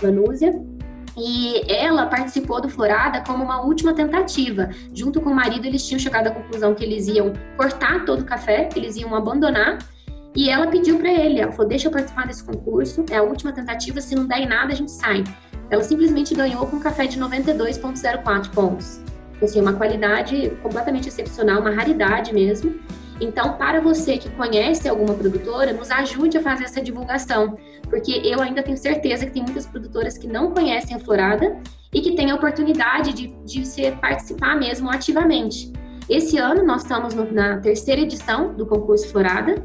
e 1.16 1.62
ela 1.70 2.06
participou 2.06 2.60
do 2.60 2.68
Florada 2.68 3.22
como 3.26 3.44
uma 3.44 3.62
última 3.62 3.92
tentativa. 3.92 4.70
Junto 4.94 5.20
com 5.20 5.30
o 5.30 5.34
marido, 5.34 5.66
eles 5.66 5.86
tinham 5.86 5.98
chegado 5.98 6.28
à 6.28 6.30
conclusão 6.30 6.74
que 6.74 6.84
eles 6.84 7.06
iam 7.06 7.32
cortar 7.56 8.04
todo 8.04 8.20
o 8.20 8.24
café, 8.24 8.64
que 8.64 8.78
eles 8.78 8.96
iam 8.96 9.14
abandonar 9.14 9.78
e 10.34 10.48
ela 10.48 10.66
pediu 10.66 10.98
para 10.98 11.12
ele, 11.12 11.40
ela 11.40 11.52
falou: 11.52 11.68
"Deixa 11.68 11.88
eu 11.88 11.92
participar 11.92 12.26
desse 12.26 12.44
concurso, 12.44 13.04
é 13.10 13.16
a 13.16 13.22
última 13.22 13.52
tentativa, 13.52 14.00
se 14.00 14.14
não 14.14 14.26
der 14.26 14.40
em 14.40 14.48
nada 14.48 14.72
a 14.72 14.76
gente 14.76 14.90
sai". 14.90 15.24
Ela 15.70 15.82
simplesmente 15.82 16.34
ganhou 16.34 16.66
com 16.66 16.76
um 16.76 16.80
café 16.80 17.06
de 17.06 17.18
92.04 17.18 18.50
pontos. 18.50 19.00
Assim, 19.42 19.60
uma 19.60 19.72
qualidade 19.72 20.50
completamente 20.62 21.08
excepcional, 21.08 21.60
uma 21.60 21.70
raridade 21.70 22.32
mesmo. 22.32 22.78
Então, 23.20 23.54
para 23.56 23.80
você 23.80 24.18
que 24.18 24.28
conhece 24.30 24.88
alguma 24.88 25.14
produtora, 25.14 25.72
nos 25.72 25.90
ajude 25.90 26.38
a 26.38 26.42
fazer 26.42 26.64
essa 26.64 26.82
divulgação, 26.82 27.56
porque 27.88 28.20
eu 28.24 28.40
ainda 28.40 28.62
tenho 28.62 28.76
certeza 28.76 29.26
que 29.26 29.32
tem 29.32 29.42
muitas 29.42 29.66
produtoras 29.66 30.18
que 30.18 30.26
não 30.26 30.52
conhecem 30.52 30.96
a 30.96 30.98
Florada 30.98 31.56
e 31.92 32.00
que 32.00 32.16
têm 32.16 32.30
a 32.30 32.34
oportunidade 32.34 33.12
de, 33.12 33.28
de 33.44 33.66
se 33.66 33.90
participar 33.92 34.56
mesmo 34.56 34.90
ativamente. 34.90 35.72
Esse 36.08 36.36
ano 36.36 36.64
nós 36.64 36.82
estamos 36.82 37.14
no, 37.14 37.30
na 37.32 37.58
terceira 37.58 38.00
edição 38.00 38.54
do 38.54 38.66
concurso 38.66 39.08
Florada 39.08 39.62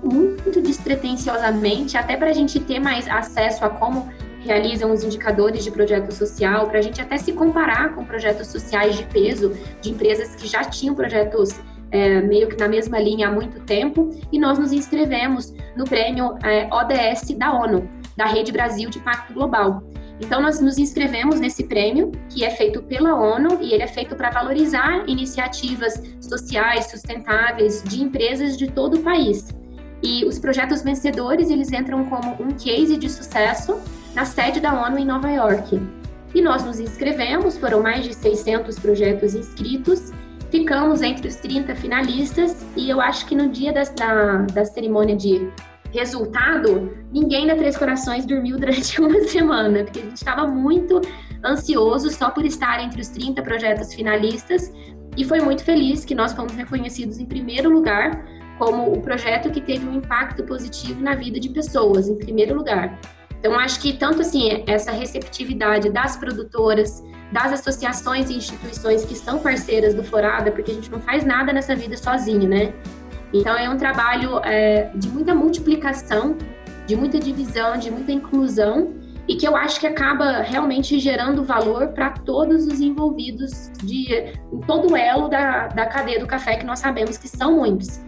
muito 0.04 0.62
despretensiosamente, 0.62 1.98
até 1.98 2.18
para 2.18 2.30
a 2.30 2.34
gente 2.34 2.60
ter 2.60 2.80
mais 2.80 3.08
acesso 3.08 3.64
a 3.64 3.70
como 3.70 4.10
realizam 4.44 4.92
os 4.92 5.04
indicadores 5.04 5.64
de 5.64 5.72
projeto 5.72 6.12
social, 6.12 6.68
para 6.68 6.80
a 6.80 6.82
gente 6.82 7.02
até 7.02 7.18
se 7.18 7.34
comparar 7.34 7.96
com 7.96 8.06
projetos 8.06 8.48
sociais 8.48 8.98
de 8.98 9.04
peso 9.06 9.56
de 9.82 9.92
empresas 9.92 10.36
que 10.36 10.48
já 10.48 10.64
tinham 10.64 10.96
projetos 10.96 11.60
é, 11.92 12.22
meio 12.22 12.48
que 12.48 12.58
na 12.58 12.68
mesma 12.68 13.00
linha 13.00 13.28
há 13.28 13.32
muito 13.32 13.60
tempo, 13.62 14.10
e 14.32 14.40
nós 14.40 14.58
nos 14.58 14.72
inscrevemos 14.72 15.54
no 15.76 15.84
prêmio 15.86 16.38
é, 16.44 16.68
ODS 16.74 17.36
da 17.38 17.54
ONU, 17.54 17.90
da 18.16 18.26
Rede 18.26 18.52
Brasil 18.52 18.90
de 18.90 19.00
Pacto 19.00 19.34
Global. 19.34 19.84
Então, 20.20 20.40
nós 20.42 20.62
nos 20.62 20.78
inscrevemos 20.78 21.40
nesse 21.40 21.64
prêmio, 21.64 22.12
que 22.30 22.46
é 22.46 22.52
feito 22.52 22.82
pela 22.84 23.16
ONU, 23.16 23.58
e 23.60 23.74
ele 23.74 23.82
é 23.82 23.88
feito 23.88 24.16
para 24.16 24.30
valorizar 24.30 25.04
iniciativas 25.08 26.02
sociais 26.22 26.92
sustentáveis 26.92 27.82
de 27.84 28.04
empresas 28.04 28.56
de 28.56 28.70
todo 28.72 29.00
o 29.00 29.02
país. 29.02 29.50
E 30.04 30.24
os 30.26 30.38
projetos 30.38 30.84
vencedores, 30.84 31.50
eles 31.50 31.72
entram 31.72 32.06
como 32.06 32.32
um 32.40 32.52
case 32.52 32.98
de 32.98 33.10
sucesso 33.10 33.80
na 34.14 34.26
sede 34.26 34.60
da 34.60 34.74
ONU 34.86 34.98
em 34.98 35.06
Nova 35.06 35.30
York. 35.30 35.82
E 36.34 36.42
nós 36.42 36.64
nos 36.64 36.80
inscrevemos, 36.80 37.58
foram 37.58 37.82
mais 37.82 38.06
de 38.06 38.14
600 38.14 38.80
projetos 38.80 39.36
inscritos, 39.36 40.12
ficamos 40.50 41.02
entre 41.02 41.28
os 41.28 41.36
30 41.38 41.76
finalistas 41.76 42.66
e 42.76 42.90
eu 42.90 43.02
acho 43.02 43.26
que 43.26 43.36
no 43.36 43.50
dia 43.50 43.74
da, 43.74 43.84
da, 43.84 44.38
da 44.54 44.66
cerimônia 44.66 45.16
de 45.16 45.50
resultado, 45.92 46.92
ninguém 47.12 47.48
da 47.48 47.56
Três 47.56 47.78
Corações 47.78 48.26
dormiu 48.26 48.58
durante 48.60 49.00
uma 49.02 49.20
semana, 49.28 49.84
porque 49.84 50.00
a 50.00 50.04
gente 50.04 50.18
estava 50.18 50.48
muito 50.48 51.02
ansioso 51.44 52.10
só 52.10 52.30
por 52.30 52.46
estar 52.46 52.82
entre 52.82 53.02
os 53.02 53.10
30 53.10 53.42
projetos 53.42 53.94
finalistas 53.94 54.72
e 55.18 55.26
foi 55.26 55.42
muito 55.42 55.64
feliz 55.64 56.06
que 56.06 56.16
nós 56.16 56.34
fomos 56.34 56.54
reconhecidos 56.54 57.20
em 57.20 57.26
primeiro 57.26 57.70
lugar 57.70 58.26
como 58.58 58.94
o 58.94 59.02
projeto 59.02 59.50
que 59.50 59.60
teve 59.60 59.88
um 59.88 59.96
impacto 59.96 60.44
positivo 60.44 61.02
na 61.02 61.16
vida 61.16 61.40
de 61.40 61.50
pessoas, 61.50 62.08
em 62.08 62.16
primeiro 62.16 62.56
lugar. 62.56 62.98
Então, 63.42 63.58
acho 63.58 63.80
que 63.80 63.94
tanto 63.94 64.22
assim, 64.22 64.64
essa 64.68 64.92
receptividade 64.92 65.90
das 65.90 66.16
produtoras, 66.16 67.04
das 67.32 67.52
associações 67.54 68.30
e 68.30 68.36
instituições 68.36 69.04
que 69.04 69.16
são 69.16 69.40
parceiras 69.40 69.96
do 69.96 70.04
Florada, 70.04 70.52
porque 70.52 70.70
a 70.70 70.76
gente 70.76 70.92
não 70.92 71.00
faz 71.00 71.26
nada 71.26 71.52
nessa 71.52 71.76
vida 71.76 71.98
sozinho, 71.98 72.48
né? 72.48 72.72
Então, 73.34 73.58
é 73.58 73.68
um 73.68 73.78
trabalho 73.78 74.40
é, 74.44 74.92
de 74.94 75.10
muita 75.10 75.34
multiplicação, 75.34 76.38
de 76.86 76.96
muita 76.96 77.18
divisão, 77.18 77.78
de 77.78 77.90
muita 77.90 78.12
inclusão, 78.12 78.94
e 79.28 79.36
que 79.36 79.48
eu 79.48 79.56
acho 79.56 79.80
que 79.80 79.88
acaba 79.88 80.44
realmente 80.44 81.00
gerando 81.00 81.44
valor 81.44 81.88
para 81.88 82.12
todos 82.12 82.68
os 82.68 82.80
envolvidos 82.80 83.72
de, 83.82 84.36
em 84.54 84.60
todo 84.68 84.94
o 84.94 84.96
elo 84.96 85.30
da, 85.30 85.68
da 85.68 85.88
cadeia 85.88 86.20
do 86.20 86.28
café, 86.28 86.58
que 86.58 86.66
nós 86.66 86.78
sabemos 86.78 87.18
que 87.18 87.28
são 87.28 87.56
muitos. 87.56 88.02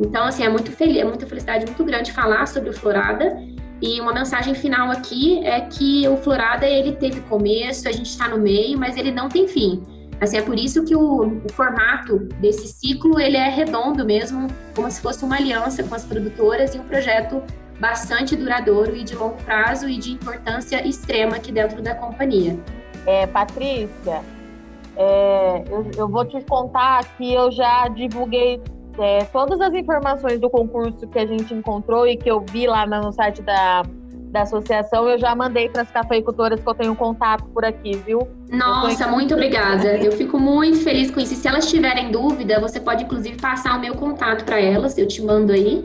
Então, 0.00 0.24
assim, 0.24 0.42
é 0.42 0.48
muito 0.48 0.72
feliz, 0.72 0.96
é 0.96 1.04
muita 1.04 1.26
felicidade 1.26 1.64
muito 1.64 1.84
grande 1.84 2.10
falar 2.10 2.46
sobre 2.48 2.70
o 2.70 2.72
Florada 2.72 3.36
e 3.82 4.00
uma 4.00 4.12
mensagem 4.12 4.54
final 4.54 4.90
aqui 4.90 5.44
é 5.44 5.60
que 5.60 6.06
o 6.08 6.16
Florada 6.16 6.66
ele 6.66 6.92
teve 6.92 7.20
começo, 7.22 7.88
a 7.88 7.92
gente 7.92 8.06
está 8.06 8.28
no 8.28 8.38
meio, 8.38 8.78
mas 8.78 8.96
ele 8.96 9.10
não 9.10 9.28
tem 9.28 9.46
fim. 9.46 9.82
Assim, 10.20 10.38
é 10.38 10.42
por 10.42 10.58
isso 10.58 10.84
que 10.84 10.94
o, 10.94 11.38
o, 11.44 11.52
formato 11.52 12.18
desse 12.40 12.68
ciclo 12.68 13.20
ele 13.20 13.36
é 13.36 13.48
redondo 13.48 14.04
mesmo, 14.04 14.46
como 14.74 14.90
se 14.90 15.00
fosse 15.00 15.24
uma 15.24 15.36
aliança 15.36 15.82
com 15.82 15.94
as 15.94 16.04
produtoras 16.04 16.74
e 16.74 16.78
um 16.78 16.84
projeto 16.84 17.42
bastante 17.80 18.36
duradouro 18.36 18.96
e 18.96 19.02
de 19.02 19.14
longo 19.14 19.36
prazo 19.42 19.88
e 19.88 19.98
de 19.98 20.12
importância 20.12 20.86
extrema 20.86 21.36
aqui 21.36 21.50
dentro 21.50 21.82
da 21.82 21.94
companhia. 21.94 22.58
É, 23.06 23.26
Patrícia, 23.26 24.22
é, 24.96 25.64
eu, 25.68 25.90
eu, 25.96 26.08
vou 26.08 26.24
te 26.24 26.40
contar 26.44 27.04
que 27.16 27.32
eu 27.32 27.50
já 27.50 27.88
divulguei 27.88 28.62
é, 28.98 29.24
todas 29.24 29.60
as 29.60 29.74
informações 29.74 30.40
do 30.40 30.48
concurso 30.50 31.06
que 31.06 31.18
a 31.18 31.26
gente 31.26 31.52
encontrou 31.52 32.06
e 32.06 32.16
que 32.16 32.30
eu 32.30 32.40
vi 32.40 32.66
lá 32.66 32.86
no 32.86 33.12
site 33.12 33.42
da, 33.42 33.82
da 34.34 34.42
associação, 34.42 35.08
eu 35.08 35.18
já 35.18 35.34
mandei 35.34 35.68
para 35.68 35.82
as 35.82 35.90
cafeicultoras 35.90 36.60
que 36.60 36.68
eu 36.68 36.74
tenho 36.74 36.96
contato 36.96 37.44
por 37.46 37.64
aqui, 37.64 37.96
viu? 37.96 38.28
Nossa, 38.50 39.06
muito 39.06 39.32
obrigada. 39.32 39.96
Eu 39.96 40.10
fico 40.12 40.38
muito 40.38 40.82
feliz 40.82 41.10
com 41.10 41.20
isso. 41.20 41.34
E 41.34 41.36
se 41.36 41.46
elas 41.46 41.70
tiverem 41.70 42.10
dúvida, 42.10 42.60
você 42.60 42.80
pode 42.80 43.04
inclusive 43.04 43.36
passar 43.40 43.76
o 43.76 43.80
meu 43.80 43.94
contato 43.94 44.44
para 44.44 44.60
elas, 44.60 44.98
eu 44.98 45.06
te 45.06 45.22
mando 45.22 45.52
aí. 45.52 45.84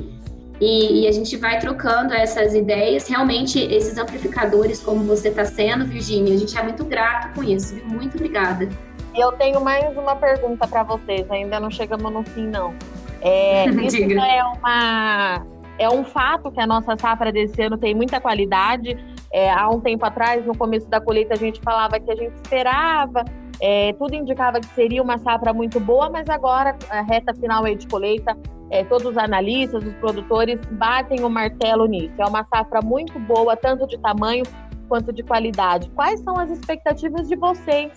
E, 0.60 1.04
e, 1.04 1.08
a 1.08 1.12
gente 1.12 1.38
vai 1.38 1.58
trocando 1.60 2.14
essas 2.14 2.54
ideias. 2.54 3.08
Realmente, 3.08 3.60
esses 3.60 3.98
amplificadores, 3.98 4.82
como 4.82 5.04
você 5.06 5.30
está 5.30 5.46
sendo, 5.46 5.86
Virginia, 5.86 6.34
a 6.34 6.38
gente 6.38 6.58
é 6.58 6.64
muito 6.64 6.84
grato 6.84 7.34
com 7.34 7.44
isso, 7.44 7.76
viu? 7.76 7.86
Muito 7.86 8.16
obrigada. 8.16 8.68
E 9.16 9.22
eu 9.22 9.32
tenho 9.34 9.62
mais 9.62 9.96
uma 9.96 10.16
pergunta 10.16 10.68
para 10.68 10.84
vocês, 10.84 11.30
ainda 11.32 11.60
não 11.60 11.72
chegamos 11.72 12.12
no 12.12 12.24
fim, 12.24 12.48
não. 12.48 12.74
É, 13.22 13.66
isso 13.86 13.98
é, 13.98 14.44
uma, 14.44 15.46
é 15.78 15.90
um 15.90 16.04
fato 16.04 16.52
que 16.52 16.60
a 16.60 16.68
nossa 16.68 16.96
safra 16.98 17.32
desse 17.32 17.62
ano 17.62 17.78
tem 17.78 17.96
muita 17.96 18.20
qualidade. 18.20 18.98
É, 19.32 19.52
há 19.52 19.70
um 19.70 19.80
tempo 19.80 20.06
atrás, 20.06 20.46
no 20.46 20.58
começo 20.58 20.88
da 20.88 21.00
colheita, 21.00 21.34
a 21.34 21.38
gente 21.38 21.62
falava 21.62 22.00
que 22.00 22.12
a 22.12 22.16
gente 22.16 22.34
esperava, 22.44 23.24
é, 23.62 23.94
tudo 23.94 24.16
indicava 24.16 24.60
que 24.60 24.68
seria 24.68 25.04
uma 25.04 25.18
safra 25.18 25.54
muito 25.54 25.80
boa, 25.80 26.10
mas 26.10 26.30
agora, 26.30 26.76
a 26.90 27.02
reta 27.02 27.34
final 27.34 27.66
aí 27.66 27.76
de 27.76 27.88
colheita, 27.88 28.36
é, 28.72 28.84
todos 28.84 29.06
os 29.06 29.18
analistas, 29.18 29.84
os 29.84 29.94
produtores 29.96 30.60
batem 30.72 31.24
o 31.24 31.30
martelo 31.30 31.86
nisso. 31.86 32.14
É 32.18 32.26
uma 32.26 32.46
safra 32.46 32.82
muito 32.82 33.20
boa, 33.20 33.56
tanto 33.56 33.86
de 33.88 33.98
tamanho 34.00 34.44
quanto 34.88 35.12
de 35.12 35.24
qualidade. 35.24 35.90
Quais 35.92 36.20
são 36.22 36.38
as 36.38 36.50
expectativas 36.50 37.28
de 37.28 37.36
vocês 37.36 37.92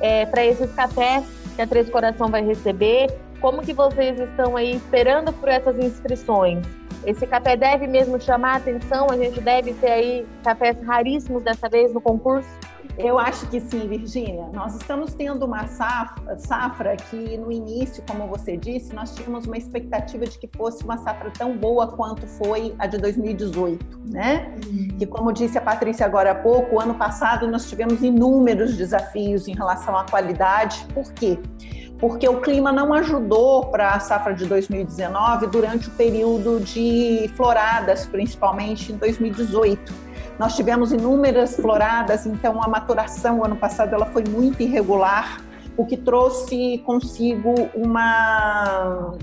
é, 0.00 0.26
para 0.26 0.44
esses 0.44 0.72
cafés 0.74 1.24
que 1.54 1.62
a 1.62 1.66
Três 1.66 1.88
Coração 1.88 2.28
vai 2.28 2.44
receber? 2.44 3.06
Como 3.44 3.60
que 3.60 3.74
vocês 3.74 4.18
estão 4.18 4.56
aí 4.56 4.74
esperando 4.74 5.30
por 5.30 5.50
essas 5.50 5.78
inscrições? 5.78 6.66
Esse 7.04 7.26
café 7.26 7.58
deve 7.58 7.86
mesmo 7.86 8.18
chamar 8.18 8.54
a 8.54 8.56
atenção? 8.56 9.06
A 9.10 9.18
gente 9.18 9.38
deve 9.38 9.74
ter 9.74 9.90
aí 9.90 10.26
cafés 10.42 10.82
raríssimos 10.82 11.42
dessa 11.42 11.68
vez 11.68 11.92
no 11.92 12.00
concurso? 12.00 12.48
Eu 12.96 13.18
acho 13.18 13.46
que 13.50 13.60
sim, 13.60 13.86
Virgínia. 13.86 14.48
Nós 14.54 14.76
estamos 14.76 15.12
tendo 15.12 15.44
uma 15.44 15.66
safra, 15.66 16.38
safra, 16.38 16.96
que 16.96 17.36
no 17.36 17.52
início, 17.52 18.02
como 18.08 18.26
você 18.28 18.56
disse, 18.56 18.94
nós 18.94 19.14
tínhamos 19.14 19.44
uma 19.44 19.58
expectativa 19.58 20.24
de 20.24 20.38
que 20.38 20.48
fosse 20.56 20.82
uma 20.82 20.96
safra 20.96 21.30
tão 21.30 21.54
boa 21.54 21.88
quanto 21.88 22.26
foi 22.26 22.74
a 22.78 22.86
de 22.86 22.96
2018, 22.96 24.00
né? 24.10 24.54
Uhum. 24.64 24.88
Que 24.96 25.04
como 25.04 25.30
disse 25.32 25.58
a 25.58 25.60
Patrícia 25.60 26.06
agora 26.06 26.30
há 26.30 26.34
pouco, 26.34 26.80
ano 26.80 26.94
passado 26.94 27.46
nós 27.46 27.68
tivemos 27.68 28.02
inúmeros 28.02 28.74
desafios 28.74 29.46
em 29.48 29.54
relação 29.54 29.94
à 29.98 30.06
qualidade. 30.06 30.86
Por 30.94 31.12
quê? 31.12 31.38
Porque 32.06 32.28
o 32.28 32.38
clima 32.38 32.70
não 32.70 32.92
ajudou 32.92 33.64
para 33.68 33.92
a 33.92 33.98
safra 33.98 34.34
de 34.34 34.44
2019 34.44 35.46
durante 35.46 35.88
o 35.88 35.90
período 35.92 36.60
de 36.60 37.30
floradas, 37.34 38.04
principalmente 38.04 38.92
em 38.92 38.96
2018. 38.98 39.90
Nós 40.38 40.54
tivemos 40.54 40.92
inúmeras 40.92 41.56
floradas, 41.56 42.26
então 42.26 42.62
a 42.62 42.68
maturação 42.68 43.42
ano 43.42 43.56
passado 43.56 43.94
ela 43.94 44.04
foi 44.04 44.22
muito 44.28 44.62
irregular, 44.62 45.40
o 45.78 45.86
que 45.86 45.96
trouxe 45.96 46.76
consigo 46.84 47.54
uma 47.74 49.14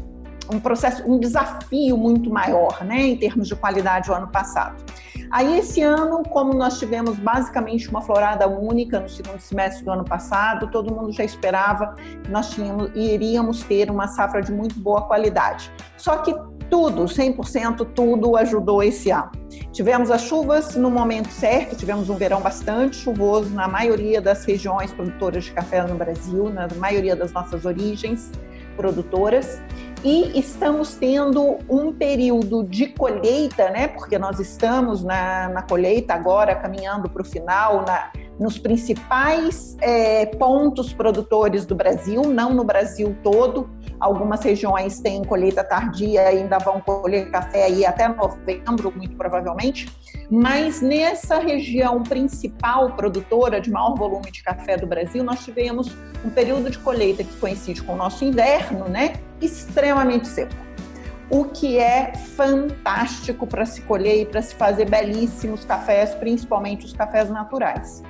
um 0.51 0.59
processo, 0.59 1.03
um 1.07 1.19
desafio 1.19 1.95
muito 1.95 2.31
maior, 2.31 2.83
né, 2.83 2.99
em 2.99 3.15
termos 3.15 3.47
de 3.47 3.55
qualidade 3.55 4.09
o 4.09 4.13
ano 4.15 4.29
passado. 4.29 4.83
Aí 5.31 5.59
esse 5.59 5.81
ano, 5.81 6.23
como 6.23 6.53
nós 6.53 6.77
tivemos 6.77 7.17
basicamente 7.17 7.89
uma 7.89 8.01
florada 8.01 8.47
única 8.49 8.99
no 8.99 9.07
segundo 9.07 9.39
semestre 9.39 9.85
do 9.85 9.91
ano 9.91 10.03
passado, 10.03 10.69
todo 10.69 10.93
mundo 10.93 11.13
já 11.13 11.23
esperava 11.23 11.95
que 12.23 12.29
nós 12.29 12.49
tínhamos, 12.49 12.91
iríamos 12.93 13.63
ter 13.63 13.89
uma 13.89 14.09
safra 14.09 14.41
de 14.41 14.51
muito 14.51 14.77
boa 14.77 15.03
qualidade. 15.03 15.71
Só 15.95 16.17
que 16.17 16.35
tudo, 16.69 17.03
100% 17.03 17.87
tudo 17.95 18.35
ajudou 18.35 18.83
esse 18.83 19.09
ano. 19.09 19.31
Tivemos 19.71 20.11
as 20.11 20.21
chuvas 20.21 20.75
no 20.75 20.91
momento 20.91 21.29
certo, 21.29 21.77
tivemos 21.77 22.09
um 22.09 22.15
verão 22.15 22.41
bastante 22.41 22.97
chuvoso 22.97 23.53
na 23.53 23.69
maioria 23.69 24.21
das 24.21 24.43
regiões 24.43 24.91
produtoras 24.91 25.45
de 25.45 25.53
café 25.53 25.81
no 25.83 25.95
Brasil, 25.95 26.49
na 26.49 26.67
maioria 26.75 27.15
das 27.15 27.31
nossas 27.31 27.63
origens 27.63 28.31
produtoras 28.75 29.61
e 30.03 30.37
estamos 30.39 30.95
tendo 30.95 31.59
um 31.69 31.93
período 31.93 32.63
de 32.63 32.87
colheita, 32.87 33.69
né? 33.69 33.87
Porque 33.87 34.17
nós 34.17 34.39
estamos 34.39 35.03
na, 35.03 35.49
na 35.49 35.61
colheita 35.61 36.13
agora, 36.13 36.55
caminhando 36.55 37.07
para 37.07 37.21
o 37.21 37.25
final, 37.25 37.85
na, 37.85 38.11
nos 38.39 38.57
principais 38.57 39.77
é, 39.79 40.25
pontos 40.25 40.91
produtores 40.91 41.65
do 41.65 41.75
Brasil, 41.75 42.23
não 42.23 42.51
no 42.53 42.63
Brasil 42.63 43.15
todo. 43.21 43.69
Algumas 43.99 44.41
regiões 44.41 44.99
têm 44.99 45.23
colheita 45.23 45.63
tardia, 45.63 46.23
ainda 46.23 46.57
vão 46.57 46.81
colher 46.81 47.29
café 47.29 47.65
aí 47.65 47.85
até 47.85 48.07
novembro, 48.07 48.91
muito 48.95 49.15
provavelmente. 49.15 49.87
Mas 50.31 50.81
nessa 50.81 51.39
região 51.39 52.01
principal 52.03 52.93
produtora 52.93 53.59
de 53.59 53.69
maior 53.69 53.95
volume 53.95 54.31
de 54.31 54.41
café 54.41 54.77
do 54.77 54.87
Brasil, 54.87 55.23
nós 55.25 55.43
tivemos 55.43 55.93
um 56.23 56.29
período 56.29 56.69
de 56.69 56.79
colheita 56.79 57.21
que 57.21 57.35
coincide 57.35 57.83
com 57.83 57.93
o 57.93 57.97
nosso 57.97 58.23
inverno, 58.23 58.87
né? 58.87 59.15
Extremamente 59.41 60.27
seco 60.27 60.71
o 61.31 61.45
que 61.45 61.79
é 61.79 62.13
fantástico 62.13 63.47
para 63.47 63.65
se 63.65 63.81
colher 63.83 64.21
e 64.21 64.25
para 64.25 64.41
se 64.41 64.53
fazer 64.53 64.89
belíssimos 64.89 65.63
cafés, 65.63 66.13
principalmente 66.15 66.85
os 66.85 66.91
cafés 66.91 67.29
naturais. 67.29 68.03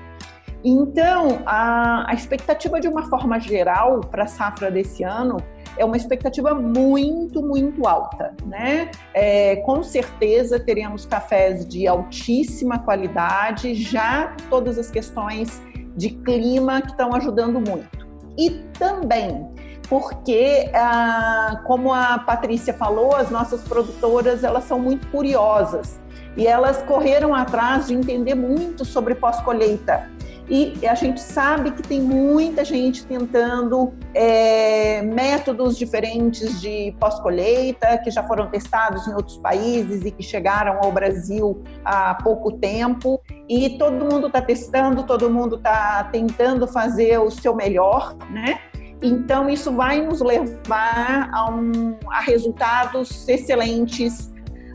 Então, 0.63 1.41
a, 1.45 2.09
a 2.09 2.13
expectativa 2.15 2.79
de 2.79 2.87
uma 2.87 3.07
forma 3.09 3.39
geral 3.39 4.01
para 4.01 4.23
a 4.23 4.27
safra 4.27 4.71
desse 4.71 5.03
ano 5.03 5.37
é 5.77 5.85
uma 5.85 5.97
expectativa 5.97 6.53
muito, 6.53 7.41
muito 7.41 7.87
alta, 7.87 8.33
né? 8.45 8.91
É, 9.13 9.57
com 9.57 9.83
certeza 9.83 10.59
teremos 10.59 11.05
cafés 11.05 11.67
de 11.67 11.87
altíssima 11.87 12.79
qualidade, 12.79 13.73
já 13.73 14.35
todas 14.49 14.77
as 14.77 14.89
questões 14.89 15.61
de 15.95 16.09
clima 16.09 16.81
que 16.81 16.91
estão 16.91 17.13
ajudando 17.13 17.59
muito. 17.59 18.07
E 18.37 18.49
também 18.77 19.49
porque, 19.91 20.71
ah, 20.73 21.61
como 21.65 21.93
a 21.93 22.17
Patrícia 22.19 22.73
falou, 22.73 23.13
as 23.13 23.29
nossas 23.29 23.61
produtoras 23.61 24.41
elas 24.41 24.63
são 24.63 24.79
muito 24.79 25.05
curiosas 25.07 25.99
e 26.37 26.47
elas 26.47 26.81
correram 26.83 27.35
atrás 27.35 27.87
de 27.87 27.93
entender 27.93 28.33
muito 28.33 28.85
sobre 28.85 29.15
pós-colheita. 29.15 30.09
E 30.53 30.85
a 30.85 30.95
gente 30.95 31.21
sabe 31.21 31.71
que 31.71 31.81
tem 31.81 32.01
muita 32.01 32.65
gente 32.65 33.05
tentando 33.05 33.93
é, 34.13 35.01
métodos 35.01 35.77
diferentes 35.77 36.59
de 36.59 36.93
pós-colheita, 36.99 37.97
que 37.99 38.11
já 38.11 38.21
foram 38.21 38.49
testados 38.49 39.07
em 39.07 39.13
outros 39.13 39.37
países 39.37 40.03
e 40.03 40.11
que 40.11 40.21
chegaram 40.21 40.77
ao 40.83 40.91
Brasil 40.91 41.63
há 41.85 42.15
pouco 42.15 42.51
tempo. 42.51 43.21
E 43.47 43.77
todo 43.77 43.93
mundo 43.93 44.27
está 44.27 44.41
testando, 44.41 45.03
todo 45.03 45.29
mundo 45.29 45.55
está 45.55 46.03
tentando 46.11 46.67
fazer 46.67 47.17
o 47.17 47.31
seu 47.31 47.55
melhor, 47.55 48.13
né? 48.29 48.59
Então, 49.01 49.49
isso 49.49 49.71
vai 49.71 50.01
nos 50.01 50.19
levar 50.19 51.29
a, 51.33 51.49
um, 51.49 51.97
a 52.07 52.19
resultados 52.19 53.25
excelentes 53.29 54.30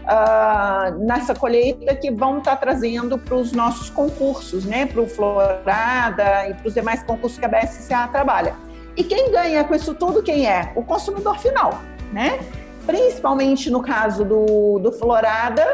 uh, 0.06 0.98
nessa 1.04 1.34
colheita 1.34 1.94
que 1.94 2.10
vão 2.10 2.38
estar 2.38 2.52
tá 2.52 2.56
trazendo 2.56 3.18
para 3.18 3.34
os 3.34 3.52
nossos 3.52 3.90
concursos, 3.90 4.64
né? 4.64 4.86
Para 4.86 5.02
o 5.02 5.08
Florada 5.08 6.48
e 6.48 6.54
para 6.54 6.68
os 6.68 6.74
demais 6.74 7.02
concursos 7.02 7.38
que 7.38 7.44
a 7.44 7.48
BSCA 7.48 8.08
trabalha. 8.08 8.54
E 8.96 9.04
quem 9.04 9.30
ganha 9.30 9.62
com 9.64 9.74
isso 9.74 9.94
tudo, 9.94 10.22
quem 10.22 10.46
é? 10.48 10.72
O 10.74 10.82
consumidor 10.82 11.38
final, 11.38 11.80
né? 12.12 12.38
Principalmente 12.86 13.68
no 13.68 13.82
caso 13.82 14.24
do, 14.24 14.78
do 14.78 14.92
Florada, 14.92 15.64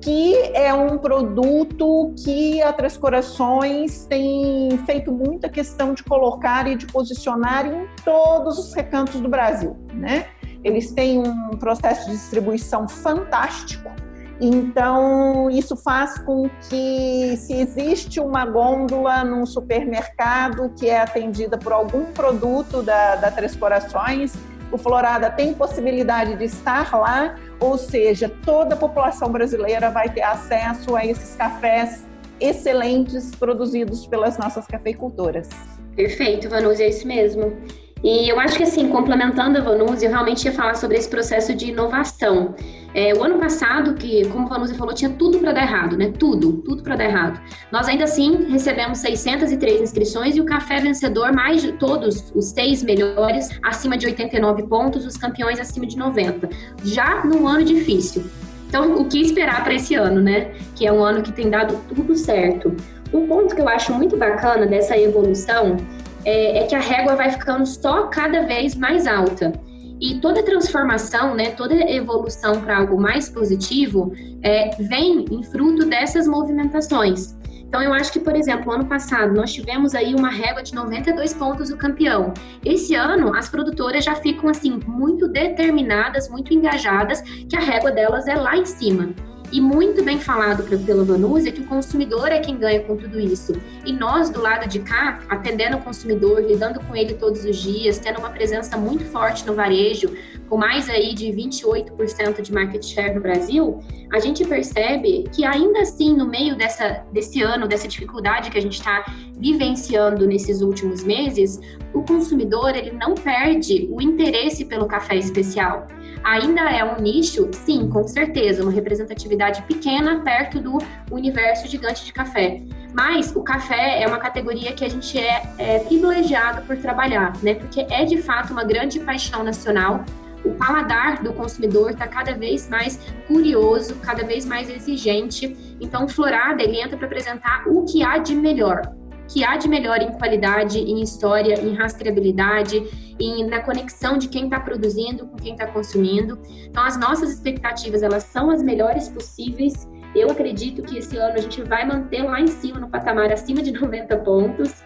que 0.00 0.36
é 0.54 0.72
um 0.72 0.98
produto 0.98 2.14
que 2.22 2.62
a 2.62 2.72
Três 2.72 2.96
Corações 2.96 4.06
tem 4.06 4.78
feito 4.86 5.10
muita 5.10 5.48
questão 5.48 5.94
de 5.94 6.04
colocar 6.04 6.68
e 6.68 6.76
de 6.76 6.86
posicionar 6.86 7.66
em 7.66 7.86
todos 8.04 8.58
os 8.58 8.72
recantos 8.74 9.20
do 9.20 9.28
Brasil, 9.28 9.76
né? 9.92 10.26
Eles 10.64 10.90
têm 10.90 11.18
um 11.18 11.50
processo 11.50 12.06
de 12.06 12.12
distribuição 12.12 12.88
fantástico. 12.88 13.92
Então, 14.40 15.48
isso 15.50 15.76
faz 15.76 16.18
com 16.18 16.50
que, 16.68 17.36
se 17.36 17.52
existe 17.52 18.18
uma 18.18 18.44
gôndola 18.44 19.22
num 19.22 19.46
supermercado 19.46 20.72
que 20.76 20.88
é 20.88 21.00
atendida 21.00 21.56
por 21.56 21.72
algum 21.72 22.06
produto 22.06 22.82
da, 22.82 23.16
da 23.16 23.30
Três 23.30 23.54
Corações, 23.54 24.34
o 24.72 24.78
Florada 24.78 25.30
tem 25.30 25.54
possibilidade 25.54 26.36
de 26.36 26.44
estar 26.44 26.92
lá, 26.96 27.36
ou 27.60 27.78
seja, 27.78 28.28
toda 28.44 28.74
a 28.74 28.78
população 28.78 29.30
brasileira 29.30 29.88
vai 29.90 30.08
ter 30.08 30.22
acesso 30.22 30.96
a 30.96 31.06
esses 31.06 31.36
cafés 31.36 32.04
excelentes 32.40 33.30
produzidos 33.36 34.04
pelas 34.06 34.36
nossas 34.36 34.66
cafeicultoras. 34.66 35.48
Perfeito, 35.94 36.48
Vanusa, 36.48 36.82
é 36.82 36.88
isso 36.88 37.06
mesmo. 37.06 37.56
E 38.04 38.28
eu 38.28 38.38
acho 38.38 38.58
que, 38.58 38.62
assim, 38.62 38.86
complementando 38.90 39.56
a 39.56 39.62
Vanusa, 39.62 40.04
eu 40.04 40.10
realmente 40.10 40.44
ia 40.44 40.52
falar 40.52 40.74
sobre 40.74 40.98
esse 40.98 41.08
processo 41.08 41.54
de 41.54 41.70
inovação. 41.70 42.54
É, 42.94 43.14
o 43.14 43.24
ano 43.24 43.38
passado, 43.38 43.94
que, 43.94 44.28
como 44.28 44.44
a 44.44 44.50
Vanusa 44.50 44.74
falou, 44.74 44.94
tinha 44.94 45.08
tudo 45.08 45.38
para 45.38 45.52
dar 45.52 45.62
errado, 45.62 45.96
né? 45.96 46.12
Tudo, 46.18 46.52
tudo 46.58 46.82
para 46.82 46.96
dar 46.96 47.04
errado. 47.06 47.40
Nós 47.72 47.88
ainda 47.88 48.04
assim 48.04 48.44
recebemos 48.50 48.98
603 48.98 49.80
inscrições 49.80 50.36
e 50.36 50.40
o 50.42 50.44
café 50.44 50.80
vencedor, 50.80 51.32
mais 51.32 51.62
de 51.62 51.72
todos 51.72 52.30
os 52.34 52.44
seis 52.50 52.82
melhores, 52.82 53.48
acima 53.62 53.96
de 53.96 54.04
89 54.04 54.64
pontos, 54.64 55.06
os 55.06 55.16
campeões 55.16 55.58
acima 55.58 55.86
de 55.86 55.96
90. 55.96 56.50
Já 56.84 57.24
num 57.24 57.48
ano 57.48 57.64
difícil. 57.64 58.26
Então, 58.68 59.00
o 59.00 59.06
que 59.06 59.18
esperar 59.18 59.64
para 59.64 59.72
esse 59.72 59.94
ano, 59.94 60.20
né? 60.20 60.52
Que 60.76 60.86
é 60.86 60.92
um 60.92 61.02
ano 61.02 61.22
que 61.22 61.32
tem 61.32 61.48
dado 61.48 61.80
tudo 61.88 62.14
certo. 62.14 62.76
Um 63.14 63.26
ponto 63.26 63.54
que 63.54 63.62
eu 63.62 63.68
acho 63.68 63.94
muito 63.94 64.14
bacana 64.14 64.66
dessa 64.66 64.98
evolução 64.98 65.78
é, 66.24 66.58
é 66.58 66.66
que 66.66 66.74
a 66.74 66.80
régua 66.80 67.14
vai 67.16 67.30
ficando 67.30 67.66
só 67.66 68.08
cada 68.08 68.42
vez 68.42 68.74
mais 68.74 69.06
alta. 69.06 69.52
E 70.00 70.20
toda 70.20 70.42
transformação, 70.42 71.34
né, 71.34 71.50
toda 71.50 71.74
evolução 71.74 72.60
para 72.60 72.78
algo 72.78 73.00
mais 73.00 73.28
positivo 73.28 74.12
é, 74.42 74.70
vem 74.82 75.24
em 75.30 75.42
fruto 75.42 75.86
dessas 75.86 76.26
movimentações. 76.26 77.34
Então, 77.74 77.82
eu 77.82 77.92
acho 77.92 78.12
que, 78.12 78.20
por 78.20 78.36
exemplo, 78.36 78.70
ano 78.72 78.84
passado 78.84 79.34
nós 79.34 79.52
tivemos 79.52 79.96
aí 79.96 80.14
uma 80.14 80.28
régua 80.30 80.62
de 80.62 80.72
92 80.74 81.34
pontos 81.34 81.70
do 81.70 81.76
campeão. 81.76 82.32
Esse 82.64 82.94
ano, 82.94 83.34
as 83.34 83.48
produtoras 83.48 84.04
já 84.04 84.14
ficam, 84.14 84.48
assim, 84.48 84.78
muito 84.86 85.26
determinadas, 85.26 86.28
muito 86.28 86.54
engajadas, 86.54 87.20
que 87.20 87.56
a 87.56 87.60
régua 87.60 87.90
delas 87.90 88.28
é 88.28 88.34
lá 88.36 88.56
em 88.56 88.64
cima. 88.64 89.12
E 89.52 89.60
muito 89.60 90.02
bem 90.02 90.18
falado 90.18 90.64
pela 90.64 91.04
Vanusa 91.04 91.52
que 91.52 91.60
o 91.60 91.66
consumidor 91.66 92.28
é 92.28 92.40
quem 92.40 92.56
ganha 92.56 92.80
com 92.80 92.96
tudo 92.96 93.20
isso. 93.20 93.52
E 93.84 93.92
nós, 93.92 94.28
do 94.30 94.40
lado 94.40 94.68
de 94.68 94.80
cá, 94.80 95.20
atendendo 95.28 95.76
o 95.76 95.80
consumidor, 95.80 96.40
lidando 96.40 96.80
com 96.80 96.96
ele 96.96 97.14
todos 97.14 97.44
os 97.44 97.56
dias, 97.56 97.98
tendo 97.98 98.18
uma 98.18 98.30
presença 98.30 98.76
muito 98.76 99.04
forte 99.04 99.46
no 99.46 99.54
varejo, 99.54 100.10
com 100.48 100.56
mais 100.56 100.88
aí 100.88 101.14
de 101.14 101.26
28% 101.26 102.42
de 102.42 102.52
market 102.52 102.84
share 102.84 103.14
no 103.14 103.20
Brasil, 103.20 103.80
a 104.12 104.18
gente 104.18 104.44
percebe 104.44 105.24
que 105.32 105.44
ainda 105.44 105.80
assim, 105.80 106.14
no 106.14 106.26
meio 106.26 106.56
dessa, 106.56 107.04
desse 107.12 107.42
ano, 107.42 107.68
dessa 107.68 107.86
dificuldade 107.86 108.50
que 108.50 108.58
a 108.58 108.62
gente 108.62 108.78
está 108.78 109.04
vivenciando 109.36 110.26
nesses 110.26 110.62
últimos 110.62 111.04
meses, 111.04 111.60
o 111.92 112.02
consumidor 112.02 112.74
ele 112.76 112.92
não 112.92 113.14
perde 113.14 113.88
o 113.90 114.00
interesse 114.00 114.64
pelo 114.64 114.86
café 114.86 115.16
especial. 115.16 115.86
Ainda 116.24 116.62
é 116.62 116.82
um 116.82 117.00
nicho, 117.00 117.50
sim, 117.52 117.88
com 117.88 118.08
certeza, 118.08 118.62
uma 118.62 118.72
representatividade 118.72 119.62
pequena 119.62 120.20
perto 120.20 120.58
do 120.58 120.78
universo 121.10 121.68
gigante 121.68 122.04
de 122.04 122.12
café. 122.12 122.62
Mas 122.94 123.36
o 123.36 123.42
café 123.42 124.02
é 124.02 124.06
uma 124.06 124.18
categoria 124.18 124.72
que 124.72 124.84
a 124.84 124.88
gente 124.88 125.18
é, 125.18 125.42
é 125.58 125.78
privilegiado 125.80 126.62
por 126.62 126.76
trabalhar, 126.78 127.34
né? 127.42 127.54
Porque 127.54 127.86
é 127.90 128.04
de 128.04 128.22
fato 128.22 128.52
uma 128.52 128.64
grande 128.64 129.00
paixão 129.00 129.44
nacional 129.44 130.04
o 130.44 130.52
paladar 130.52 131.22
do 131.22 131.32
consumidor 131.32 131.90
está 131.90 132.06
cada 132.06 132.34
vez 132.34 132.68
mais 132.68 133.00
curioso, 133.26 133.96
cada 133.96 134.22
vez 134.24 134.44
mais 134.44 134.68
exigente. 134.68 135.56
Então, 135.80 136.06
Florada 136.06 136.62
ele 136.62 136.80
entra 136.80 136.96
para 136.96 137.06
apresentar 137.06 137.64
o 137.66 137.84
que 137.84 138.02
há 138.02 138.18
de 138.18 138.34
melhor, 138.34 138.82
que 139.28 139.44
há 139.44 139.56
de 139.56 139.68
melhor 139.68 140.00
em 140.00 140.12
qualidade, 140.12 140.78
em 140.78 141.02
história, 141.02 141.60
em 141.60 141.74
rastreabilidade, 141.74 142.82
em, 143.18 143.46
na 143.46 143.60
conexão 143.60 144.18
de 144.18 144.28
quem 144.28 144.44
está 144.44 144.60
produzindo 144.60 145.26
com 145.26 145.36
quem 145.36 145.52
está 145.52 145.66
consumindo. 145.66 146.38
Então, 146.66 146.84
as 146.84 146.98
nossas 146.98 147.30
expectativas 147.30 148.02
elas 148.02 148.24
são 148.24 148.50
as 148.50 148.62
melhores 148.62 149.08
possíveis. 149.08 149.88
Eu 150.14 150.30
acredito 150.30 150.82
que 150.82 150.98
esse 150.98 151.16
ano 151.16 151.34
a 151.34 151.40
gente 151.40 151.62
vai 151.62 151.86
manter 151.86 152.22
lá 152.22 152.40
em 152.40 152.46
cima, 152.46 152.78
no 152.78 152.88
patamar 152.88 153.32
acima 153.32 153.62
de 153.62 153.72
90 153.78 154.16
pontos. 154.18 154.82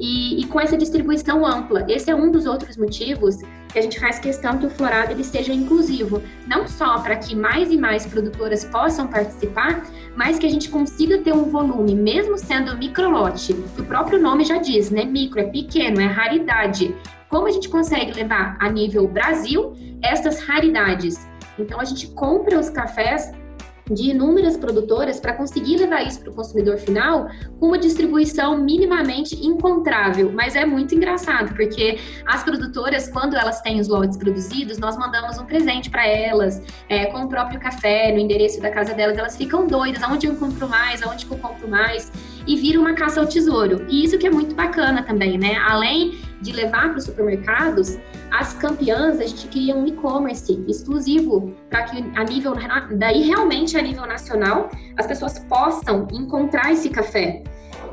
E, 0.00 0.40
e, 0.40 0.46
com 0.46 0.60
essa 0.60 0.76
distribuição 0.76 1.46
ampla. 1.46 1.84
Esse 1.88 2.10
é 2.10 2.14
um 2.14 2.30
dos 2.30 2.46
outros 2.46 2.76
motivos 2.76 3.38
que 3.72 3.78
a 3.78 3.82
gente 3.82 3.98
faz 3.98 4.18
questão 4.18 4.58
que 4.58 4.66
o 4.66 4.70
florado 4.70 5.12
ele 5.12 5.24
seja 5.24 5.52
inclusivo, 5.52 6.22
não 6.46 6.66
só 6.66 6.98
para 6.98 7.16
que 7.16 7.34
mais 7.34 7.70
e 7.70 7.78
mais 7.78 8.04
produtoras 8.04 8.64
possam 8.64 9.06
participar, 9.06 9.82
mas 10.14 10.38
que 10.38 10.46
a 10.46 10.50
gente 10.50 10.68
consiga 10.68 11.18
ter 11.18 11.32
um 11.32 11.44
volume, 11.44 11.94
mesmo 11.94 12.36
sendo 12.36 12.76
microlote, 12.76 13.54
que 13.54 13.80
o 13.80 13.84
próprio 13.84 14.20
nome 14.20 14.44
já 14.44 14.58
diz, 14.58 14.90
né? 14.90 15.04
Micro 15.04 15.40
é 15.40 15.44
pequeno, 15.44 16.00
é 16.00 16.06
raridade. 16.06 16.94
Como 17.28 17.46
a 17.46 17.50
gente 17.50 17.68
consegue 17.68 18.12
levar 18.12 18.56
a 18.60 18.68
nível 18.68 19.08
Brasil 19.08 19.74
essas 20.02 20.40
raridades? 20.40 21.26
Então 21.58 21.80
a 21.80 21.84
gente 21.84 22.08
compra 22.08 22.58
os 22.58 22.68
cafés 22.68 23.32
de 23.90 24.10
inúmeras 24.10 24.56
produtoras 24.56 25.20
para 25.20 25.32
conseguir 25.32 25.76
levar 25.76 26.02
isso 26.02 26.20
para 26.20 26.30
o 26.30 26.34
consumidor 26.34 26.78
final 26.78 27.28
com 27.58 27.66
uma 27.68 27.78
distribuição 27.78 28.58
minimamente 28.58 29.34
encontrável. 29.44 30.30
Mas 30.32 30.54
é 30.54 30.64
muito 30.64 30.94
engraçado, 30.94 31.54
porque 31.54 31.98
as 32.26 32.42
produtoras, 32.42 33.08
quando 33.08 33.36
elas 33.36 33.60
têm 33.60 33.80
os 33.80 33.88
lotes 33.88 34.16
produzidos, 34.16 34.78
nós 34.78 34.96
mandamos 34.96 35.38
um 35.38 35.44
presente 35.44 35.90
para 35.90 36.06
elas, 36.06 36.62
é, 36.88 37.06
com 37.06 37.22
o 37.22 37.28
próprio 37.28 37.58
café, 37.60 38.12
no 38.12 38.18
endereço 38.18 38.60
da 38.60 38.70
casa 38.70 38.94
delas, 38.94 39.18
elas 39.18 39.36
ficam 39.36 39.66
doidas, 39.66 40.02
aonde 40.02 40.26
eu 40.26 40.36
compro 40.36 40.68
mais, 40.68 41.02
aonde 41.02 41.26
eu 41.30 41.36
compro 41.38 41.68
mais, 41.68 42.10
e 42.46 42.56
vira 42.56 42.80
uma 42.80 42.94
caça 42.94 43.20
ao 43.20 43.26
tesouro. 43.26 43.84
E 43.88 44.04
isso 44.04 44.18
que 44.18 44.26
é 44.26 44.30
muito 44.30 44.54
bacana 44.54 45.02
também, 45.02 45.38
né? 45.38 45.56
Além 45.68 46.18
de 46.40 46.52
levar 46.52 46.88
para 46.88 46.98
os 46.98 47.04
supermercados, 47.04 47.98
as 48.30 48.54
campeãs, 48.54 49.20
a 49.20 49.26
gente 49.26 49.46
cria 49.48 49.76
um 49.76 49.86
e-commerce 49.86 50.64
exclusivo 50.66 51.54
para 51.70 51.84
que 51.84 52.04
a 52.16 52.24
nível, 52.24 52.54
daí 52.96 53.22
realmente 53.22 53.76
a 53.76 53.82
nível 53.82 54.06
nacional, 54.06 54.70
as 54.96 55.06
pessoas 55.06 55.38
possam 55.40 56.08
encontrar 56.10 56.72
esse 56.72 56.88
café. 56.90 57.42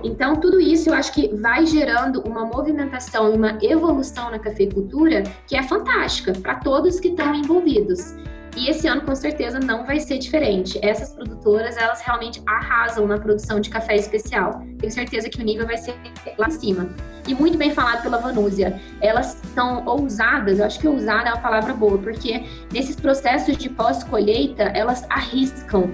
Então, 0.03 0.35
tudo 0.37 0.61
isso 0.61 0.89
eu 0.89 0.93
acho 0.93 1.13
que 1.13 1.27
vai 1.35 1.65
gerando 1.65 2.21
uma 2.21 2.45
movimentação 2.45 3.33
e 3.33 3.37
uma 3.37 3.57
evolução 3.61 4.31
na 4.31 4.39
cafeicultura 4.39 5.23
que 5.45 5.55
é 5.55 5.63
fantástica 5.63 6.31
para 6.33 6.55
todos 6.55 6.99
que 6.99 7.09
estão 7.09 7.35
envolvidos. 7.35 8.15
E 8.59 8.69
esse 8.69 8.85
ano, 8.89 9.03
com 9.03 9.15
certeza, 9.15 9.57
não 9.57 9.85
vai 9.85 10.01
ser 10.01 10.17
diferente. 10.17 10.77
Essas 10.83 11.13
produtoras, 11.13 11.77
elas 11.77 12.01
realmente 12.01 12.41
arrasam 12.45 13.07
na 13.07 13.17
produção 13.17 13.61
de 13.61 13.69
café 13.69 13.95
especial. 13.95 14.61
Tenho 14.77 14.91
certeza 14.91 15.29
que 15.29 15.41
o 15.41 15.45
nível 15.45 15.65
vai 15.65 15.77
ser 15.77 15.95
lá 16.37 16.47
em 16.47 16.51
cima. 16.51 16.89
E 17.25 17.33
muito 17.33 17.57
bem 17.57 17.73
falado 17.73 18.03
pela 18.03 18.17
Vanúzia. 18.17 18.77
Elas 18.99 19.41
são 19.55 19.85
ousadas, 19.85 20.59
eu 20.59 20.65
acho 20.65 20.77
que 20.77 20.89
ousada 20.89 21.29
é 21.29 21.31
uma 21.31 21.41
palavra 21.41 21.73
boa, 21.73 21.97
porque 21.99 22.43
nesses 22.73 22.97
processos 22.97 23.55
de 23.55 23.69
pós-colheita, 23.69 24.63
elas 24.63 25.05
arriscam. 25.09 25.93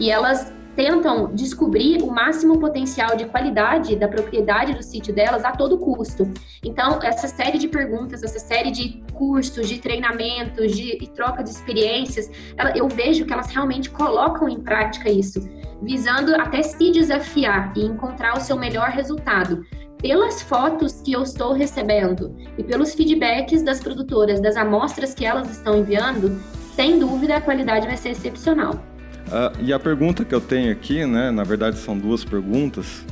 E 0.00 0.10
elas 0.10 0.54
tentam 0.76 1.34
descobrir 1.34 2.02
o 2.02 2.10
máximo 2.10 2.60
potencial 2.60 3.16
de 3.16 3.24
qualidade 3.24 3.96
da 3.96 4.06
propriedade 4.06 4.74
do 4.74 4.82
sítio 4.82 5.12
delas 5.12 5.42
a 5.44 5.52
todo 5.52 5.78
custo. 5.78 6.30
Então, 6.62 7.00
essa 7.02 7.26
série 7.26 7.56
de 7.56 7.66
perguntas, 7.66 8.22
essa 8.22 8.38
série 8.38 8.70
de 8.70 9.02
cursos, 9.14 9.68
de 9.68 9.78
treinamentos, 9.78 10.76
de, 10.76 10.98
de 10.98 11.10
troca 11.10 11.42
de 11.42 11.48
experiências, 11.48 12.30
ela, 12.58 12.76
eu 12.76 12.86
vejo 12.88 13.24
que 13.24 13.32
elas 13.32 13.50
realmente 13.50 13.88
colocam 13.88 14.48
em 14.48 14.60
prática 14.60 15.10
isso, 15.10 15.48
visando 15.82 16.34
até 16.34 16.62
se 16.62 16.92
desafiar 16.92 17.72
e 17.74 17.86
encontrar 17.86 18.36
o 18.36 18.40
seu 18.40 18.56
melhor 18.56 18.90
resultado. 18.90 19.64
Pelas 19.98 20.42
fotos 20.42 21.00
que 21.00 21.14
eu 21.14 21.22
estou 21.22 21.54
recebendo 21.54 22.36
e 22.58 22.62
pelos 22.62 22.94
feedbacks 22.94 23.62
das 23.62 23.80
produtoras, 23.80 24.40
das 24.40 24.54
amostras 24.54 25.14
que 25.14 25.24
elas 25.24 25.50
estão 25.50 25.78
enviando, 25.78 26.38
sem 26.74 26.98
dúvida 26.98 27.36
a 27.36 27.40
qualidade 27.40 27.86
vai 27.86 27.96
ser 27.96 28.10
excepcional. 28.10 28.78
Uh, 29.26 29.60
e 29.60 29.72
a 29.72 29.78
pergunta 29.78 30.24
que 30.24 30.34
eu 30.34 30.40
tenho 30.40 30.70
aqui, 30.70 31.04
né, 31.04 31.32
na 31.32 31.42
verdade 31.42 31.78
são 31.78 31.98
duas 31.98 32.24
perguntas 32.24 33.04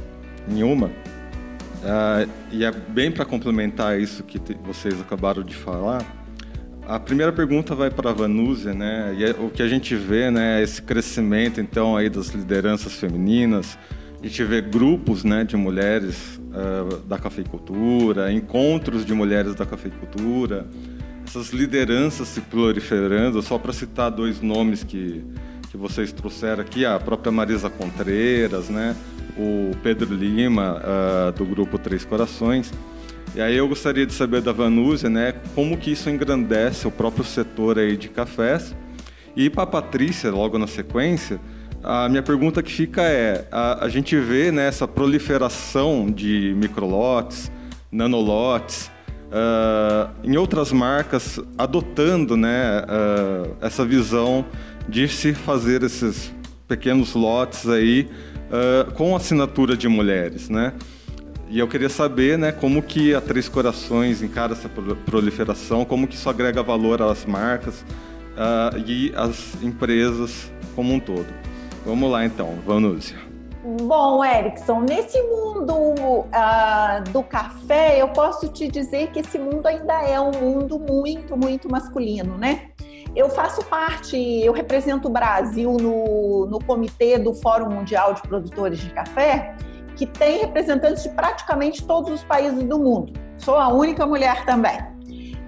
em 0.48 0.62
uma, 0.62 0.87
uh, 0.87 2.31
e 2.53 2.64
é 2.64 2.70
bem 2.70 3.11
para 3.11 3.24
complementar 3.24 4.00
isso 4.00 4.22
que 4.22 4.38
te, 4.38 4.57
vocês 4.64 5.00
acabaram 5.00 5.42
de 5.42 5.57
falar. 5.57 6.05
A 6.87 7.00
primeira 7.00 7.33
pergunta 7.33 7.74
vai 7.74 7.90
para 7.90 8.11
a 8.11 8.12
Vanúzia, 8.12 8.74
né? 8.74 9.14
E 9.18 9.24
é, 9.24 9.31
o 9.31 9.48
que 9.48 9.62
a 9.62 9.68
gente 9.68 9.96
vê, 9.96 10.31
né, 10.31 10.62
esse 10.62 10.83
crescimento 10.83 11.59
então 11.59 11.96
aí 11.96 12.11
das 12.11 12.29
lideranças 12.29 12.92
femininas. 12.92 13.79
A 14.22 14.27
gente 14.27 14.44
vê 14.44 14.61
grupos, 14.61 15.24
né, 15.24 15.44
de 15.44 15.57
mulheres 15.57 16.38
uh, 16.50 16.98
da 17.09 17.18
cafeicultura, 17.18 18.31
encontros 18.31 19.05
de 19.05 19.14
mulheres 19.14 19.55
da 19.55 19.66
cafeicultura, 19.66 20.66
essas 21.27 21.50
lideranças 21.50 22.29
se 22.29 22.42
proliferando. 22.42 23.40
Só 23.42 23.59
para 23.59 23.72
citar 23.72 24.11
dois 24.11 24.42
nomes 24.42 24.85
que 24.85 25.24
que 25.74 25.78
vocês 25.78 26.12
trouxeram 26.12 26.62
aqui, 26.62 26.86
a 26.86 27.01
própria 27.01 27.32
Marisa 27.32 27.68
Contreiras, 27.68 28.68
né? 28.68 28.94
o 29.36 29.72
Pedro 29.82 30.14
Lima, 30.14 30.80
uh, 30.80 31.32
do 31.32 31.44
grupo 31.44 31.76
Três 31.78 32.05
Corações. 32.05 32.72
E 33.34 33.40
aí 33.40 33.57
eu 33.57 33.66
gostaria 33.66 34.07
de 34.07 34.12
saber 34.12 34.40
da 34.40 34.53
Vanúzia, 34.53 35.11
né, 35.11 35.34
como 35.53 35.76
que 35.76 35.90
isso 35.90 36.09
engrandece 36.09 36.86
o 36.86 36.92
próprio 36.92 37.24
setor 37.24 37.80
aí 37.80 37.96
de 37.96 38.09
cafés. 38.09 38.72
E 39.34 39.51
para 39.51 39.64
a 39.64 39.66
Patrícia, 39.66 40.30
logo 40.30 40.57
na 40.59 40.68
sequência, 40.68 41.40
a 41.82 42.09
minha 42.09 42.22
pergunta 42.22 42.62
que 42.62 42.70
fica 42.70 43.03
é, 43.03 43.49
a, 43.51 43.84
a 43.84 43.88
gente 43.88 44.16
vê 44.16 44.53
né, 44.53 44.68
essa 44.68 44.86
proliferação 44.86 46.09
de 46.09 46.55
microlotes, 46.57 47.51
nanolotes, 47.90 48.92
uh, 49.34 50.09
em 50.22 50.36
outras 50.36 50.70
marcas 50.70 51.40
adotando 51.59 52.36
né, 52.36 52.80
uh, 52.82 53.57
essa 53.61 53.84
visão 53.84 54.44
de 54.89 55.09
se 55.09 55.35
fazer 55.35 55.82
esses 55.82 56.32
pequenos 56.68 57.14
lotes 57.14 57.68
aí 57.68 58.09
uh, 58.51 58.93
com 58.93 59.14
assinatura 59.14 59.76
de 59.76 59.89
mulheres, 59.89 60.49
né? 60.49 60.72
E 61.49 61.59
eu 61.59 61.68
queria 61.68 61.89
saber, 61.89 62.39
né, 62.39 62.51
como 62.51 62.82
que 62.82 63.14
a 63.14 63.20
Três 63.20 63.49
Corações 63.49 64.22
encara 64.22 64.55
essa 64.55 64.68
proliferação, 64.68 65.85
como 65.85 66.09
que 66.09 66.14
isso 66.14 66.28
agrega 66.28 66.62
valor 66.62 67.01
às 67.03 67.24
marcas 67.26 67.85
uh, 68.35 68.76
e 68.85 69.12
às 69.14 69.62
empresas 69.62 70.51
como 70.74 70.93
um 70.93 70.99
todo. 70.99 71.26
Vamos 71.85 72.11
lá 72.11 72.24
então, 72.24 72.59
Vanúzia. 72.66 73.16
Bom, 73.62 74.22
Erickson, 74.24 74.80
nesse 74.80 75.20
mundo 75.22 75.74
uh, 75.74 77.11
do 77.12 77.22
café, 77.22 78.01
eu 78.01 78.09
posso 78.09 78.49
te 78.49 78.68
dizer 78.68 79.11
que 79.11 79.20
esse 79.20 79.39
mundo 79.39 79.66
ainda 79.66 80.03
é 80.03 80.20
um 80.20 80.32
mundo 80.32 80.78
muito, 80.78 81.37
muito 81.37 81.70
masculino, 81.70 82.37
né? 82.37 82.70
Eu 83.14 83.28
faço 83.28 83.64
parte, 83.64 84.16
eu 84.16 84.52
represento 84.52 85.08
o 85.08 85.10
Brasil 85.10 85.76
no, 85.80 86.46
no 86.46 86.58
comitê 86.64 87.16
do 87.16 87.32
Fórum 87.32 87.70
Mundial 87.70 88.14
de 88.14 88.22
Produtores 88.22 88.80
de 88.80 88.90
Café, 88.90 89.56
que 89.94 90.04
tem 90.06 90.40
representantes 90.40 91.04
de 91.04 91.10
praticamente 91.10 91.84
todos 91.86 92.12
os 92.12 92.24
países 92.24 92.64
do 92.64 92.78
mundo. 92.78 93.12
Sou 93.38 93.56
a 93.56 93.68
única 93.68 94.04
mulher 94.04 94.44
também. 94.44 94.78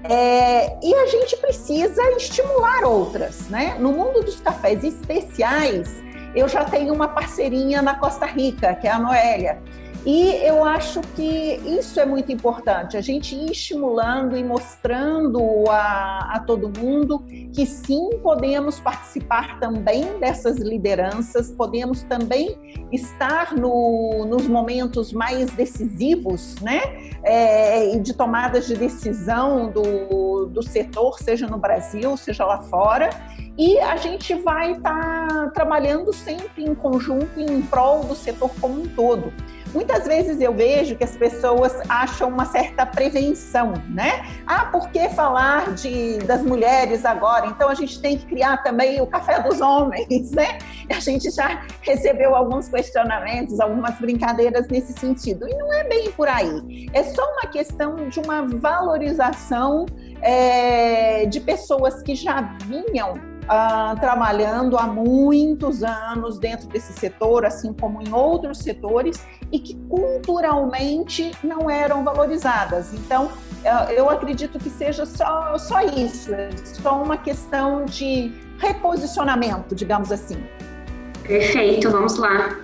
É, 0.05 0.79
e 0.81 0.95
a 0.95 1.07
gente 1.07 1.37
precisa 1.39 2.01
estimular 2.13 2.85
outras, 2.85 3.49
né? 3.49 3.77
No 3.81 3.91
mundo 3.93 4.23
dos 4.23 4.41
cafés 4.41 4.85
especiais, 4.85 6.01
eu 6.37 6.47
já 6.49 6.65
tenho 6.65 6.95
uma 6.95 7.09
parceirinha 7.09 7.83
na 7.83 7.97
Costa 7.97 8.27
Rica, 8.27 8.75
que 8.77 8.87
é 8.87 8.93
a 8.93 8.99
Noélia. 8.99 9.61
E 10.07 10.37
eu 10.47 10.65
acho 10.65 11.01
que 11.17 11.61
isso 11.67 11.99
é 11.99 12.07
muito 12.07 12.31
importante, 12.31 12.97
a 12.97 13.01
gente 13.01 13.35
ir 13.35 13.51
estimulando 13.51 14.37
e 14.37 14.45
mostrando 14.45 15.65
a, 15.69 16.35
a 16.35 16.39
todo 16.39 16.71
mundo 16.81 17.25
que 17.53 17.67
sim, 17.67 18.11
podemos 18.23 18.79
participar 18.79 19.59
também 19.59 20.21
dessas 20.21 20.59
lideranças, 20.59 21.51
podemos 21.51 22.05
também 22.05 22.57
estar 22.93 23.53
no, 23.53 24.25
nos 24.27 24.47
momentos 24.47 25.13
mais 25.13 25.51
decisivos, 25.51 26.55
né? 26.61 26.83
É, 27.25 27.99
de 27.99 28.15
tomadas 28.15 28.69
de 28.69 28.77
decisão 28.77 29.73
do, 29.73 30.47
do 30.47 30.63
setor, 30.63 31.19
seja 31.19 31.49
no 31.49 31.59
Brasil, 31.59 32.17
seja 32.17 32.45
lá 32.45 32.63
fora 32.63 33.11
e 33.59 33.79
a 33.81 33.97
gente 33.97 34.35
vai 34.35 34.73
estar 34.73 35.27
tá 35.29 35.51
trabalhando 35.51 36.13
sempre 36.13 36.63
em 36.63 36.75
conjunto 36.75 37.41
em 37.41 37.63
prol 37.63 38.05
do 38.05 38.15
setor 38.15 38.51
como 38.61 38.83
um 38.83 38.89
todo. 38.89 39.33
Muitas 39.77 40.07
vezes 40.07 40.41
eu 40.41 40.55
vejo 40.55 40.97
que 40.97 41.05
as 41.05 41.15
pessoas 41.19 41.71
acham 41.87 42.31
uma 42.31 42.47
certa 42.47 42.87
prevenção, 42.87 43.75
né? 43.91 44.25
Ah, 44.47 44.65
por 44.73 44.89
que 44.89 45.07
falar 45.11 45.75
de, 45.75 46.17
das 46.21 46.41
mulheres 46.41 47.05
agora? 47.05 47.47
Então 47.49 47.69
a 47.69 47.75
gente 47.75 48.01
tem 48.01 48.17
que 48.17 48.25
criar 48.25 48.63
também 48.63 49.03
o 49.03 49.07
café 49.07 49.39
dos 49.43 49.61
homens, 49.61 50.31
né? 50.33 50.57
A 50.89 50.99
gente 50.99 51.31
já 51.31 51.63
recebeu 51.83 52.35
alguns 52.35 52.69
questionamentos, 52.71 53.61
algumas 53.61 53.99
brincadeiras 53.99 54.67
nesse 54.69 54.95
sentido. 54.95 55.47
E 55.47 55.55
não 55.55 55.71
é 55.71 55.85
bem 55.85 56.11
por 56.13 56.27
aí. 56.27 56.89
É 56.95 57.03
só 57.03 57.23
uma 57.33 57.51
questão 57.53 58.09
de 58.09 58.19
uma 58.19 58.47
valorização 58.47 59.85
é, 60.23 61.27
de 61.27 61.39
pessoas 61.39 62.03
que 62.03 62.15
já 62.15 62.41
vinham 62.65 63.13
uh, 63.47 63.99
trabalhando 63.99 64.77
há 64.77 64.87
muitos 64.87 65.83
anos 65.83 66.39
dentro 66.39 66.69
desse 66.69 66.93
setor, 66.93 67.45
assim 67.45 67.73
como 67.73 68.03
em 68.03 68.13
outros 68.13 68.59
setores, 68.59 69.25
e 69.51 69.59
que 69.59 69.75
culturalmente 69.89 71.33
não 71.43 71.71
eram 71.71 72.05
valorizadas. 72.05 72.93
Então, 72.93 73.31
eu 73.97 74.09
acredito 74.09 74.59
que 74.59 74.71
seja 74.71 75.05
só, 75.05 75.59
só 75.59 75.81
isso, 75.81 76.33
é 76.33 76.51
só 76.65 77.03
uma 77.03 77.17
questão 77.17 77.85
de 77.85 78.33
reposicionamento, 78.59 79.75
digamos 79.75 80.13
assim. 80.13 80.37
Perfeito, 81.25 81.91
vamos 81.91 82.17
lá. 82.17 82.61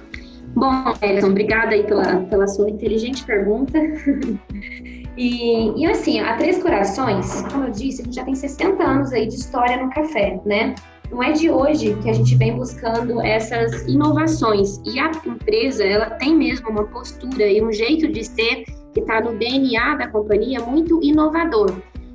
Bom, 0.55 0.95
Elton, 1.01 1.29
obrigada 1.29 1.75
aí 1.75 1.83
pela, 1.85 2.19
pela 2.21 2.47
sua 2.47 2.71
inteligente 2.71 3.25
pergunta. 3.25 3.79
E, 5.17 5.81
e, 5.81 5.87
assim, 5.87 6.21
a 6.21 6.37
Três 6.37 6.63
Corações, 6.63 7.43
como 7.51 7.65
eu 7.65 7.71
disse, 7.71 8.01
a 8.01 8.05
gente 8.05 8.15
já 8.15 8.25
tem 8.25 8.35
60 8.35 8.83
anos 8.83 9.13
aí 9.13 9.27
de 9.27 9.35
história 9.35 9.83
no 9.83 9.91
café, 9.91 10.41
né? 10.47 10.75
Não 11.11 11.23
é 11.23 11.33
de 11.33 11.51
hoje 11.51 11.95
que 12.03 12.09
a 12.09 12.13
gente 12.15 12.35
vem 12.37 12.57
buscando 12.57 13.21
essas 13.21 13.87
inovações. 13.87 14.81
E 14.87 14.99
a 14.99 15.11
empresa, 15.27 15.85
ela 15.85 16.09
tem 16.11 16.35
mesmo 16.35 16.71
uma 16.71 16.85
postura 16.85 17.47
e 17.47 17.63
um 17.63 17.71
jeito 17.71 18.11
de 18.11 18.25
ser 18.25 18.65
que 18.95 19.01
está 19.01 19.21
no 19.21 19.37
DNA 19.37 19.97
da 19.97 20.09
companhia 20.09 20.61
muito 20.61 21.03
inovador. 21.03 21.71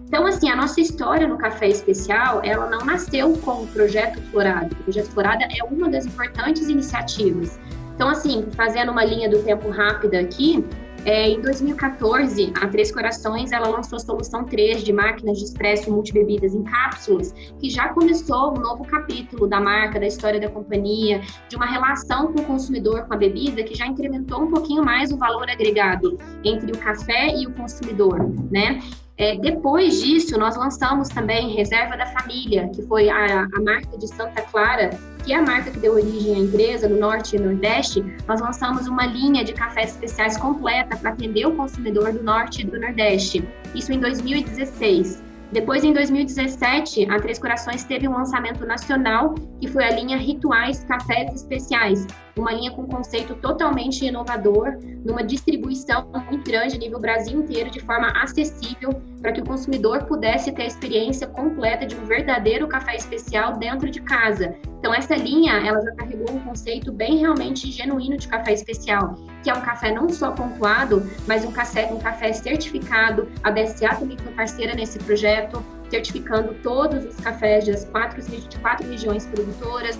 Então, 0.07 0.25
assim, 0.25 0.49
a 0.49 0.55
nossa 0.55 0.81
história 0.81 1.27
no 1.27 1.37
Café 1.37 1.67
Especial, 1.67 2.41
ela 2.43 2.67
não 2.69 2.85
nasceu 2.85 3.33
com 3.39 3.63
o 3.63 3.67
Projeto 3.67 4.19
Florada. 4.31 4.69
O 4.71 4.83
Projeto 4.83 5.09
Florada 5.11 5.43
é 5.43 5.63
uma 5.63 5.89
das 5.89 6.05
importantes 6.05 6.67
iniciativas. 6.69 7.59
Então, 7.93 8.09
assim, 8.09 8.45
fazendo 8.55 8.91
uma 8.91 9.03
linha 9.03 9.29
do 9.29 9.43
tempo 9.43 9.69
rápida 9.69 10.19
aqui, 10.19 10.63
é, 11.07 11.29
em 11.29 11.39
2014, 11.39 12.51
a 12.61 12.67
Três 12.67 12.91
Corações 12.91 13.53
ela 13.53 13.69
lançou 13.69 13.95
a 13.95 13.99
solução 13.99 14.43
3 14.43 14.83
de 14.83 14.91
máquinas 14.91 15.37
de 15.37 15.45
expresso 15.45 15.89
multibebidas 15.89 16.53
em 16.53 16.61
cápsulas, 16.63 17.31
que 17.61 17.69
já 17.69 17.87
começou 17.93 18.51
um 18.51 18.59
novo 18.59 18.83
capítulo 18.83 19.47
da 19.47 19.61
marca, 19.61 20.01
da 20.01 20.05
história 20.05 20.37
da 20.37 20.49
companhia, 20.49 21.21
de 21.47 21.55
uma 21.55 21.65
relação 21.65 22.33
com 22.33 22.41
o 22.41 22.43
consumidor 22.43 23.07
com 23.07 23.13
a 23.13 23.17
bebida 23.17 23.63
que 23.63 23.73
já 23.73 23.87
incrementou 23.87 24.41
um 24.41 24.51
pouquinho 24.51 24.83
mais 24.83 25.09
o 25.09 25.17
valor 25.17 25.49
agregado 25.49 26.17
entre 26.43 26.73
o 26.73 26.77
café 26.77 27.33
e 27.33 27.47
o 27.47 27.53
consumidor, 27.53 28.19
né? 28.51 28.81
É, 29.17 29.35
depois 29.35 29.99
disso, 29.99 30.37
nós 30.37 30.55
lançamos 30.55 31.09
também 31.09 31.55
Reserva 31.55 31.97
da 31.97 32.05
Família, 32.05 32.69
que 32.69 32.83
foi 32.83 33.09
a, 33.09 33.45
a 33.45 33.61
marca 33.61 33.97
de 33.97 34.07
Santa 34.07 34.43
Clara, 34.43 34.91
que 35.25 35.33
é 35.33 35.37
a 35.37 35.41
marca 35.41 35.71
que 35.71 35.79
deu 35.79 35.93
origem 35.93 36.35
à 36.35 36.37
empresa 36.37 36.87
no 36.87 36.99
Norte 36.99 37.35
e 37.35 37.39
Nordeste. 37.39 38.03
Nós 38.27 38.39
lançamos 38.39 38.87
uma 38.87 39.07
linha 39.07 39.43
de 39.43 39.53
cafés 39.53 39.89
especiais 39.89 40.37
completa 40.37 40.95
para 40.95 41.09
atender 41.09 41.47
o 41.47 41.55
consumidor 41.55 42.13
do 42.13 42.21
Norte 42.21 42.61
e 42.61 42.65
do 42.65 42.79
Nordeste. 42.79 43.43
Isso 43.73 43.91
em 43.91 43.99
2016. 43.99 45.23
Depois, 45.51 45.83
em 45.83 45.93
2017, 45.93 47.09
a 47.09 47.19
Três 47.19 47.39
Corações 47.39 47.83
teve 47.85 48.07
um 48.07 48.13
lançamento 48.13 48.65
nacional, 48.65 49.33
que 49.59 49.67
foi 49.67 49.83
a 49.83 49.91
linha 49.91 50.17
Rituais 50.17 50.83
Cafés 50.83 51.33
Especiais, 51.33 52.05
uma 52.39 52.51
linha 52.51 52.71
com 52.71 52.85
conceito 52.85 53.35
totalmente 53.35 54.05
inovador, 54.05 54.77
numa 55.05 55.23
distribuição 55.23 56.07
muito 56.29 56.49
grande 56.49 56.75
a 56.75 56.79
nível 56.79 56.99
Brasil 56.99 57.39
inteiro, 57.39 57.69
de 57.69 57.79
forma 57.79 58.07
acessível, 58.21 59.01
para 59.21 59.31
que 59.31 59.41
o 59.41 59.45
consumidor 59.45 60.05
pudesse 60.05 60.51
ter 60.51 60.63
a 60.63 60.67
experiência 60.67 61.27
completa 61.27 61.85
de 61.85 61.95
um 61.95 62.05
verdadeiro 62.05 62.67
café 62.67 62.95
especial 62.95 63.57
dentro 63.57 63.89
de 63.89 64.01
casa. 64.01 64.55
Então, 64.79 64.93
essa 64.93 65.15
linha, 65.15 65.53
ela 65.53 65.81
já 65.81 65.91
carregou 65.95 66.31
um 66.35 66.39
conceito 66.39 66.91
bem 66.91 67.17
realmente 67.17 67.71
genuíno 67.71 68.17
de 68.17 68.27
café 68.27 68.53
especial, 68.53 69.15
que 69.43 69.49
é 69.49 69.53
um 69.53 69.61
café 69.61 69.91
não 69.91 70.07
só 70.09 70.31
pontuado, 70.31 71.03
mas 71.27 71.43
um 71.43 71.51
café, 71.51 71.91
um 71.91 71.99
café 71.99 72.31
certificado. 72.31 73.27
A 73.43 73.51
BSA 73.51 73.95
também 73.95 74.17
foi 74.17 74.31
parceira 74.33 74.75
nesse 74.75 74.99
projeto, 74.99 75.63
certificando 75.89 76.53
todos 76.61 77.05
os 77.05 77.15
cafés 77.15 77.65
das 77.65 77.85
quatro, 77.85 78.21
de 78.21 78.59
quatro 78.59 78.87
regiões 78.87 79.25
produtoras, 79.25 79.97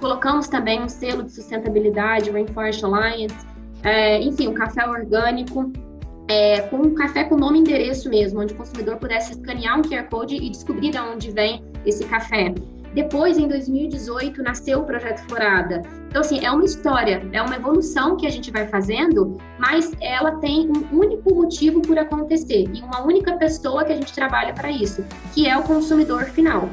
Colocamos 0.00 0.48
também 0.48 0.82
um 0.82 0.88
selo 0.88 1.22
de 1.22 1.32
sustentabilidade, 1.32 2.30
Rainforest 2.30 2.82
Alliance, 2.82 3.46
é, 3.82 4.20
enfim, 4.20 4.48
um 4.48 4.54
café 4.54 4.88
orgânico, 4.88 5.70
é, 6.28 6.62
com 6.62 6.78
um 6.78 6.94
café 6.94 7.24
com 7.24 7.36
nome 7.36 7.58
e 7.58 7.60
endereço 7.60 8.08
mesmo, 8.08 8.40
onde 8.40 8.54
o 8.54 8.56
consumidor 8.56 8.96
pudesse 8.96 9.32
escanear 9.32 9.78
um 9.78 9.82
QR 9.82 10.08
Code 10.08 10.36
e 10.36 10.48
descobrir 10.48 10.90
de 10.90 10.98
onde 10.98 11.30
vem 11.30 11.62
esse 11.84 12.04
café. 12.04 12.54
Depois, 12.94 13.38
em 13.38 13.46
2018, 13.46 14.42
nasceu 14.42 14.80
o 14.80 14.84
Projeto 14.84 15.20
Florada. 15.28 15.82
Então, 16.08 16.22
assim, 16.22 16.44
é 16.44 16.50
uma 16.50 16.64
história, 16.64 17.22
é 17.32 17.40
uma 17.40 17.54
evolução 17.54 18.16
que 18.16 18.26
a 18.26 18.30
gente 18.30 18.50
vai 18.50 18.66
fazendo, 18.66 19.36
mas 19.58 19.92
ela 20.00 20.36
tem 20.36 20.68
um 20.68 20.98
único 20.98 21.32
motivo 21.34 21.80
por 21.82 21.96
acontecer 21.98 22.68
e 22.74 22.80
uma 22.80 23.02
única 23.04 23.36
pessoa 23.36 23.84
que 23.84 23.92
a 23.92 23.96
gente 23.96 24.12
trabalha 24.12 24.52
para 24.52 24.70
isso, 24.70 25.04
que 25.32 25.48
é 25.48 25.56
o 25.56 25.62
consumidor 25.62 26.24
final. 26.24 26.68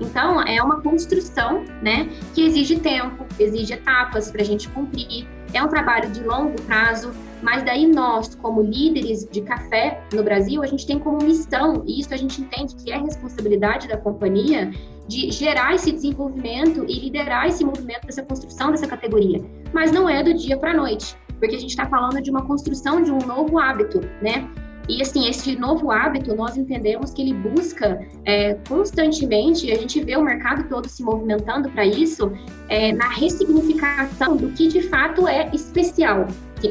Então, 0.00 0.42
é 0.42 0.62
uma 0.62 0.80
construção, 0.80 1.64
né, 1.82 2.08
que 2.34 2.44
exige 2.44 2.80
tempo, 2.80 3.24
exige 3.38 3.74
etapas 3.74 4.30
para 4.30 4.42
a 4.42 4.44
gente 4.44 4.68
cumprir. 4.68 5.26
É 5.52 5.62
um 5.62 5.68
trabalho 5.68 6.10
de 6.10 6.22
longo 6.22 6.60
prazo, 6.62 7.12
mas 7.40 7.62
daí 7.62 7.86
nós, 7.86 8.34
como 8.34 8.60
líderes 8.60 9.28
de 9.30 9.40
café 9.42 10.02
no 10.12 10.22
Brasil, 10.22 10.62
a 10.62 10.66
gente 10.66 10.86
tem 10.86 10.98
como 10.98 11.22
missão, 11.22 11.84
e 11.86 12.00
isso 12.00 12.12
a 12.12 12.16
gente 12.16 12.40
entende 12.40 12.74
que 12.74 12.90
é 12.90 12.98
responsabilidade 12.98 13.86
da 13.86 13.96
companhia, 13.96 14.72
de 15.06 15.30
gerar 15.30 15.74
esse 15.74 15.92
desenvolvimento 15.92 16.84
e 16.88 16.98
liderar 16.98 17.46
esse 17.46 17.64
movimento 17.64 18.06
dessa 18.06 18.22
construção 18.22 18.70
dessa 18.70 18.86
categoria. 18.86 19.44
Mas 19.72 19.92
não 19.92 20.08
é 20.08 20.22
do 20.22 20.34
dia 20.34 20.56
para 20.56 20.70
a 20.70 20.76
noite, 20.76 21.14
porque 21.38 21.54
a 21.54 21.58
gente 21.58 21.70
está 21.70 21.86
falando 21.86 22.20
de 22.20 22.30
uma 22.30 22.42
construção 22.42 23.02
de 23.02 23.10
um 23.10 23.18
novo 23.18 23.58
hábito, 23.58 24.00
né? 24.22 24.48
E 24.88 25.00
assim, 25.00 25.28
esse 25.28 25.56
novo 25.56 25.90
hábito, 25.90 26.34
nós 26.34 26.56
entendemos 26.56 27.12
que 27.12 27.22
ele 27.22 27.34
busca 27.34 28.06
é, 28.24 28.54
constantemente, 28.68 29.70
a 29.72 29.76
gente 29.76 30.02
vê 30.04 30.16
o 30.16 30.22
mercado 30.22 30.68
todo 30.68 30.88
se 30.88 31.02
movimentando 31.02 31.70
para 31.70 31.86
isso, 31.86 32.30
é, 32.68 32.92
na 32.92 33.08
ressignificação 33.08 34.36
do 34.36 34.50
que 34.50 34.68
de 34.68 34.82
fato 34.82 35.26
é 35.26 35.50
especial. 35.54 36.26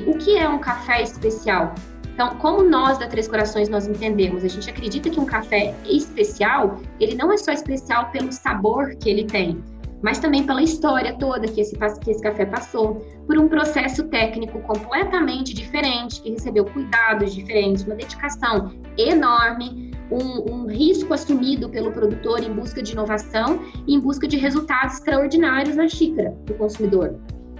O 0.07 0.17
que 0.17 0.37
é 0.37 0.47
um 0.47 0.59
café 0.59 1.01
especial? 1.01 1.73
Então, 2.13 2.35
como 2.37 2.63
nós 2.63 2.99
da 2.99 3.07
Três 3.07 3.27
Corações 3.27 3.69
nós 3.69 3.87
entendemos, 3.87 4.43
a 4.43 4.47
gente 4.47 4.69
acredita 4.69 5.09
que 5.09 5.19
um 5.19 5.25
café 5.25 5.73
especial, 5.85 6.79
ele 6.99 7.15
não 7.15 7.31
é 7.31 7.37
só 7.37 7.51
especial 7.51 8.11
pelo 8.11 8.31
sabor 8.31 8.95
que 8.95 9.09
ele 9.09 9.25
tem, 9.25 9.63
mas 10.03 10.19
também 10.19 10.43
pela 10.43 10.61
história 10.61 11.15
toda 11.17 11.47
que 11.47 11.61
esse, 11.61 11.77
que 12.01 12.11
esse 12.11 12.21
café 12.21 12.45
passou, 12.45 12.95
por 13.25 13.39
um 13.39 13.47
processo 13.47 14.03
técnico 14.09 14.59
completamente 14.59 15.53
diferente, 15.53 16.21
que 16.21 16.29
recebeu 16.29 16.65
cuidados 16.65 17.33
diferentes, 17.33 17.85
uma 17.85 17.95
dedicação 17.95 18.73
enorme, 18.97 19.91
um, 20.11 20.53
um, 20.53 20.67
risco 20.67 21.13
assumido 21.13 21.69
pelo 21.69 21.91
produtor 21.91 22.43
em 22.43 22.51
busca 22.51 22.83
de 22.83 22.91
inovação 22.91 23.61
e 23.87 23.95
em 23.95 23.99
busca 23.99 24.27
de 24.27 24.35
resultados 24.35 24.95
extraordinários 24.95 25.77
na 25.77 25.87
xícara 25.87 26.31
do 26.45 26.53
consumidor. 26.55 27.15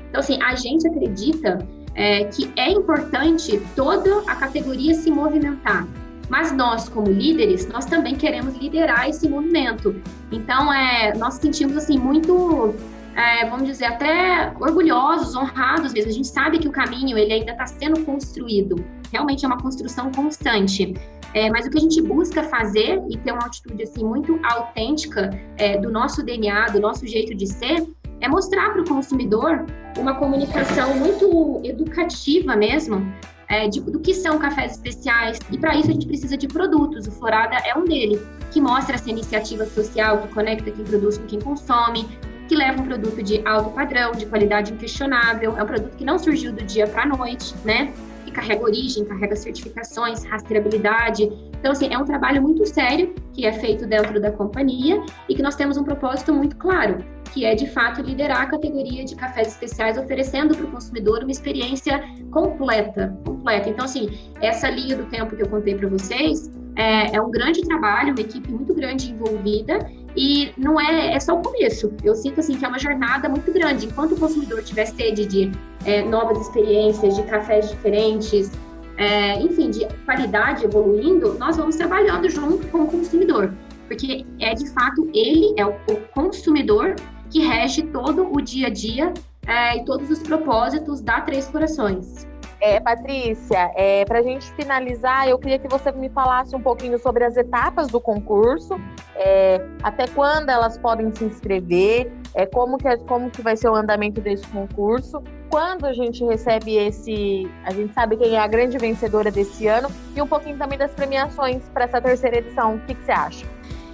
Então, 0.10 0.20
assim, 0.20 0.38
a 0.44 0.54
gente 0.54 0.86
acredita 0.86 1.66
é, 1.96 2.26
que 2.26 2.52
é 2.58 2.70
importante 2.70 3.60
toda 3.74 4.20
a 4.30 4.36
categoria 4.36 4.94
se 4.94 5.10
movimentar. 5.10 5.88
Mas 6.34 6.52
nós, 6.52 6.90
como 6.90 7.12
líderes, 7.12 7.68
nós 7.68 7.86
também 7.86 8.16
queremos 8.16 8.56
liderar 8.58 9.08
esse 9.08 9.30
movimento. 9.30 10.02
Então, 10.32 10.74
é, 10.74 11.16
nós 11.16 11.36
sentimos 11.36 11.78
assim 11.78 12.00
muito, 12.00 12.74
é, 13.16 13.48
vamos 13.48 13.68
dizer, 13.68 13.86
até 13.86 14.52
orgulhosos, 14.60 15.36
honrados 15.36 15.94
mesmo. 15.94 16.10
A 16.10 16.14
gente 16.14 16.28
sabe 16.28 16.58
que 16.58 16.68
o 16.68 16.72
caminho 16.72 17.16
ele 17.20 17.34
ainda 17.34 17.52
está 17.52 17.68
sendo 17.68 18.04
construído. 18.04 18.84
Realmente 19.12 19.46
é 19.46 19.48
uma 19.48 19.60
construção 19.60 20.12
constante. 20.12 20.96
É, 21.36 21.52
mas 21.52 21.68
o 21.68 21.70
que 21.70 21.78
a 21.78 21.82
gente 21.82 22.02
busca 22.02 22.42
fazer 22.42 23.00
e 23.12 23.18
ter 23.20 23.32
uma 23.32 23.46
atitude 23.46 23.84
assim 23.84 24.04
muito 24.04 24.40
autêntica 24.44 25.40
é, 25.58 25.78
do 25.78 25.92
nosso 25.92 26.24
DNA, 26.24 26.66
do 26.70 26.80
nosso 26.80 27.06
jeito 27.06 27.36
de 27.36 27.46
ser, 27.46 27.88
é 28.22 28.28
mostrar 28.28 28.72
para 28.72 28.82
o 28.82 28.86
consumidor 28.88 29.68
uma 30.00 30.16
comunicação 30.16 30.96
muito 30.96 31.62
educativa 31.64 32.56
mesmo 32.56 33.06
é, 33.54 33.68
de, 33.68 33.80
do 33.80 34.00
que 34.00 34.14
são 34.14 34.40
cafés 34.40 34.72
especiais. 34.72 35.38
E 35.52 35.58
para 35.58 35.76
isso 35.76 35.90
a 35.90 35.94
gente 35.94 36.08
precisa 36.08 36.36
de 36.36 36.48
produtos. 36.48 37.06
O 37.08 37.12
Florada 37.12 37.56
é 37.64 37.78
um 37.78 37.86
deles, 37.86 38.20
que 38.52 38.60
mostra 38.60 38.96
essa 38.96 39.10
iniciativa 39.10 39.66
social 39.66 40.18
que 40.24 40.28
conecta 40.34 40.72
quem 40.72 40.84
produz 40.84 41.18
com 41.20 41.28
quem 41.28 41.40
consome, 41.40 42.08
que 42.48 42.56
leva 42.56 42.82
um 42.82 42.86
produto 42.86 43.22
de 43.22 43.46
alto 43.48 43.70
padrão, 43.70 44.12
de 44.12 44.26
qualidade 44.26 44.74
inquestionável. 44.74 45.56
É 45.56 45.64
um 45.64 45.66
produto 45.68 45.96
que 45.96 46.04
não 46.04 46.18
surgiu 46.18 46.52
do 46.52 46.64
dia 46.64 46.88
para 46.88 47.04
a 47.04 47.06
noite, 47.06 47.54
né? 47.64 47.94
Que 48.24 48.32
carrega 48.32 48.64
origem, 48.64 49.06
carrega 49.06 49.36
certificações, 49.36 50.24
rastreabilidade. 50.24 51.24
Então, 51.60 51.72
assim, 51.72 51.94
é 51.94 51.98
um 51.98 52.06
trabalho 52.06 52.42
muito 52.42 52.66
sério 52.66 53.14
que 53.34 53.46
é 53.46 53.54
feito 53.54 53.86
dentro 53.86 54.20
da 54.20 54.32
companhia 54.32 55.02
e 55.30 55.36
que 55.36 55.42
nós 55.42 55.56
temos 55.56 55.78
um 55.78 55.84
propósito 55.84 56.34
muito 56.34 56.56
claro, 56.58 56.98
que 57.34 57.46
é 57.46 57.56
de 57.56 57.68
fato 57.70 58.02
liderar 58.02 58.42
a 58.42 58.46
categoria 58.46 59.04
de 59.06 59.16
cafés 59.16 59.48
especiais, 59.50 59.98
oferecendo 59.98 60.56
para 60.56 60.66
o 60.66 60.72
consumidor 60.72 61.24
uma 61.24 61.32
experiência 61.32 62.04
completa, 62.32 63.18
completa. 63.26 63.70
Então, 63.70 63.86
assim, 63.86 64.10
essa 64.42 64.70
linha 64.70 64.98
do 64.98 65.06
tempo 65.06 65.36
que 65.36 65.42
eu 65.42 65.50
contei 65.50 65.76
para 65.76 65.88
vocês 65.88 66.52
é, 66.76 67.16
é, 67.16 67.22
um 67.22 67.30
grande 67.30 67.62
trabalho, 67.62 68.14
uma 68.14 68.22
equipe 68.22 68.52
muito 68.52 68.74
grande 68.74 69.12
envolvida 69.12 69.80
e 70.16 70.52
não 70.58 70.80
é, 70.80 71.14
é 71.14 71.20
só 71.20 71.34
o 71.34 71.42
começo. 71.42 71.94
Eu 72.04 72.16
sinto 72.16 72.40
assim 72.40 72.56
que 72.56 72.66
é 72.66 72.68
uma 72.68 72.80
jornada 72.80 73.28
muito 73.28 73.52
grande. 73.52 73.88
Enquanto 73.88 74.14
o 74.14 74.20
consumidor 74.20 74.64
tiver 74.64 74.86
sede 74.86 75.26
de 75.26 75.52
é, 75.86 76.04
novas 76.04 76.40
experiências, 76.42 77.16
de 77.16 77.24
cafés 77.24 77.70
diferentes, 77.70 78.52
é, 78.98 79.40
enfim, 79.40 79.70
de 79.70 79.88
qualidade 80.06 80.66
evoluindo, 80.66 81.34
nós 81.40 81.58
vamos 81.58 81.76
trabalhando 81.76 82.30
junto 82.30 82.68
com 82.68 82.84
o 82.84 82.88
consumidor, 82.88 83.54
porque 83.88 84.26
é 84.40 84.54
de 84.54 84.70
fato 84.70 85.10
ele 85.14 85.54
é 85.58 85.66
o, 85.66 85.72
o 85.72 85.96
consumidor 86.14 86.96
que 87.30 87.40
rege 87.40 87.84
todo 87.84 88.32
o 88.32 88.42
dia 88.42 88.68
a 88.68 88.70
dia 88.70 89.14
é, 89.48 89.78
e 89.78 89.86
todos 89.86 90.10
os 90.10 90.20
propósitos 90.20 91.02
da 91.02 91.22
Três 91.22 91.48
Corações. 91.48 92.28
É, 92.66 92.80
Patrícia, 92.80 93.74
é, 93.76 94.06
para 94.06 94.20
a 94.20 94.22
gente 94.22 94.50
finalizar, 94.54 95.28
eu 95.28 95.38
queria 95.38 95.60
que 95.60 95.68
você 95.68 95.92
me 95.92 96.08
falasse 96.08 96.56
um 96.56 96.62
pouquinho 96.62 96.98
sobre 96.98 97.26
as 97.26 97.36
etapas 97.36 97.90
do 97.90 98.00
concurso, 98.00 98.80
é, 99.18 99.60
até 99.84 100.08
quando 100.08 100.48
elas 100.48 100.78
podem 100.78 101.14
se 101.14 101.26
inscrever, 101.26 102.10
é, 102.34 102.46
como, 102.46 102.78
que, 102.78 102.96
como 103.00 103.30
que 103.30 103.42
vai 103.42 103.58
ser 103.58 103.68
o 103.68 103.76
andamento 103.76 104.22
desse 104.22 104.48
concurso, 104.48 105.22
quando 105.50 105.86
a 105.86 105.92
gente 105.92 106.24
recebe 106.24 106.78
esse. 106.78 107.52
A 107.66 107.74
gente 107.74 107.94
sabe 107.94 108.16
quem 108.16 108.36
é 108.36 108.40
a 108.40 108.48
grande 108.48 108.78
vencedora 108.78 109.30
desse 109.30 109.68
ano, 109.68 109.90
e 110.16 110.22
um 110.22 110.28
pouquinho 110.28 110.58
também 110.58 110.80
das 110.80 110.94
premiações 110.94 111.62
para 111.74 111.84
essa 111.84 112.00
terceira 112.00 112.38
edição. 112.38 112.76
O 112.76 112.80
que, 112.80 112.96
que 112.96 113.04
você 113.04 113.12
acha? 113.12 113.46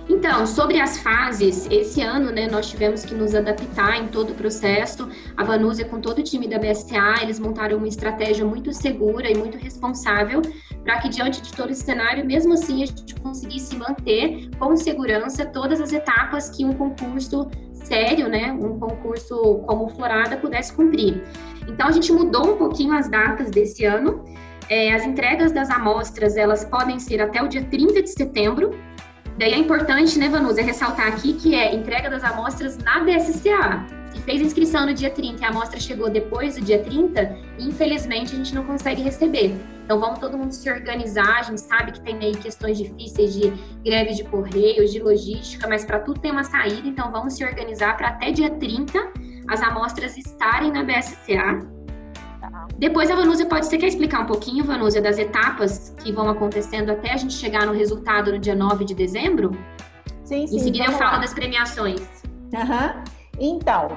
Então, 0.09 0.47
sobre 0.47 0.81
as 0.81 0.97
fases, 0.97 1.67
esse 1.69 2.01
ano, 2.01 2.31
né, 2.31 2.47
nós 2.49 2.67
tivemos 2.67 3.05
que 3.05 3.13
nos 3.13 3.35
adaptar 3.35 4.03
em 4.03 4.07
todo 4.07 4.31
o 4.31 4.33
processo. 4.33 5.07
A 5.37 5.43
Vanusa, 5.43 5.85
com 5.85 6.01
todo 6.01 6.17
o 6.17 6.23
time 6.23 6.47
da 6.47 6.57
BSA, 6.57 7.21
eles 7.21 7.39
montaram 7.39 7.77
uma 7.77 7.87
estratégia 7.87 8.43
muito 8.43 8.73
segura 8.73 9.29
e 9.29 9.37
muito 9.37 9.55
responsável 9.59 10.41
para 10.83 10.99
que, 10.99 11.09
diante 11.09 11.43
de 11.43 11.53
todo 11.53 11.69
esse 11.69 11.83
cenário, 11.83 12.25
mesmo 12.25 12.53
assim, 12.53 12.81
a 12.81 12.87
gente 12.87 13.13
conseguisse 13.15 13.75
manter 13.75 14.49
com 14.57 14.75
segurança 14.75 15.45
todas 15.45 15.79
as 15.79 15.93
etapas 15.93 16.49
que 16.49 16.65
um 16.65 16.73
concurso 16.73 17.47
sério, 17.71 18.27
né, 18.27 18.51
um 18.51 18.79
concurso 18.79 19.59
como 19.67 19.89
Florada 19.89 20.37
pudesse 20.37 20.73
cumprir. 20.73 21.23
Então, 21.67 21.87
a 21.87 21.91
gente 21.91 22.11
mudou 22.11 22.55
um 22.55 22.57
pouquinho 22.57 22.93
as 22.93 23.07
datas 23.07 23.51
desse 23.51 23.85
ano. 23.85 24.25
É, 24.67 24.93
as 24.93 25.03
entregas 25.03 25.51
das 25.51 25.69
amostras, 25.69 26.35
elas 26.35 26.63
podem 26.65 26.99
ser 26.99 27.21
até 27.21 27.41
o 27.41 27.47
dia 27.47 27.63
30 27.63 28.03
de 28.03 28.09
setembro, 28.09 28.71
Daí 29.39 29.53
é 29.53 29.57
importante, 29.57 30.19
né, 30.19 30.27
Vanusa, 30.27 30.61
ressaltar 30.61 31.07
aqui 31.07 31.31
que 31.31 31.55
é 31.55 31.73
entrega 31.73 32.09
das 32.09 32.25
amostras 32.25 32.77
na 32.77 32.99
BSCA. 32.99 33.85
Se 34.11 34.19
fez 34.23 34.41
inscrição 34.41 34.85
no 34.85 34.93
dia 34.93 35.09
30 35.09 35.41
e 35.41 35.45
a 35.45 35.47
amostra 35.47 35.79
chegou 35.79 36.09
depois 36.09 36.55
do 36.55 36.61
dia 36.61 36.83
30, 36.83 37.37
infelizmente 37.57 38.33
a 38.33 38.37
gente 38.37 38.53
não 38.53 38.65
consegue 38.65 39.01
receber. 39.01 39.55
Então 39.85 39.97
vamos 39.97 40.19
todo 40.19 40.37
mundo 40.37 40.51
se 40.51 40.69
organizar, 40.69 41.39
a 41.39 41.43
gente 41.43 41.61
sabe 41.61 41.93
que 41.93 42.01
tem 42.01 42.17
aí 42.19 42.35
questões 42.35 42.77
difíceis 42.77 43.33
de 43.33 43.53
greve 43.81 44.13
de 44.13 44.25
correios, 44.25 44.91
de 44.91 44.99
logística, 44.99 45.69
mas 45.69 45.85
para 45.85 45.99
tudo 45.99 46.19
tem 46.19 46.31
uma 46.31 46.43
saída, 46.43 46.85
então 46.85 47.09
vamos 47.09 47.35
se 47.35 47.45
organizar 47.45 47.95
para 47.95 48.09
até 48.09 48.31
dia 48.31 48.49
30 48.49 48.99
as 49.47 49.61
amostras 49.61 50.17
estarem 50.17 50.69
na 50.69 50.83
BSCA 50.83 51.78
depois 52.77 53.09
a 53.11 53.15
Vanúzia 53.15 53.45
pode, 53.45 53.65
você 53.65 53.77
quer 53.77 53.87
explicar 53.87 54.21
um 54.21 54.25
pouquinho, 54.25 54.63
Vanúzia, 54.63 55.01
das 55.01 55.17
etapas 55.17 55.93
que 56.03 56.11
vão 56.11 56.29
acontecendo 56.29 56.91
até 56.91 57.13
a 57.13 57.17
gente 57.17 57.33
chegar 57.33 57.65
no 57.65 57.73
resultado 57.73 58.31
no 58.31 58.39
dia 58.39 58.55
9 58.55 58.85
de 58.85 58.93
dezembro? 58.93 59.51
Sim, 60.23 60.47
sim. 60.47 60.55
Em 60.55 60.59
seguida 60.59 60.85
eu 60.85 60.91
falo 60.93 61.13
lá. 61.13 61.17
das 61.19 61.33
premiações. 61.33 62.01
Uhum. 62.53 63.03
Então, 63.39 63.87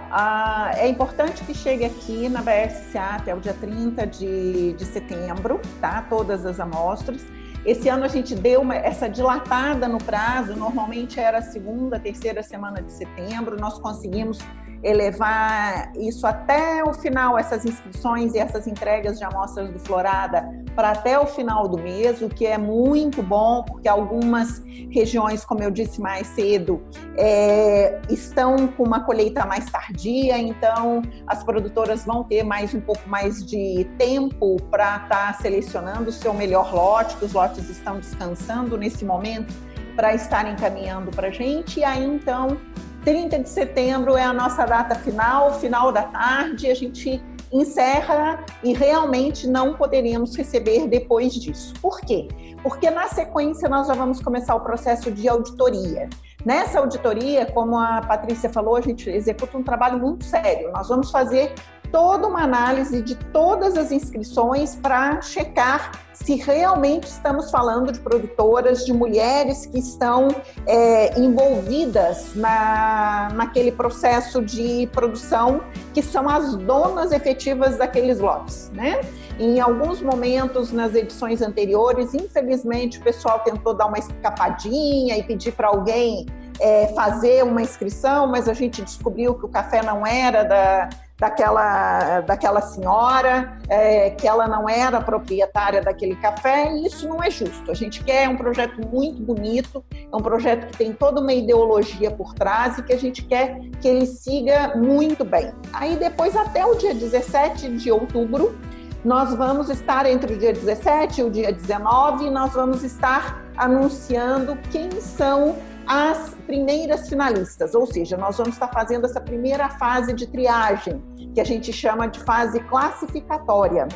é 0.77 0.87
importante 0.89 1.43
que 1.45 1.53
chegue 1.53 1.85
aqui 1.85 2.29
na 2.29 2.41
BSCA 2.43 3.17
até 3.17 3.35
o 3.35 3.41
dia 3.41 3.55
30 3.55 4.07
de, 4.07 4.73
de 4.75 4.85
setembro, 4.85 5.61
tá? 5.81 6.07
Todas 6.09 6.47
as 6.47 6.61
amostras. 6.61 7.27
Esse 7.67 7.89
ano 7.89 8.05
a 8.05 8.09
gente 8.09 8.35
deu 8.35 8.61
uma, 8.61 8.75
essa 8.75 9.09
dilatada 9.09 9.89
no 9.89 9.99
prazo, 9.99 10.55
normalmente 10.57 11.19
era 11.19 11.39
a 11.39 11.43
segunda, 11.43 11.99
terceira 11.99 12.43
semana 12.43 12.83
de 12.83 12.93
setembro, 12.93 13.57
nós 13.57 13.79
conseguimos 13.79 14.39
elevar 14.83 15.93
isso 15.97 16.27
até 16.27 16.83
o 16.83 16.93
final, 16.93 17.39
essas 17.39 17.65
inscrições 17.65 18.35
e 18.35 18.39
essas 18.39 18.67
entregas 18.67 19.19
de 19.19 19.25
amostras 19.25 19.71
do 19.71 19.79
Florada 19.79 20.49
para 20.75 20.91
até 20.91 21.19
o 21.19 21.27
final 21.27 21.69
do 21.69 21.79
mês, 21.79 22.21
o 22.23 22.29
que 22.29 22.47
é 22.47 22.59
muito 22.59 23.23
bom, 23.23 23.63
porque 23.63 23.87
algumas 23.89 24.63
regiões, 24.91 25.45
como 25.45 25.63
eu 25.63 25.71
disse 25.71 26.01
mais 26.01 26.27
cedo, 26.29 26.83
é, 27.17 28.01
estão 28.09 28.67
com 28.69 28.83
uma 28.83 29.01
colheita 29.05 29.45
mais 29.45 29.71
tardia, 29.71 30.39
então 30.39 31.03
as 31.27 31.45
produtoras 31.45 32.05
vão 32.05 32.25
ter 32.25 32.43
mais 32.43 32.75
um 32.75 32.81
pouco 32.81 33.09
mais 33.09 33.45
de 33.45 33.87
tempo 33.99 34.57
para 34.71 34.97
estar 34.97 35.09
tá 35.09 35.33
selecionando 35.35 36.09
o 36.09 36.13
seu 36.13 36.33
melhor 36.33 36.75
lote, 36.75 37.17
que 37.17 37.25
os 37.25 37.33
lotes 37.33 37.69
estão 37.69 37.99
descansando 37.99 38.77
nesse 38.77 39.05
momento 39.05 39.53
para 39.95 40.15
estarem 40.15 40.55
encaminhando 40.55 41.11
para 41.11 41.29
a 41.29 41.31
gente, 41.31 41.81
e 41.81 41.85
aí 41.85 42.03
então 42.03 42.57
30 43.05 43.41
de 43.41 43.49
setembro 43.49 44.17
é 44.17 44.23
a 44.23 44.33
nossa 44.33 44.65
data 44.65 44.95
final, 44.95 45.59
final 45.59 45.91
da 45.91 46.05
tarde, 46.05 46.71
a 46.71 46.75
gente 46.75 47.23
encerra 47.53 48.45
e 48.63 48.73
realmente 48.73 49.47
não 49.47 49.75
poderíamos 49.75 50.35
receber 50.37 50.87
depois 50.87 51.35
disso. 51.35 51.75
Por 51.83 52.01
quê? 52.01 52.29
Porque 52.63 52.91
na 52.91 53.09
sequência 53.09 53.69
nós 53.69 53.89
já 53.89 53.95
vamos 53.95 54.23
começar 54.23 54.55
o 54.55 54.61
processo 54.61 55.11
de 55.11 55.29
auditoria. 55.29 56.09
Nessa 56.45 56.79
auditoria, 56.79 57.45
como 57.47 57.77
a 57.77 58.01
Patrícia 58.01 58.49
falou, 58.49 58.77
a 58.77 58.81
gente 58.81 59.11
executa 59.11 59.59
um 59.59 59.63
trabalho 59.63 59.99
muito 59.99 60.25
sério. 60.25 60.71
Nós 60.73 60.89
vamos 60.89 61.11
fazer 61.11 61.53
toda 61.93 62.27
uma 62.27 62.43
análise 62.43 63.03
de 63.03 63.15
todas 63.15 63.77
as 63.77 63.93
inscrições 63.93 64.75
para 64.75 65.21
checar 65.21 65.93
se 66.13 66.37
realmente 66.37 67.05
estamos 67.05 67.51
falando 67.51 67.93
de 67.93 68.01
produtoras, 68.01 68.87
de 68.87 68.93
mulheres 68.93 69.67
que 69.67 69.79
estão 69.79 70.29
é, 70.67 71.19
envolvidas 71.19 72.35
na, 72.35 73.29
naquele 73.35 73.73
processo 73.73 74.41
de 74.41 74.89
produção, 74.93 75.61
que 75.93 76.01
são 76.01 76.29
as 76.29 76.55
donas 76.57 77.13
efetivas 77.13 77.77
daqueles 77.77 78.21
lotes, 78.21 78.71
né? 78.73 79.01
Em 79.39 79.61
alguns 79.61 80.01
momentos 80.01 80.71
nas 80.71 80.95
edições 80.95 81.43
anteriores, 81.43 82.15
infelizmente, 82.15 82.99
o 82.99 83.03
pessoal 83.03 83.41
tentou 83.41 83.75
dar 83.75 83.87
uma 83.87 83.99
escapadinha 83.99 85.19
e 85.19 85.23
pedir 85.25 85.53
para 85.53 85.69
alguém 85.69 86.27
é, 86.61 86.89
fazer 86.89 87.43
uma 87.43 87.63
inscrição, 87.63 88.27
mas 88.27 88.49
a 88.49 88.53
gente 88.53 88.83
descobriu 88.83 89.35
que 89.35 89.45
o 89.45 89.49
café 89.49 89.83
não 89.83 90.07
era 90.07 90.45
da, 90.45 90.89
daquela, 91.23 92.21
daquela 92.23 92.61
senhora, 92.61 93.57
é, 93.69 94.11
que 94.11 94.27
ela 94.27 94.49
não 94.49 94.69
era 94.69 95.01
proprietária 95.01 95.81
daquele 95.81 96.17
café, 96.17 96.73
e 96.73 96.85
isso 96.85 97.09
não 97.09 97.23
é 97.23 97.31
justo. 97.31 97.71
A 97.71 97.75
gente 97.75 98.03
quer 98.03 98.29
um 98.29 98.37
projeto 98.37 98.85
muito 98.89 99.23
bonito, 99.23 99.85
é 99.93 100.17
um 100.17 100.21
projeto 100.21 100.67
que 100.73 100.79
tem 100.79 100.93
toda 100.93 101.21
uma 101.21 101.33
ideologia 101.33 102.11
por 102.11 102.35
trás 102.35 102.77
e 102.77 102.83
que 102.83 102.93
a 102.93 102.99
gente 102.99 103.23
quer 103.23 103.61
que 103.81 103.87
ele 103.87 104.05
siga 104.05 104.75
muito 104.75 105.25
bem. 105.25 105.53
Aí 105.73 105.95
depois, 105.95 106.37
até 106.37 106.67
o 106.67 106.75
dia 106.75 106.93
17 106.93 107.69
de 107.77 107.93
outubro, 107.93 108.59
nós 109.05 109.33
vamos 109.33 109.71
estar 109.71 110.07
entre 110.07 110.35
o 110.35 110.37
dia 110.37 110.53
17 110.53 111.21
e 111.21 111.25
o 111.25 111.31
dia 111.31 111.53
19, 111.53 112.31
nós 112.31 112.53
vamos 112.53 112.83
estar 112.83 113.45
anunciando 113.57 114.59
quem 114.73 114.91
são 115.01 115.55
as 115.95 116.35
primeiras 116.47 117.07
finalistas, 117.07 117.75
ou 117.75 117.85
seja, 117.85 118.17
nós 118.17 118.39
vamos 118.39 118.55
estar 118.55 118.69
fazendo 118.69 119.05
essa 119.05 119.21
primeira 119.21 119.69
fase 119.69 120.15
de 120.15 120.27
triagem, 120.27 121.03
que 121.35 121.39
a 121.39 121.45
gente 121.45 121.71
chama 121.71 122.07
de 122.07 122.19
fase 122.21 122.61
classificatória. 122.61 123.87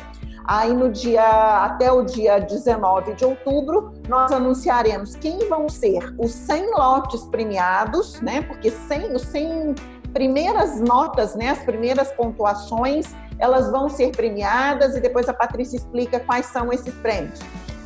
Aí 0.45 0.71
no 0.75 0.91
dia 0.91 1.25
até 1.65 1.91
o 1.91 2.03
dia 2.03 2.37
19 2.37 3.15
de 3.15 3.25
outubro, 3.25 3.93
nós 4.07 4.31
anunciaremos 4.31 5.15
quem 5.15 5.49
vão 5.49 5.67
ser 5.67 6.13
os 6.19 6.29
100 6.31 6.69
lotes 6.75 7.23
premiados, 7.23 8.21
né? 8.21 8.43
Porque 8.43 8.69
100, 8.69 9.15
os 9.15 9.23
100 9.23 9.73
primeiras 10.13 10.79
notas, 10.79 11.33
né, 11.33 11.49
as 11.49 11.59
primeiras 11.59 12.11
pontuações, 12.11 13.07
elas 13.39 13.71
vão 13.71 13.89
ser 13.89 14.11
premiadas 14.11 14.95
e 14.95 15.01
depois 15.01 15.27
a 15.27 15.33
Patrícia 15.33 15.77
explica 15.77 16.19
quais 16.19 16.45
são 16.45 16.71
esses 16.71 16.93
prêmios 16.93 17.39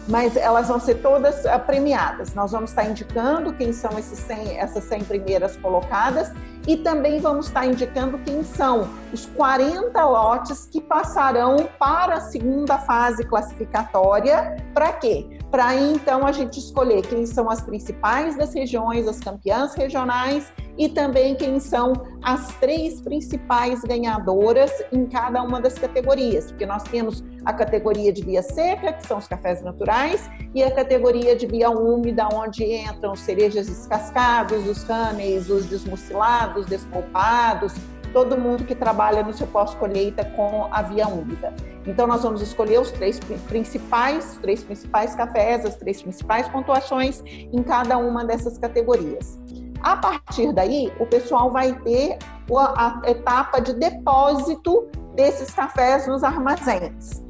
mas 0.08 0.36
elas 0.36 0.68
vão 0.68 0.80
ser 0.80 0.96
todas 0.96 1.44
uh, 1.46 1.60
premiadas. 1.66 2.34
Nós 2.34 2.52
vamos 2.52 2.72
estar 2.72 2.86
indicando 2.86 3.54
quem 3.54 3.72
são 3.74 3.98
esses 3.98 4.20
100, 4.20 4.58
essas 4.58 4.84
100 4.86 5.04
primeiras 5.06 5.56
colocadas 5.58 6.32
e 6.68 6.78
também 6.78 7.20
vamos 7.20 7.48
estar 7.48 7.66
indicando 7.66 8.18
quem 8.20 8.44
são 8.44 8.90
os 9.12 9.26
40 9.26 10.04
lotes 10.06 10.68
que 10.72 10.80
passarão 10.80 11.70
para 11.80 12.16
a 12.16 12.22
segunda 12.22 12.78
fase 12.78 13.24
classificatória. 13.24 14.58
Para 14.74 14.94
quê? 14.94 15.41
Para 15.52 15.76
então 15.76 16.26
a 16.26 16.32
gente 16.32 16.60
escolher 16.60 17.02
quem 17.02 17.26
são 17.26 17.50
as 17.50 17.62
principais 17.62 18.38
das 18.38 18.54
regiões, 18.54 19.06
as 19.06 19.20
campeãs 19.20 19.76
regionais 19.76 20.50
e 20.78 20.88
também 20.88 21.36
quem 21.36 21.60
são 21.60 21.92
as 22.24 22.56
três 22.56 23.02
principais 23.02 23.82
ganhadoras 23.82 24.72
em 24.94 25.06
cada 25.06 25.44
uma 25.44 25.60
das 25.60 25.74
categorias, 25.74 26.46
porque 26.46 26.66
nós 26.66 26.84
temos 26.84 27.22
a 27.44 27.52
categoria 27.52 28.14
de 28.14 28.24
via 28.24 28.42
seca, 28.42 28.94
que 28.94 29.06
são 29.06 29.18
os 29.18 29.28
cafés 29.28 29.62
naturais, 29.62 30.30
e 30.56 30.64
a 30.64 30.72
categoria 30.72 31.36
de 31.36 31.46
via 31.46 31.70
úmida, 31.70 32.30
onde 32.34 32.64
entram 32.64 33.14
cerejas 33.14 33.68
descascados, 33.68 34.66
os 34.66 34.86
câneis, 34.86 35.50
os 35.50 35.66
desmucilados, 35.66 36.66
despolpados, 36.66 37.74
todo 38.14 38.38
mundo 38.38 38.64
que 38.64 38.76
trabalha 38.76 39.24
no 39.24 39.34
seu 39.34 39.48
pós-colheita 39.48 40.24
com 40.24 40.68
a 40.72 40.82
via 40.82 41.08
úmida. 41.08 41.54
Então 41.86 42.06
nós 42.06 42.24
vamos 42.24 42.42
escolher 42.42 42.80
os 42.80 42.92
três 42.92 43.20
principais, 43.48 44.38
três 44.42 44.64
principais 44.64 45.16
cafés, 45.16 45.66
as 45.66 45.76
três 45.76 46.02
principais 46.02 46.48
pontuações 46.48 47.24
em 47.26 47.64
cada 47.64 47.98
uma 47.98 48.24
dessas 48.24 48.58
categorias. 48.58 49.40
A 49.82 49.96
partir 49.96 50.54
daí, 50.54 50.94
o 51.00 51.08
pessoal 51.08 51.52
vai 51.52 51.74
ter 51.82 52.18
a 52.78 53.02
etapa 53.08 53.60
de 53.60 53.74
depósito 53.74 54.88
desses 55.16 55.52
cafés 55.52 56.08
nos 56.08 56.24
armazéns. 56.24 57.24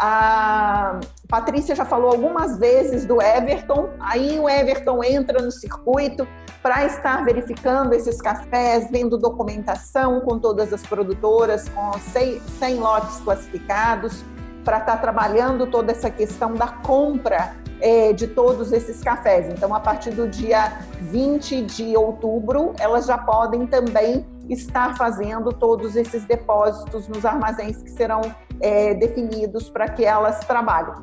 A 0.00 1.00
Patrícia 1.28 1.74
já 1.74 1.84
falou 1.84 2.10
algumas 2.10 2.58
vezes 2.58 3.04
do 3.04 3.20
Everton, 3.20 3.90
aí 4.00 4.38
o 4.38 4.48
Everton 4.48 5.02
entra 5.04 5.42
no 5.42 5.50
circuito 5.50 6.26
para 6.68 6.84
estar 6.84 7.24
verificando 7.24 7.94
esses 7.94 8.20
cafés, 8.20 8.90
vendo 8.90 9.16
documentação 9.16 10.20
com 10.20 10.38
todas 10.38 10.70
as 10.70 10.82
produtoras, 10.82 11.66
com 11.70 11.92
100 11.98 12.74
lotes 12.74 13.20
classificados, 13.20 14.22
para 14.66 14.76
estar 14.76 14.98
trabalhando 14.98 15.66
toda 15.66 15.92
essa 15.92 16.10
questão 16.10 16.52
da 16.52 16.68
compra 16.68 17.56
é, 17.80 18.12
de 18.12 18.26
todos 18.26 18.70
esses 18.70 19.02
cafés. 19.02 19.48
Então, 19.48 19.74
a 19.74 19.80
partir 19.80 20.10
do 20.10 20.28
dia 20.28 20.82
20 21.00 21.62
de 21.62 21.96
outubro, 21.96 22.74
elas 22.78 23.06
já 23.06 23.16
podem 23.16 23.66
também 23.66 24.26
estar 24.46 24.94
fazendo 24.94 25.54
todos 25.54 25.96
esses 25.96 26.26
depósitos 26.26 27.08
nos 27.08 27.24
armazéns 27.24 27.82
que 27.82 27.90
serão 27.92 28.20
é, 28.60 28.92
definidos 28.92 29.70
para 29.70 29.88
que 29.88 30.04
elas 30.04 30.40
trabalhem. 30.40 30.96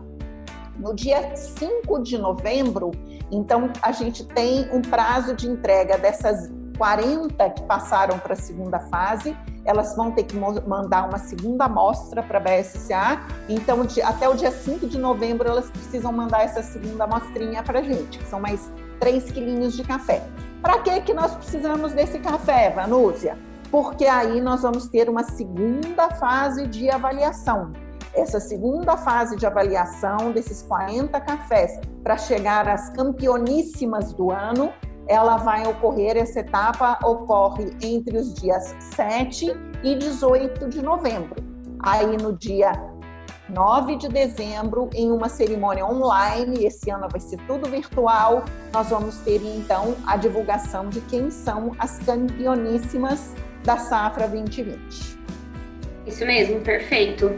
No 0.77 0.93
dia 0.93 1.35
5 1.35 2.03
de 2.03 2.19
novembro, 2.19 2.91
então, 3.31 3.71
a 3.81 3.91
gente 3.91 4.25
tem 4.25 4.69
um 4.71 4.81
prazo 4.81 5.35
de 5.35 5.47
entrega 5.47 5.97
dessas 5.97 6.49
40 6.77 7.49
que 7.51 7.63
passaram 7.63 8.19
para 8.19 8.33
a 8.33 8.35
segunda 8.35 8.79
fase, 8.79 9.35
elas 9.63 9.95
vão 9.95 10.11
ter 10.11 10.23
que 10.23 10.35
mandar 10.37 11.07
uma 11.07 11.17
segunda 11.17 11.65
amostra 11.65 12.21
para 12.21 12.37
a 12.37 12.41
BSCA. 12.41 13.19
Então, 13.49 13.83
de, 13.85 14.01
até 14.01 14.29
o 14.29 14.35
dia 14.35 14.51
5 14.51 14.87
de 14.87 14.97
novembro, 14.97 15.49
elas 15.49 15.69
precisam 15.69 16.11
mandar 16.11 16.43
essa 16.43 16.61
segunda 16.61 17.05
amostrinha 17.05 17.63
para 17.63 17.79
a 17.79 17.81
gente, 17.81 18.19
que 18.19 18.25
são 18.25 18.39
mais 18.39 18.71
3 18.99 19.31
quilinhos 19.31 19.73
de 19.73 19.83
café. 19.83 20.23
Para 20.61 20.79
que, 20.79 21.01
que 21.01 21.13
nós 21.13 21.33
precisamos 21.35 21.93
desse 21.93 22.19
café, 22.19 22.69
Vanúzia? 22.69 23.37
Porque 23.71 24.05
aí 24.05 24.39
nós 24.39 24.61
vamos 24.61 24.87
ter 24.87 25.09
uma 25.09 25.23
segunda 25.23 26.09
fase 26.11 26.67
de 26.67 26.89
avaliação. 26.89 27.73
Essa 28.15 28.39
segunda 28.39 28.95
fase 28.95 29.35
de 29.35 29.45
avaliação 29.45 30.31
desses 30.31 30.61
40 30.61 31.19
cafés 31.19 31.79
para 32.01 32.17
chegar 32.17 32.67
às 32.67 32.89
campeoníssimas 32.91 34.13
do 34.13 34.31
ano, 34.31 34.71
ela 35.07 35.37
vai 35.37 35.67
ocorrer, 35.67 36.15
essa 36.15 36.39
etapa 36.39 36.97
ocorre 37.03 37.75
entre 37.81 38.17
os 38.17 38.33
dias 38.33 38.73
7 38.95 39.53
e 39.83 39.95
18 39.95 40.69
de 40.69 40.81
novembro. 40.81 41.43
Aí 41.79 42.15
no 42.17 42.31
dia 42.37 42.71
9 43.49 43.97
de 43.97 44.07
dezembro, 44.07 44.89
em 44.93 45.11
uma 45.11 45.27
cerimônia 45.27 45.85
online, 45.85 46.65
esse 46.65 46.89
ano 46.89 47.07
vai 47.11 47.19
ser 47.19 47.37
tudo 47.45 47.69
virtual, 47.69 48.45
nós 48.73 48.89
vamos 48.89 49.17
ter 49.19 49.41
então 49.43 49.93
a 50.07 50.15
divulgação 50.15 50.87
de 50.87 51.01
quem 51.01 51.29
são 51.29 51.75
as 51.77 51.99
campeoníssimas 51.99 53.33
da 53.63 53.77
safra 53.77 54.27
2020. 54.27 55.15
Isso 56.07 56.25
mesmo, 56.25 56.61
perfeito. 56.61 57.31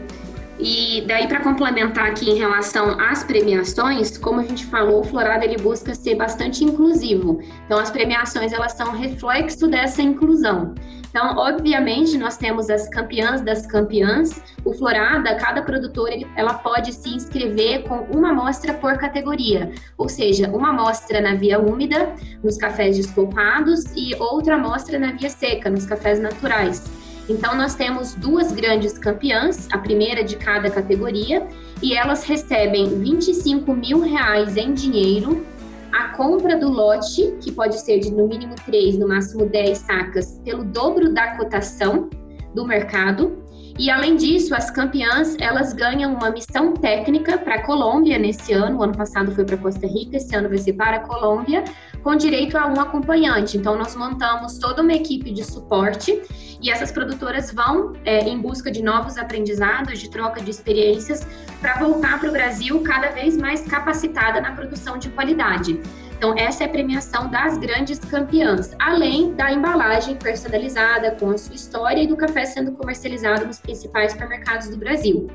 E 0.58 1.02
daí 1.06 1.28
para 1.28 1.40
complementar 1.40 2.08
aqui 2.08 2.30
em 2.30 2.36
relação 2.36 2.98
às 3.00 3.22
premiações, 3.22 4.18
como 4.18 4.40
a 4.40 4.44
gente 4.44 4.66
falou, 4.66 5.00
o 5.00 5.04
Florado 5.04 5.44
ele 5.44 5.56
busca 5.56 5.94
ser 5.94 6.16
bastante 6.16 6.64
inclusivo. 6.64 7.40
Então 7.64 7.78
as 7.78 7.90
premiações 7.90 8.52
elas 8.52 8.72
são 8.72 8.90
reflexo 8.92 9.68
dessa 9.68 10.02
inclusão. 10.02 10.74
Então, 11.10 11.36
obviamente, 11.38 12.18
nós 12.18 12.36
temos 12.36 12.68
as 12.68 12.88
campeãs 12.88 13.40
das 13.40 13.66
campeãs. 13.66 14.42
O 14.64 14.74
Florada, 14.74 15.34
cada 15.36 15.62
produtora, 15.62 16.14
ela 16.36 16.54
pode 16.54 16.92
se 16.92 17.08
inscrever 17.08 17.84
com 17.84 18.00
uma 18.14 18.30
amostra 18.30 18.74
por 18.74 18.98
categoria, 18.98 19.72
ou 19.96 20.08
seja, 20.08 20.48
uma 20.50 20.68
amostra 20.70 21.20
na 21.20 21.34
via 21.34 21.58
úmida, 21.58 22.14
nos 22.42 22.58
cafés 22.58 22.96
descopados, 22.96 23.84
e 23.96 24.14
outra 24.16 24.56
amostra 24.56 24.98
na 24.98 25.12
via 25.12 25.30
seca, 25.30 25.70
nos 25.70 25.86
cafés 25.86 26.20
naturais. 26.20 27.07
Então, 27.28 27.54
nós 27.54 27.74
temos 27.74 28.14
duas 28.14 28.52
grandes 28.52 28.96
campeãs, 28.96 29.68
a 29.70 29.78
primeira 29.78 30.24
de 30.24 30.36
cada 30.36 30.70
categoria, 30.70 31.46
e 31.82 31.94
elas 31.94 32.24
recebem 32.24 32.98
25 33.00 33.72
mil 33.74 34.00
reais 34.00 34.56
em 34.56 34.72
dinheiro, 34.72 35.46
a 35.92 36.08
compra 36.16 36.56
do 36.56 36.68
lote, 36.68 37.36
que 37.40 37.52
pode 37.52 37.80
ser 37.80 37.98
de 38.00 38.10
no 38.10 38.26
mínimo 38.26 38.54
3, 38.64 38.98
no 38.98 39.08
máximo 39.08 39.46
10 39.46 39.78
sacas, 39.78 40.40
pelo 40.44 40.64
dobro 40.64 41.12
da 41.12 41.36
cotação 41.36 42.08
do 42.54 42.66
mercado, 42.66 43.42
e 43.78 43.90
além 43.90 44.16
disso, 44.16 44.54
as 44.56 44.70
campeãs 44.70 45.36
elas 45.38 45.72
ganham 45.72 46.12
uma 46.12 46.30
missão 46.30 46.74
técnica 46.74 47.38
para 47.38 47.54
a 47.54 47.62
Colômbia 47.62 48.18
nesse 48.18 48.52
ano. 48.52 48.78
O 48.78 48.82
ano 48.82 48.96
passado 48.96 49.30
foi 49.30 49.44
para 49.44 49.56
Costa 49.56 49.86
Rica, 49.86 50.16
esse 50.16 50.34
ano 50.34 50.48
vai 50.48 50.58
ser 50.58 50.72
para 50.72 50.96
a 50.96 51.00
Colômbia, 51.00 51.62
com 52.02 52.16
direito 52.16 52.58
a 52.58 52.66
um 52.66 52.80
acompanhante. 52.80 53.56
Então, 53.56 53.78
nós 53.78 53.94
montamos 53.94 54.58
toda 54.58 54.82
uma 54.82 54.92
equipe 54.92 55.30
de 55.30 55.44
suporte 55.44 56.20
e 56.60 56.70
essas 56.70 56.90
produtoras 56.90 57.52
vão 57.52 57.92
é, 58.04 58.28
em 58.28 58.40
busca 58.40 58.68
de 58.68 58.82
novos 58.82 59.16
aprendizados, 59.16 60.00
de 60.00 60.10
troca 60.10 60.40
de 60.40 60.50
experiências, 60.50 61.24
para 61.60 61.78
voltar 61.78 62.18
para 62.18 62.28
o 62.28 62.32
Brasil 62.32 62.82
cada 62.82 63.10
vez 63.10 63.36
mais 63.36 63.62
capacitada 63.62 64.40
na 64.40 64.52
produção 64.52 64.98
de 64.98 65.08
qualidade. 65.10 65.80
Então, 66.18 66.34
essa 66.36 66.64
é 66.64 66.66
a 66.66 66.68
premiação 66.68 67.30
das 67.30 67.56
grandes 67.58 68.00
campeãs, 68.00 68.74
além 68.80 69.34
da 69.34 69.52
embalagem 69.52 70.16
personalizada 70.16 71.12
com 71.12 71.30
a 71.30 71.38
sua 71.38 71.54
história 71.54 72.02
e 72.02 72.08
do 72.08 72.16
café 72.16 72.44
sendo 72.44 72.72
comercializado 72.72 73.46
nos 73.46 73.60
principais 73.60 74.10
supermercados 74.10 74.68
do 74.68 74.76
Brasil. 74.76 75.28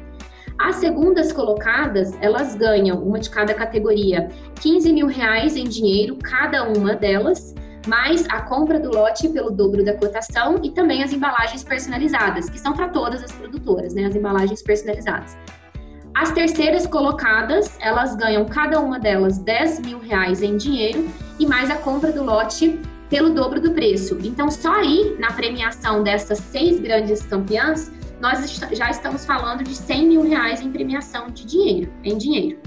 As 0.59 0.75
segundas 0.75 1.31
colocadas, 1.31 2.13
elas 2.19 2.55
ganham, 2.55 3.01
uma 3.01 3.17
de 3.17 3.29
cada 3.29 3.53
categoria, 3.53 4.27
15 4.59 4.91
mil 4.91 5.07
reais 5.07 5.55
em 5.55 5.63
dinheiro, 5.63 6.17
cada 6.21 6.67
uma 6.67 6.93
delas, 6.93 7.55
mais 7.87 8.27
a 8.27 8.41
compra 8.41 8.77
do 8.77 8.93
lote 8.93 9.29
pelo 9.29 9.51
dobro 9.51 9.85
da 9.85 9.93
cotação 9.93 10.59
e 10.61 10.71
também 10.71 11.01
as 11.01 11.13
embalagens 11.13 11.63
personalizadas, 11.63 12.49
que 12.49 12.59
são 12.59 12.73
para 12.73 12.89
todas 12.89 13.23
as 13.23 13.31
produtoras, 13.31 13.93
né? 13.93 14.03
As 14.03 14.15
embalagens 14.17 14.61
personalizadas. 14.61 15.37
As 16.15 16.31
terceiras 16.31 16.85
colocadas, 16.85 17.75
elas 17.81 18.15
ganham 18.15 18.45
cada 18.45 18.79
uma 18.79 18.99
delas 18.99 19.39
10 19.39 19.79
mil 19.79 19.99
reais 19.99 20.43
em 20.43 20.57
dinheiro 20.57 21.09
e 21.39 21.45
mais 21.45 21.71
a 21.71 21.75
compra 21.75 22.11
do 22.11 22.23
lote 22.23 22.79
pelo 23.09 23.31
dobro 23.31 23.59
do 23.59 23.71
preço. 23.71 24.19
Então, 24.23 24.49
só 24.51 24.75
aí, 24.75 25.15
na 25.19 25.31
premiação 25.31 26.03
dessas 26.03 26.37
seis 26.37 26.79
grandes 26.79 27.23
campeãs, 27.23 27.91
nós 28.21 28.59
já 28.71 28.91
estamos 28.91 29.25
falando 29.25 29.63
de 29.63 29.73
100 29.73 30.07
mil 30.07 30.21
reais 30.21 30.61
em 30.61 30.71
premiação 30.71 31.31
de 31.31 31.45
dinheiro, 31.45 31.91
em 32.03 32.15
dinheiro. 32.15 32.59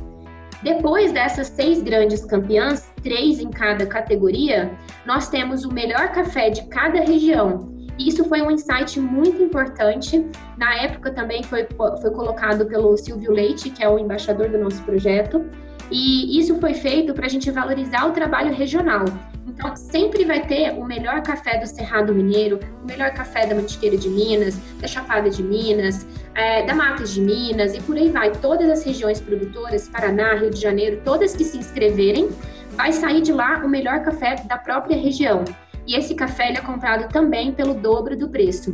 Depois 0.62 1.12
dessas 1.12 1.46
seis 1.46 1.80
grandes 1.80 2.24
campeãs, 2.24 2.92
três 3.00 3.38
em 3.38 3.50
cada 3.50 3.86
categoria, 3.86 4.72
nós 5.06 5.28
temos 5.28 5.64
o 5.64 5.72
melhor 5.72 6.10
café 6.10 6.50
de 6.50 6.66
cada 6.66 7.00
região. 7.00 7.75
Isso 7.98 8.24
foi 8.24 8.42
um 8.42 8.50
insight 8.50 9.00
muito 9.00 9.42
importante. 9.42 10.26
Na 10.56 10.74
época 10.76 11.10
também 11.10 11.42
foi, 11.42 11.66
foi 12.00 12.10
colocado 12.10 12.66
pelo 12.66 12.96
Silvio 12.96 13.32
Leite, 13.32 13.70
que 13.70 13.82
é 13.82 13.88
o 13.88 13.98
embaixador 13.98 14.48
do 14.48 14.58
nosso 14.58 14.82
projeto. 14.82 15.44
E 15.90 16.38
isso 16.38 16.58
foi 16.58 16.74
feito 16.74 17.14
para 17.14 17.26
a 17.26 17.28
gente 17.28 17.50
valorizar 17.50 18.06
o 18.06 18.12
trabalho 18.12 18.52
regional. 18.52 19.04
Então, 19.46 19.74
sempre 19.76 20.24
vai 20.24 20.44
ter 20.44 20.72
o 20.72 20.84
melhor 20.84 21.22
café 21.22 21.58
do 21.58 21.66
Cerrado 21.66 22.12
Mineiro, 22.12 22.58
o 22.82 22.86
melhor 22.86 23.12
café 23.14 23.46
da 23.46 23.54
Mantiqueira 23.54 23.96
de 23.96 24.08
Minas, 24.08 24.58
da 24.80 24.88
Chapada 24.88 25.30
de 25.30 25.42
Minas, 25.42 26.06
é, 26.34 26.66
da 26.66 26.74
Matas 26.74 27.14
de 27.14 27.20
Minas 27.20 27.72
e 27.74 27.80
por 27.80 27.96
aí 27.96 28.10
vai. 28.10 28.32
Todas 28.32 28.68
as 28.68 28.84
regiões 28.84 29.20
produtoras, 29.20 29.88
Paraná, 29.88 30.34
Rio 30.34 30.50
de 30.50 30.60
Janeiro, 30.60 31.00
todas 31.04 31.34
que 31.34 31.44
se 31.44 31.56
inscreverem, 31.56 32.28
vai 32.72 32.92
sair 32.92 33.22
de 33.22 33.32
lá 33.32 33.62
o 33.64 33.68
melhor 33.68 34.02
café 34.02 34.36
da 34.46 34.58
própria 34.58 34.96
região. 34.96 35.44
E 35.86 35.94
esse 35.94 36.14
café 36.14 36.52
é 36.52 36.60
comprado 36.60 37.08
também 37.12 37.52
pelo 37.52 37.74
dobro 37.74 38.16
do 38.16 38.28
preço. 38.28 38.72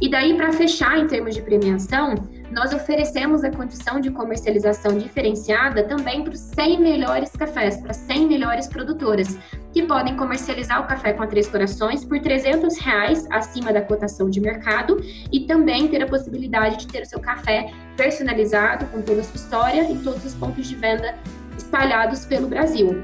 E 0.00 0.10
daí, 0.10 0.36
para 0.36 0.52
fechar 0.52 0.98
em 0.98 1.06
termos 1.06 1.34
de 1.34 1.40
premiação, 1.40 2.14
nós 2.50 2.72
oferecemos 2.72 3.42
a 3.42 3.50
condição 3.50 3.98
de 3.98 4.10
comercialização 4.10 4.96
diferenciada 4.98 5.84
também 5.84 6.22
para 6.22 6.34
os 6.34 6.40
100 6.40 6.80
melhores 6.80 7.30
cafés, 7.30 7.78
para 7.78 7.94
100 7.94 8.26
melhores 8.26 8.66
produtoras, 8.66 9.38
que 9.72 9.82
podem 9.82 10.14
comercializar 10.16 10.82
o 10.82 10.86
café 10.86 11.14
com 11.14 11.22
a 11.22 11.26
Três 11.26 11.48
Corações 11.48 12.04
por 12.04 12.20
300 12.20 12.78
reais 12.78 13.26
acima 13.30 13.72
da 13.72 13.80
cotação 13.80 14.28
de 14.28 14.40
mercado 14.40 15.00
e 15.32 15.40
também 15.40 15.88
ter 15.88 16.02
a 16.02 16.06
possibilidade 16.06 16.76
de 16.78 16.86
ter 16.88 17.02
o 17.02 17.06
seu 17.06 17.20
café 17.20 17.72
personalizado 17.96 18.84
com 18.86 19.00
toda 19.00 19.22
a 19.22 19.24
sua 19.24 19.36
história 19.36 19.82
em 19.82 19.98
todos 19.98 20.24
os 20.24 20.34
pontos 20.34 20.66
de 20.66 20.74
venda 20.74 21.14
espalhados 21.56 22.26
pelo 22.26 22.48
Brasil. 22.48 23.02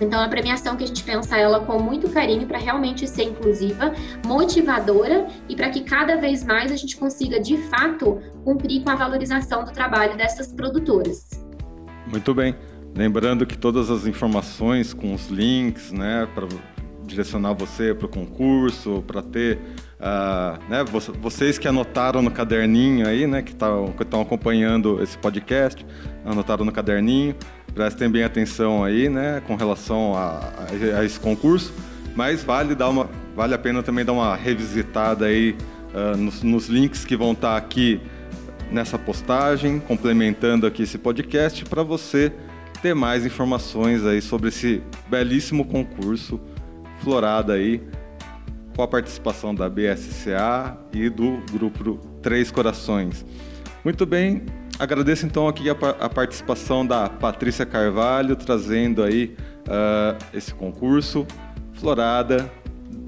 Então, 0.00 0.20
a 0.20 0.28
premiação 0.28 0.76
que 0.76 0.84
a 0.84 0.86
gente 0.86 1.02
pensa 1.04 1.36
ela 1.36 1.60
com 1.60 1.78
muito 1.78 2.08
carinho 2.08 2.46
para 2.46 2.58
realmente 2.58 3.06
ser 3.06 3.24
inclusiva, 3.24 3.92
motivadora 4.26 5.26
e 5.48 5.54
para 5.54 5.68
que 5.68 5.82
cada 5.82 6.16
vez 6.16 6.42
mais 6.42 6.72
a 6.72 6.76
gente 6.76 6.96
consiga, 6.96 7.38
de 7.38 7.56
fato, 7.68 8.20
cumprir 8.44 8.82
com 8.82 8.90
a 8.90 8.94
valorização 8.94 9.64
do 9.64 9.72
trabalho 9.72 10.16
dessas 10.16 10.52
produtoras. 10.52 11.28
Muito 12.06 12.34
bem. 12.34 12.54
Lembrando 12.94 13.46
que 13.46 13.56
todas 13.56 13.90
as 13.90 14.06
informações 14.06 14.92
com 14.92 15.14
os 15.14 15.28
links, 15.28 15.92
né, 15.92 16.26
para 16.34 16.48
direcionar 17.04 17.52
você 17.52 17.94
para 17.94 18.06
o 18.06 18.08
concurso, 18.08 19.02
para 19.06 19.20
ter, 19.20 19.58
uh, 19.98 20.58
né, 20.68 20.84
vocês 21.20 21.58
que 21.58 21.68
anotaram 21.68 22.22
no 22.22 22.30
caderninho 22.30 23.06
aí, 23.06 23.26
né, 23.26 23.42
que 23.42 23.52
estão 23.52 24.20
acompanhando 24.20 25.02
esse 25.02 25.18
podcast, 25.18 25.84
anotaram 26.24 26.64
no 26.64 26.72
caderninho, 26.72 27.34
prestem 27.74 28.10
bem 28.10 28.24
atenção 28.24 28.84
aí, 28.84 29.08
né, 29.08 29.42
com 29.46 29.54
relação 29.54 30.14
a, 30.14 30.52
a, 30.98 31.04
esse 31.04 31.18
concurso, 31.18 31.72
mas 32.14 32.42
vale, 32.42 32.74
dar 32.74 32.88
uma, 32.88 33.08
vale 33.34 33.54
a 33.54 33.58
pena 33.58 33.82
também 33.82 34.04
dar 34.04 34.12
uma 34.12 34.34
revisitada 34.34 35.26
aí 35.26 35.56
uh, 35.94 36.16
nos, 36.16 36.42
nos, 36.42 36.68
links 36.68 37.04
que 37.04 37.16
vão 37.16 37.32
estar 37.32 37.52
tá 37.52 37.56
aqui 37.56 38.00
nessa 38.70 38.98
postagem, 38.98 39.80
complementando 39.80 40.66
aqui 40.66 40.82
esse 40.82 40.98
podcast, 40.98 41.64
para 41.64 41.82
você 41.82 42.32
ter 42.82 42.94
mais 42.94 43.26
informações 43.26 44.04
aí 44.04 44.20
sobre 44.20 44.48
esse 44.48 44.82
belíssimo 45.08 45.64
concurso 45.64 46.40
Florada 47.02 47.54
aí, 47.54 47.82
com 48.76 48.82
a 48.82 48.88
participação 48.88 49.54
da 49.54 49.68
BSCA 49.68 50.76
e 50.92 51.08
do 51.08 51.42
grupo 51.50 51.98
Três 52.22 52.50
Corações. 52.50 53.24
Muito 53.84 54.04
bem, 54.04 54.42
Agradeço 54.80 55.26
então 55.26 55.46
aqui 55.46 55.68
a, 55.68 55.74
a 56.00 56.08
participação 56.08 56.86
da 56.86 57.06
Patrícia 57.06 57.66
Carvalho, 57.66 58.34
trazendo 58.34 59.02
aí 59.02 59.36
uh, 59.68 60.16
esse 60.32 60.54
concurso. 60.54 61.26
Florada, 61.74 62.50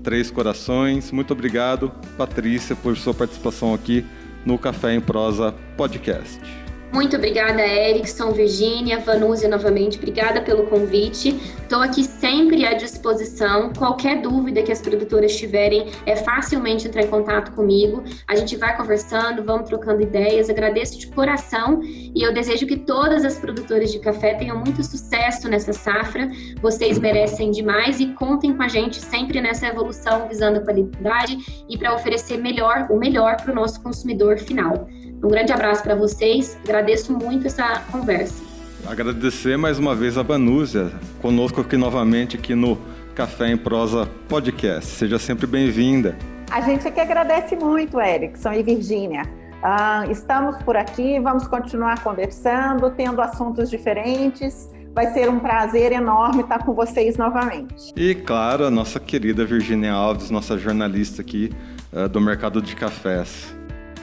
Três 0.02 0.30
Corações. 0.30 1.10
Muito 1.10 1.32
obrigado, 1.32 1.90
Patrícia, 2.18 2.76
por 2.76 2.94
sua 2.98 3.14
participação 3.14 3.72
aqui 3.72 4.04
no 4.44 4.58
Café 4.58 4.94
em 4.94 5.00
Prosa 5.00 5.54
Podcast. 5.74 6.61
Muito 6.92 7.16
obrigada, 7.16 7.66
Erickson, 7.66 8.32
Virgínia, 8.32 8.98
Vanúzia 8.98 9.48
novamente. 9.48 9.96
Obrigada 9.96 10.42
pelo 10.42 10.66
convite. 10.66 11.30
Estou 11.62 11.80
aqui 11.80 12.04
sempre 12.04 12.66
à 12.66 12.74
disposição. 12.74 13.72
Qualquer 13.72 14.20
dúvida 14.20 14.62
que 14.62 14.70
as 14.70 14.82
produtoras 14.82 15.34
tiverem, 15.34 15.86
é 16.04 16.14
facilmente 16.14 16.86
entrar 16.86 17.02
em 17.02 17.06
contato 17.06 17.52
comigo. 17.52 18.04
A 18.28 18.36
gente 18.36 18.56
vai 18.56 18.76
conversando, 18.76 19.42
vamos 19.42 19.70
trocando 19.70 20.02
ideias. 20.02 20.50
Agradeço 20.50 20.98
de 20.98 21.06
coração 21.06 21.80
e 21.82 22.22
eu 22.22 22.34
desejo 22.34 22.66
que 22.66 22.76
todas 22.76 23.24
as 23.24 23.38
produtoras 23.38 23.90
de 23.90 23.98
café 23.98 24.34
tenham 24.34 24.58
muito 24.58 24.84
sucesso 24.84 25.48
nessa 25.48 25.72
safra. 25.72 26.30
Vocês 26.60 26.98
merecem 26.98 27.50
demais 27.50 28.00
e 28.00 28.08
contem 28.08 28.54
com 28.54 28.62
a 28.62 28.68
gente 28.68 29.00
sempre 29.00 29.40
nessa 29.40 29.66
evolução 29.66 30.28
visando 30.28 30.58
a 30.58 30.62
qualidade 30.62 31.38
e 31.70 31.78
para 31.78 31.94
oferecer 31.94 32.36
melhor, 32.36 32.88
o 32.90 32.98
melhor 32.98 33.36
para 33.36 33.50
o 33.50 33.54
nosso 33.54 33.82
consumidor 33.82 34.38
final. 34.38 34.86
Um 35.22 35.28
grande 35.28 35.52
abraço 35.52 35.84
para 35.84 35.94
vocês, 35.94 36.58
agradeço 36.64 37.12
muito 37.12 37.46
essa 37.46 37.80
conversa. 37.92 38.42
Agradecer 38.84 39.56
mais 39.56 39.78
uma 39.78 39.94
vez 39.94 40.18
a 40.18 40.24
Banúzia, 40.24 40.90
conosco 41.20 41.60
aqui 41.60 41.76
novamente 41.76 42.36
aqui 42.36 42.56
no 42.56 42.76
Café 43.14 43.52
em 43.52 43.56
Prosa 43.56 44.08
Podcast. 44.28 44.90
Seja 44.90 45.20
sempre 45.20 45.46
bem-vinda. 45.46 46.18
A 46.50 46.60
gente 46.60 46.88
aqui 46.88 46.98
agradece 46.98 47.54
muito, 47.54 48.00
Erickson 48.00 48.52
e 48.52 48.64
Virgínia. 48.64 49.22
Uh, 49.62 50.10
estamos 50.10 50.60
por 50.64 50.76
aqui, 50.76 51.20
vamos 51.20 51.46
continuar 51.46 52.02
conversando, 52.02 52.90
tendo 52.90 53.22
assuntos 53.22 53.70
diferentes. 53.70 54.68
Vai 54.92 55.12
ser 55.12 55.30
um 55.30 55.38
prazer 55.38 55.92
enorme 55.92 56.42
estar 56.42 56.58
com 56.64 56.74
vocês 56.74 57.16
novamente. 57.16 57.92
E, 57.96 58.16
claro, 58.16 58.66
a 58.66 58.70
nossa 58.72 58.98
querida 58.98 59.44
Virgínia 59.44 59.92
Alves, 59.92 60.30
nossa 60.30 60.58
jornalista 60.58 61.22
aqui 61.22 61.52
uh, 61.92 62.08
do 62.08 62.20
mercado 62.20 62.60
de 62.60 62.74
cafés. 62.74 63.54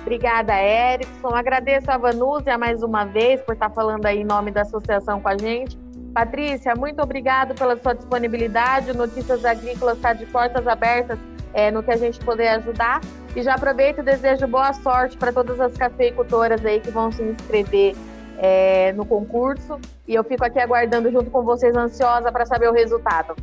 Obrigada, 0.09 0.59
Erickson. 0.59 1.27
Agradeço 1.27 1.91
a 1.91 1.95
Vanúzia 1.95 2.57
mais 2.57 2.81
uma 2.81 3.05
vez 3.05 3.39
por 3.41 3.53
estar 3.53 3.69
falando 3.69 4.07
aí 4.07 4.21
em 4.21 4.23
nome 4.23 4.49
da 4.49 4.63
associação 4.63 5.21
com 5.21 5.29
a 5.29 5.37
gente. 5.37 5.77
Patrícia, 6.15 6.73
muito 6.73 6.99
obrigado 6.99 7.53
pela 7.53 7.77
sua 7.77 7.93
disponibilidade. 7.93 8.91
Notícias 8.97 9.45
Agrícolas 9.45 9.97
está 9.97 10.13
de 10.13 10.25
portas 10.25 10.67
abertas 10.67 11.19
é, 11.53 11.69
no 11.69 11.83
que 11.83 11.91
a 11.91 11.95
gente 11.95 12.17
puder 12.21 12.55
ajudar. 12.55 13.01
E 13.35 13.43
já 13.43 13.53
aproveito 13.53 13.99
e 13.99 14.01
desejo 14.01 14.47
boa 14.47 14.73
sorte 14.73 15.15
para 15.15 15.31
todas 15.31 15.59
as 15.59 15.77
cafeicultoras 15.77 16.65
aí 16.65 16.79
que 16.79 16.89
vão 16.89 17.11
se 17.11 17.21
inscrever 17.21 17.95
é, 18.39 18.91
no 18.93 19.05
concurso. 19.05 19.79
E 20.07 20.15
eu 20.15 20.23
fico 20.23 20.43
aqui 20.43 20.57
aguardando 20.57 21.11
junto 21.11 21.29
com 21.29 21.43
vocês, 21.43 21.75
ansiosa 21.75 22.31
para 22.31 22.47
saber 22.47 22.67
o 22.67 22.73
resultado. 22.73 23.35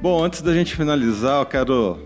Bom, 0.00 0.24
antes 0.24 0.40
da 0.40 0.54
gente 0.54 0.74
finalizar, 0.74 1.42
eu 1.42 1.46
quero 1.46 1.98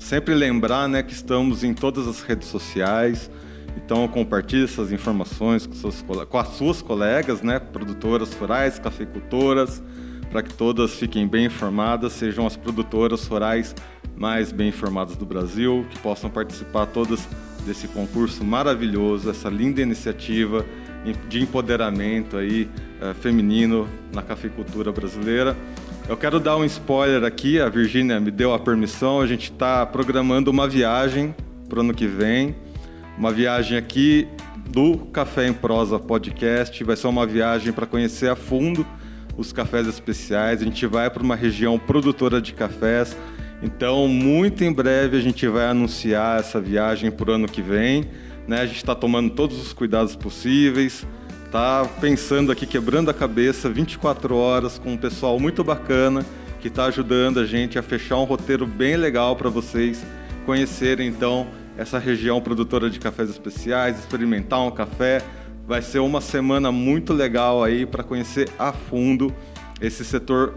Sempre 0.00 0.34
lembrar 0.34 0.88
né, 0.88 1.02
que 1.02 1.12
estamos 1.12 1.62
em 1.62 1.74
todas 1.74 2.08
as 2.08 2.22
redes 2.22 2.48
sociais, 2.48 3.30
então 3.76 4.08
compartilhe 4.08 4.64
essas 4.64 4.90
informações 4.90 5.66
com, 5.66 6.26
com 6.26 6.38
as 6.38 6.48
suas 6.48 6.82
colegas, 6.82 7.42
né, 7.42 7.58
produtoras 7.60 8.32
rurais, 8.34 8.78
cafeicultoras, 8.78 9.80
para 10.30 10.42
que 10.42 10.54
todas 10.54 10.94
fiquem 10.94 11.28
bem 11.28 11.44
informadas, 11.44 12.14
sejam 12.14 12.46
as 12.46 12.56
produtoras 12.56 13.26
rurais 13.26 13.74
mais 14.16 14.50
bem 14.50 14.70
informadas 14.70 15.16
do 15.16 15.26
Brasil, 15.26 15.86
que 15.90 15.98
possam 15.98 16.30
participar 16.30 16.86
todas 16.86 17.28
desse 17.64 17.86
concurso 17.86 18.42
maravilhoso, 18.42 19.28
essa 19.30 19.50
linda 19.50 19.82
iniciativa 19.82 20.64
de 21.28 21.42
empoderamento 21.42 22.36
aí, 22.36 22.68
uh, 23.00 23.14
feminino 23.14 23.88
na 24.12 24.22
cafeicultura 24.22 24.92
brasileira. 24.92 25.56
Eu 26.08 26.16
quero 26.16 26.40
dar 26.40 26.56
um 26.56 26.64
spoiler 26.64 27.24
aqui, 27.24 27.60
a 27.60 27.68
Virgínia 27.68 28.18
me 28.18 28.30
deu 28.30 28.52
a 28.52 28.58
permissão, 28.58 29.20
a 29.20 29.26
gente 29.26 29.52
está 29.52 29.86
programando 29.86 30.50
uma 30.50 30.68
viagem 30.68 31.34
para 31.68 31.78
o 31.78 31.82
ano 31.82 31.94
que 31.94 32.06
vem, 32.06 32.54
uma 33.16 33.30
viagem 33.30 33.78
aqui 33.78 34.26
do 34.68 34.98
Café 35.12 35.46
em 35.46 35.52
Prosa 35.52 35.98
Podcast, 35.98 36.82
vai 36.84 36.96
ser 36.96 37.06
uma 37.06 37.26
viagem 37.26 37.72
para 37.72 37.86
conhecer 37.86 38.28
a 38.28 38.36
fundo 38.36 38.84
os 39.36 39.52
cafés 39.52 39.86
especiais, 39.86 40.60
a 40.60 40.64
gente 40.64 40.84
vai 40.86 41.08
para 41.08 41.22
uma 41.22 41.36
região 41.36 41.78
produtora 41.78 42.40
de 42.40 42.52
cafés, 42.52 43.16
então 43.62 44.08
muito 44.08 44.64
em 44.64 44.72
breve 44.72 45.16
a 45.16 45.20
gente 45.20 45.46
vai 45.46 45.66
anunciar 45.66 46.40
essa 46.40 46.60
viagem 46.60 47.10
para 47.10 47.30
o 47.30 47.34
ano 47.34 47.46
que 47.46 47.62
vem, 47.62 48.08
né? 48.50 48.62
a 48.62 48.66
gente 48.66 48.78
está 48.78 48.96
tomando 48.96 49.30
todos 49.30 49.60
os 49.62 49.72
cuidados 49.72 50.16
possíveis, 50.16 51.06
tá 51.52 51.88
pensando 52.00 52.50
aqui, 52.50 52.66
quebrando 52.66 53.08
a 53.08 53.14
cabeça 53.14 53.70
24 53.70 54.34
horas 54.34 54.76
com 54.76 54.92
um 54.92 54.96
pessoal 54.96 55.38
muito 55.38 55.62
bacana 55.62 56.26
que 56.60 56.66
está 56.66 56.86
ajudando 56.86 57.38
a 57.38 57.46
gente 57.46 57.78
a 57.78 57.82
fechar 57.82 58.16
um 58.16 58.24
roteiro 58.24 58.66
bem 58.66 58.96
legal 58.96 59.36
para 59.36 59.48
vocês 59.48 60.04
conhecerem 60.44 61.06
então 61.06 61.46
essa 61.78 61.96
região 61.96 62.40
produtora 62.40 62.90
de 62.90 62.98
cafés 62.98 63.30
especiais, 63.30 64.00
experimentar 64.00 64.60
um 64.60 64.70
café. 64.72 65.22
Vai 65.64 65.80
ser 65.80 66.00
uma 66.00 66.20
semana 66.20 66.72
muito 66.72 67.12
legal 67.12 67.62
aí 67.62 67.86
para 67.86 68.02
conhecer 68.02 68.50
a 68.58 68.72
fundo 68.72 69.32
esse 69.80 70.04
setor 70.04 70.54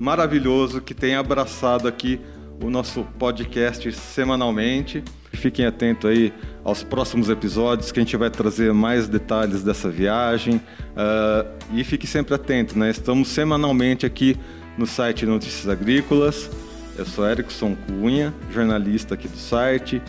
maravilhoso 0.00 0.80
que 0.80 0.92
tem 0.92 1.14
abraçado 1.14 1.86
aqui 1.86 2.20
o 2.60 2.68
nosso 2.68 3.04
podcast 3.18 3.90
semanalmente. 3.92 5.04
Fiquem 5.36 5.66
atentos 5.66 6.10
aí 6.10 6.32
aos 6.64 6.82
próximos 6.82 7.28
episódios 7.28 7.92
que 7.92 8.00
a 8.00 8.02
gente 8.02 8.16
vai 8.16 8.30
trazer 8.30 8.72
mais 8.72 9.08
detalhes 9.08 9.62
dessa 9.62 9.88
viagem. 9.88 10.56
Uh, 10.56 11.48
e 11.72 11.84
fique 11.84 12.06
sempre 12.06 12.34
atento, 12.34 12.78
né? 12.78 12.90
Estamos 12.90 13.28
semanalmente 13.28 14.04
aqui 14.06 14.36
no 14.76 14.86
site 14.86 15.26
Notícias 15.26 15.68
Agrícolas. 15.68 16.50
Eu 16.98 17.04
sou 17.04 17.28
Erickson 17.28 17.76
Cunha, 17.86 18.34
jornalista 18.50 19.14
aqui 19.14 19.28
do 19.28 19.36
site. 19.36 20.02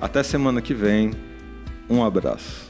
Até 0.00 0.22
semana 0.22 0.62
que 0.62 0.72
vem. 0.72 1.12
Um 1.90 2.04
abraço. 2.04 2.67